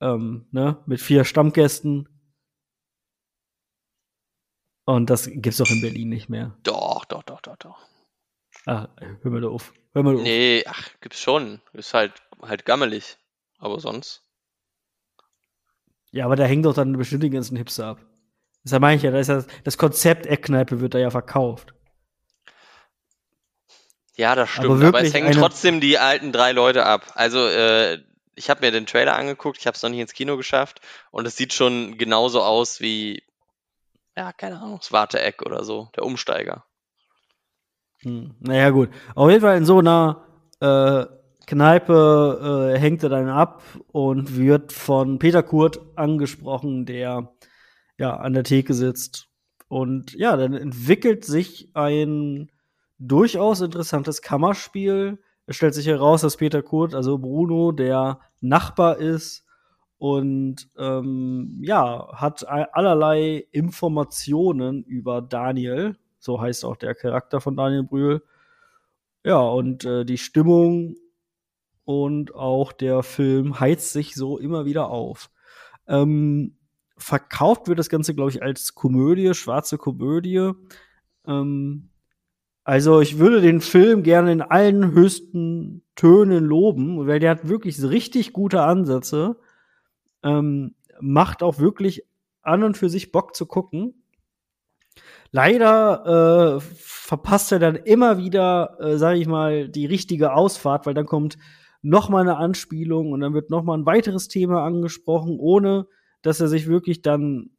[0.00, 0.78] Ähm, ne?
[0.86, 2.08] Mit vier Stammgästen,
[4.84, 6.56] und das gibt's doch in Berlin nicht mehr.
[6.62, 7.78] Doch, doch, doch, doch, doch.
[8.66, 8.88] Ah,
[9.22, 9.72] hör mal da auf.
[9.92, 10.22] Hör mal auf.
[10.22, 11.60] Nee, ach, gibt's schon.
[11.72, 12.12] Ist halt,
[12.42, 13.18] halt gammelig.
[13.58, 14.22] Aber sonst.
[16.10, 18.00] Ja, aber da hängen doch dann bestimmt die ganzen Hipster ab.
[18.62, 21.74] Deshalb meine ich ja, das, ja, das Konzept Eckkneipe wird da ja verkauft.
[24.16, 24.66] Ja, das stimmt.
[24.66, 27.12] Aber, aber es hängen trotzdem die alten drei Leute ab.
[27.14, 27.98] Also, äh,
[28.36, 30.80] ich habe mir den Trailer angeguckt, ich habe es noch nicht ins Kino geschafft
[31.10, 33.22] und es sieht schon genauso aus wie
[34.16, 36.64] ja, keine Ahnung, das Warteeck oder so, der Umsteiger.
[38.02, 38.90] Hm, naja, gut.
[39.14, 40.24] Auf jeden Fall in so einer
[40.60, 41.06] äh,
[41.46, 43.62] Kneipe äh, hängt er dann ab
[43.92, 47.32] und wird von Peter Kurt angesprochen, der
[47.98, 49.28] ja an der Theke sitzt.
[49.68, 52.50] Und ja, dann entwickelt sich ein
[52.98, 55.22] durchaus interessantes Kammerspiel.
[55.46, 59.43] Es stellt sich heraus, dass Peter Kurt, also Bruno, der Nachbar ist
[59.98, 67.84] und ähm, ja, hat allerlei Informationen über Daniel, so heißt auch der Charakter von Daniel
[67.84, 68.22] Brühl.
[69.24, 70.96] Ja, und äh, die Stimmung
[71.84, 75.30] und auch der Film heizt sich so immer wieder auf.
[75.86, 76.56] Ähm,
[76.96, 80.52] verkauft wird das Ganze, glaube ich, als Komödie, schwarze Komödie.
[81.26, 81.90] Ähm,
[82.64, 87.82] also ich würde den Film gerne in allen höchsten Tönen loben, weil der hat wirklich
[87.82, 89.36] richtig gute Ansätze.
[90.24, 92.04] Ähm, macht auch wirklich
[92.42, 94.04] an und für sich Bock zu gucken.
[95.30, 100.94] Leider äh, verpasst er dann immer wieder, äh, sage ich mal, die richtige Ausfahrt, weil
[100.94, 101.36] dann kommt
[101.82, 105.86] noch mal eine Anspielung und dann wird noch mal ein weiteres Thema angesprochen, ohne
[106.22, 107.50] dass er sich wirklich dann,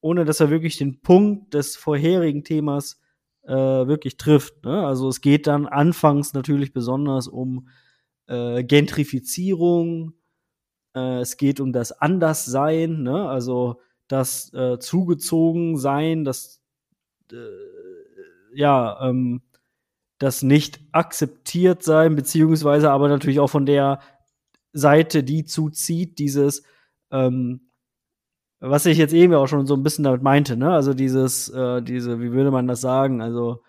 [0.00, 3.00] ohne dass er wirklich den Punkt des vorherigen Themas
[3.44, 4.64] äh, wirklich trifft.
[4.64, 4.84] Ne?
[4.86, 7.68] Also es geht dann anfangs natürlich besonders um
[8.26, 10.12] äh, Gentrifizierung,
[10.94, 13.28] äh, es geht um das Anderssein, ne?
[13.28, 16.60] also das äh, Zugezogensein, das
[17.32, 17.36] äh,
[18.54, 19.42] ja, ähm,
[20.18, 24.00] das nicht akzeptiert sein, beziehungsweise aber natürlich auch von der
[24.72, 26.62] Seite, die zuzieht, dieses,
[27.10, 27.70] ähm,
[28.60, 30.72] was ich jetzt eben auch schon so ein bisschen damit meinte, ne?
[30.72, 33.22] Also dieses, äh, diese, wie würde man das sagen?
[33.22, 33.62] Also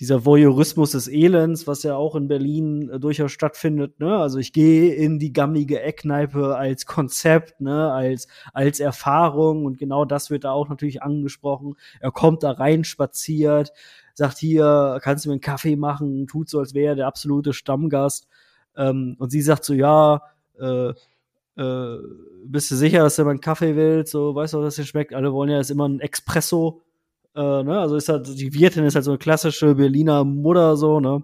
[0.00, 4.16] dieser Voyeurismus des Elends, was ja auch in Berlin äh, durchaus stattfindet, ne?
[4.18, 10.04] Also ich gehe in die gammige Eckkneipe als Konzept, ne, als als Erfahrung und genau
[10.04, 11.76] das wird da auch natürlich angesprochen.
[12.00, 13.72] Er kommt da rein spaziert,
[14.14, 17.52] sagt hier, kannst du mir einen Kaffee machen, tut so als wäre er der absolute
[17.52, 18.28] Stammgast.
[18.76, 20.22] Ähm, und sie sagt so, ja,
[20.60, 20.92] äh,
[21.56, 21.98] äh,
[22.44, 24.12] bist du sicher, dass du mal einen Kaffee willst?
[24.12, 25.14] So, weißt du, was das schmeckt?
[25.14, 26.82] Alle wollen ja jetzt immer ein Espresso.
[27.36, 27.78] Äh, ne?
[27.78, 31.22] Also ist halt, die Wirtin ist halt so eine klassische Berliner Mutter, so, ne?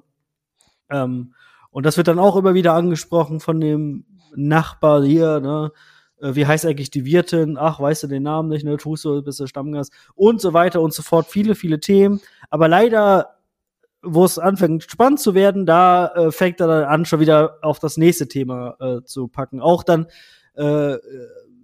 [0.90, 1.34] Ähm,
[1.70, 5.72] und das wird dann auch immer wieder angesprochen von dem Nachbar hier, ne?
[6.20, 7.56] Äh, wie heißt eigentlich die Wirtin?
[7.59, 8.76] Ach, weißt du den Namen nicht, ne?
[8.76, 11.26] Tust du, bist du Stammgast und so weiter und so fort.
[11.26, 12.20] Viele, viele Themen.
[12.51, 13.39] Aber leider,
[14.02, 17.78] wo es anfängt spannend zu werden, da äh, fängt er dann an, schon wieder auf
[17.78, 19.60] das nächste Thema äh, zu packen.
[19.60, 20.09] Auch dann
[20.56, 20.97] äh,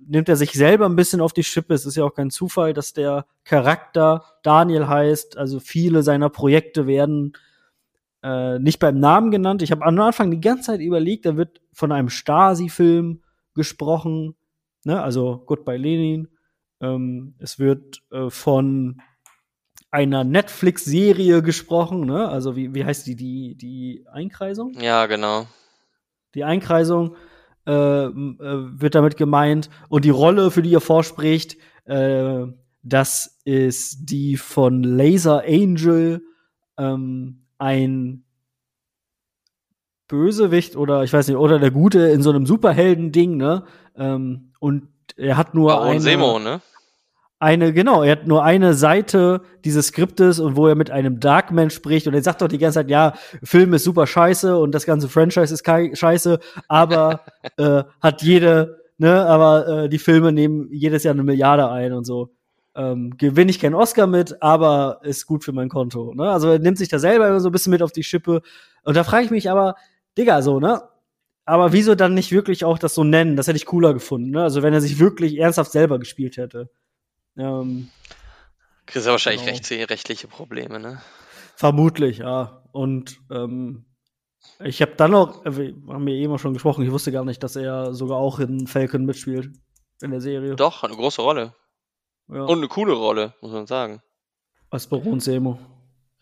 [0.09, 1.75] nimmt er sich selber ein bisschen auf die Schippe.
[1.75, 5.37] Es ist ja auch kein Zufall, dass der Charakter Daniel heißt.
[5.37, 7.35] Also viele seiner Projekte werden
[8.23, 9.63] äh, nicht beim Namen genannt.
[9.63, 13.23] Ich habe am Anfang die ganze Zeit überlegt, da wird von einem Stasi-Film
[13.55, 14.35] gesprochen,
[14.85, 15.01] ne?
[15.03, 16.29] also Goodbye Lenin.
[16.81, 19.01] Ähm, es wird äh, von
[19.91, 22.29] einer Netflix-Serie gesprochen, ne?
[22.29, 24.75] Also wie, wie heißt die, die, die Einkreisung?
[24.79, 25.47] Ja, genau.
[26.35, 27.17] Die Einkreisung
[27.69, 29.69] äh, äh, wird damit gemeint.
[29.91, 32.47] Und die Rolle, für die er vorspricht, äh,
[32.83, 36.23] das ist die von Laser Angel,
[36.79, 38.25] ähm, ein
[40.07, 43.65] Bösewicht oder ich weiß nicht, oder der Gute in so einem Superhelden-Ding, ne?
[43.95, 46.63] Ähm, und er hat nur Baron eine, Semo, ne?
[47.41, 51.71] Eine, genau, er hat nur eine Seite dieses Skriptes und wo er mit einem Darkman
[51.71, 54.87] spricht und er sagt doch die ganze Zeit, ja, Film ist super scheiße und das
[54.87, 55.65] ganze Franchise ist
[55.99, 57.21] scheiße, aber
[57.57, 62.05] äh, hat jede, ne, aber äh, die Filme nehmen jedes Jahr eine Milliarde ein und
[62.05, 62.31] so.
[62.75, 66.15] Ähm, gewinne ich keinen Oscar mit, aber ist gut für mein Konto.
[66.15, 66.31] Ne?
[66.31, 68.43] Also er nimmt sich da selber immer so ein bisschen mit auf die Schippe.
[68.85, 69.75] Und da frage ich mich aber,
[70.17, 70.83] Digga, so, ne?
[71.45, 73.35] Aber wieso dann nicht wirklich auch das so nennen?
[73.35, 74.43] Das hätte ich cooler gefunden, ne?
[74.43, 76.71] Also wenn er sich wirklich ernsthaft selber gespielt hätte.
[77.39, 77.91] Ähm,
[78.87, 79.57] Kriegst ja wahrscheinlich genau.
[79.57, 81.01] recht, rechtliche Probleme, ne?
[81.57, 82.63] Vermutlich, ja.
[82.73, 83.85] Und ähm,
[84.61, 87.43] ich habe dann auch, äh, wir haben ja eben schon gesprochen, ich wusste gar nicht,
[87.43, 89.51] dass er sogar auch in Falcon mitspielt.
[90.01, 90.55] In der Serie.
[90.55, 91.55] Doch, eine große Rolle.
[92.29, 92.43] Ja.
[92.43, 94.01] Und eine coole Rolle, muss man sagen.
[94.71, 95.59] Als Baron Semo.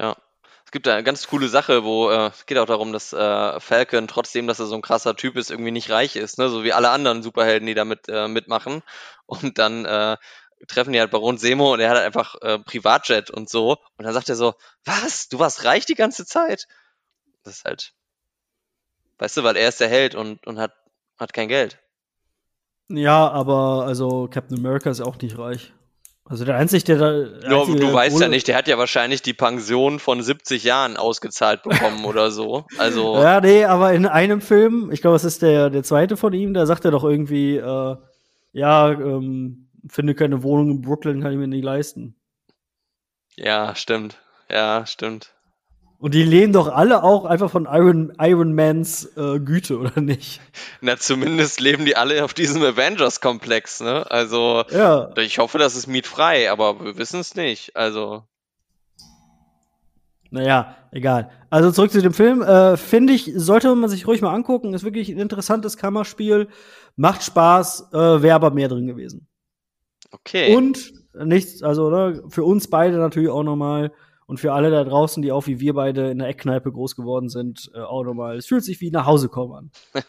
[0.00, 0.16] Ja.
[0.64, 3.60] Es gibt da eine ganz coole Sache, wo äh, es geht auch darum, dass äh,
[3.60, 6.48] Falcon, trotzdem, dass er so ein krasser Typ ist, irgendwie nicht reich ist, ne?
[6.48, 8.82] So wie alle anderen Superhelden, die da mit, äh, mitmachen.
[9.26, 10.16] Und dann äh,
[10.68, 13.76] treffen die halt Baron Semo und er hat halt einfach äh, Privatjet und so.
[13.96, 14.54] Und dann sagt er so,
[14.84, 15.28] was?
[15.28, 16.66] Du warst reich die ganze Zeit?
[17.44, 17.92] Das ist halt,
[19.18, 20.72] weißt du, weil er ist der Held und, und hat,
[21.18, 21.78] hat kein Geld.
[22.88, 25.72] Ja, aber also Captain America ist auch nicht reich.
[26.28, 27.48] Also der einzige, der da.
[27.48, 30.96] No, einzige, du weißt ja nicht, der hat ja wahrscheinlich die Pension von 70 Jahren
[30.96, 32.64] ausgezahlt bekommen oder so.
[32.78, 33.16] Also.
[33.22, 36.52] Ja, nee, aber in einem Film, ich glaube, es ist der, der zweite von ihm,
[36.52, 37.96] da sagt er doch irgendwie, äh,
[38.52, 42.16] ja, ähm, finde keine Wohnung in Brooklyn, kann ich mir nicht leisten.
[43.36, 44.18] Ja, stimmt.
[44.50, 45.36] Ja, stimmt.
[45.98, 50.42] Und die lehnen doch alle auch einfach von Iron, Iron Mans äh, Güte, oder nicht?
[50.82, 54.10] Na, zumindest leben die alle auf diesem Avengers-Komplex, ne?
[54.10, 55.10] Also, ja.
[55.16, 57.76] ich hoffe, das ist mietfrei, aber wir wissen es nicht.
[57.76, 58.24] Also.
[60.30, 61.30] Naja, egal.
[61.48, 62.42] Also zurück zu dem Film.
[62.42, 64.74] Äh, Finde ich, sollte man sich ruhig mal angucken.
[64.74, 66.48] Ist wirklich ein interessantes Kammerspiel.
[66.96, 69.28] Macht Spaß, äh, wäre aber mehr drin gewesen.
[70.20, 70.54] Okay.
[70.54, 73.92] Und nichts, also ne, für uns beide natürlich auch nochmal
[74.26, 77.28] und für alle da draußen, die auch wie wir beide in der Eckkneipe groß geworden
[77.28, 78.36] sind, äh, auch nochmal.
[78.36, 79.70] Es fühlt sich wie nach Hause kommen an.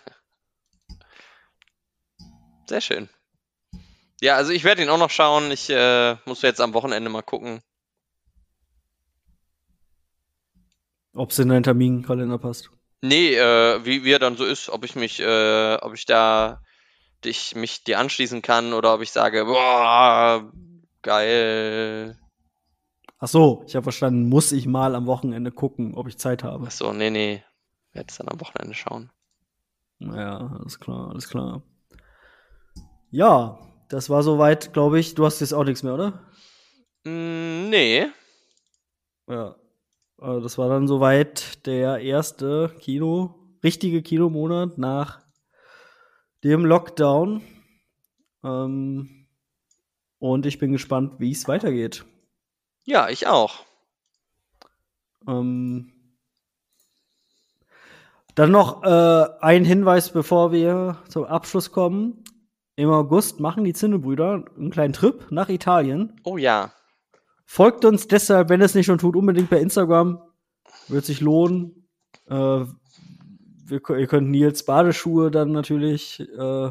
[2.68, 3.10] Sehr schön.
[4.20, 5.52] Ja, also ich werde ihn auch noch schauen.
[5.52, 7.62] Ich äh, muss jetzt am Wochenende mal gucken.
[11.14, 12.70] Ob es in deinen Terminkalender passt.
[13.02, 16.62] Nee, äh, wie, wie er dann so ist, ob ich mich, äh, ob ich da
[17.26, 20.52] ich mich dir anschließen kann oder ob ich sage, boah,
[21.02, 22.18] geil.
[23.20, 26.66] Ach so, ich habe verstanden, muss ich mal am Wochenende gucken, ob ich Zeit habe.
[26.68, 27.44] Ach so, nee, nee.
[27.94, 29.10] Werde es dann am Wochenende schauen.
[30.00, 31.64] Ja, alles klar, alles klar.
[33.10, 33.58] Ja,
[33.90, 35.16] das war soweit, glaube ich.
[35.16, 36.22] Du hast jetzt auch nichts mehr, oder?
[37.06, 38.08] Mm, nee.
[39.28, 39.56] Ja.
[40.20, 45.22] Also das war dann soweit der erste Kino, richtige Kinomonat nach
[46.44, 47.42] dem Lockdown.
[48.44, 49.28] Ähm,
[50.20, 52.06] und ich bin gespannt, wie es weitergeht.
[52.86, 53.66] Ja, ich auch.
[55.28, 55.92] Ähm,
[58.36, 62.24] dann noch äh, ein Hinweis, bevor wir zum Abschluss kommen.
[62.76, 66.22] Im August machen die Zinnebrüder einen kleinen Trip nach Italien.
[66.24, 66.72] Oh ja.
[67.46, 70.22] Folgt uns deshalb, wenn es nicht schon tut, unbedingt bei Instagram.
[70.88, 71.88] wird sich lohnen.
[72.28, 72.66] Äh,
[73.70, 76.68] wir, ihr könnt Nils Badeschuhe dann natürlich äh,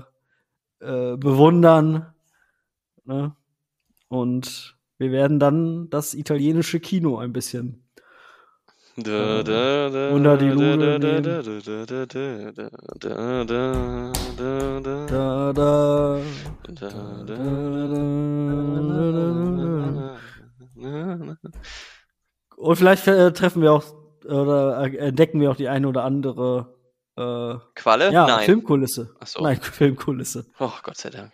[0.80, 2.14] äh, bewundern.
[3.04, 3.34] Ne?
[4.08, 7.86] Und wir werden dann das italienische Kino ein bisschen
[8.96, 11.26] da, da, da, unter die Lupe nehmen.
[22.56, 23.84] Und vielleicht äh, treffen wir auch
[24.24, 26.75] oder entdecken wir auch die eine oder andere
[27.16, 28.12] äh, Qualle?
[28.12, 28.44] Ja, Nein.
[28.44, 29.14] Filmkulisse.
[29.20, 29.42] Ach so.
[29.42, 30.46] Nein, Filmkulisse.
[30.58, 31.32] Oh, Gott sei Dank.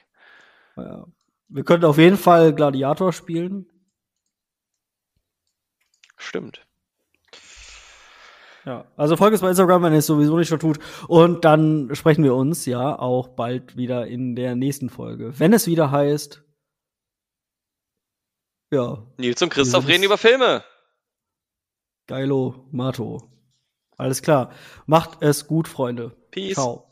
[0.76, 1.06] Ja.
[1.48, 3.66] Wir könnten auf jeden Fall Gladiator spielen.
[6.16, 6.64] Stimmt.
[8.64, 10.78] Ja, also folgt es bei Instagram, wenn ihr es sowieso nicht schon tut.
[11.08, 15.38] Und dann sprechen wir uns ja auch bald wieder in der nächsten Folge.
[15.38, 16.42] Wenn es wieder heißt.
[18.70, 19.04] Ja.
[19.18, 20.62] Nils und Christoph reden über Filme.
[22.06, 23.31] Geilo, Mato.
[23.96, 24.50] Alles klar.
[24.86, 26.12] Macht es gut, Freunde.
[26.30, 26.54] Peace.
[26.54, 26.91] Ciao.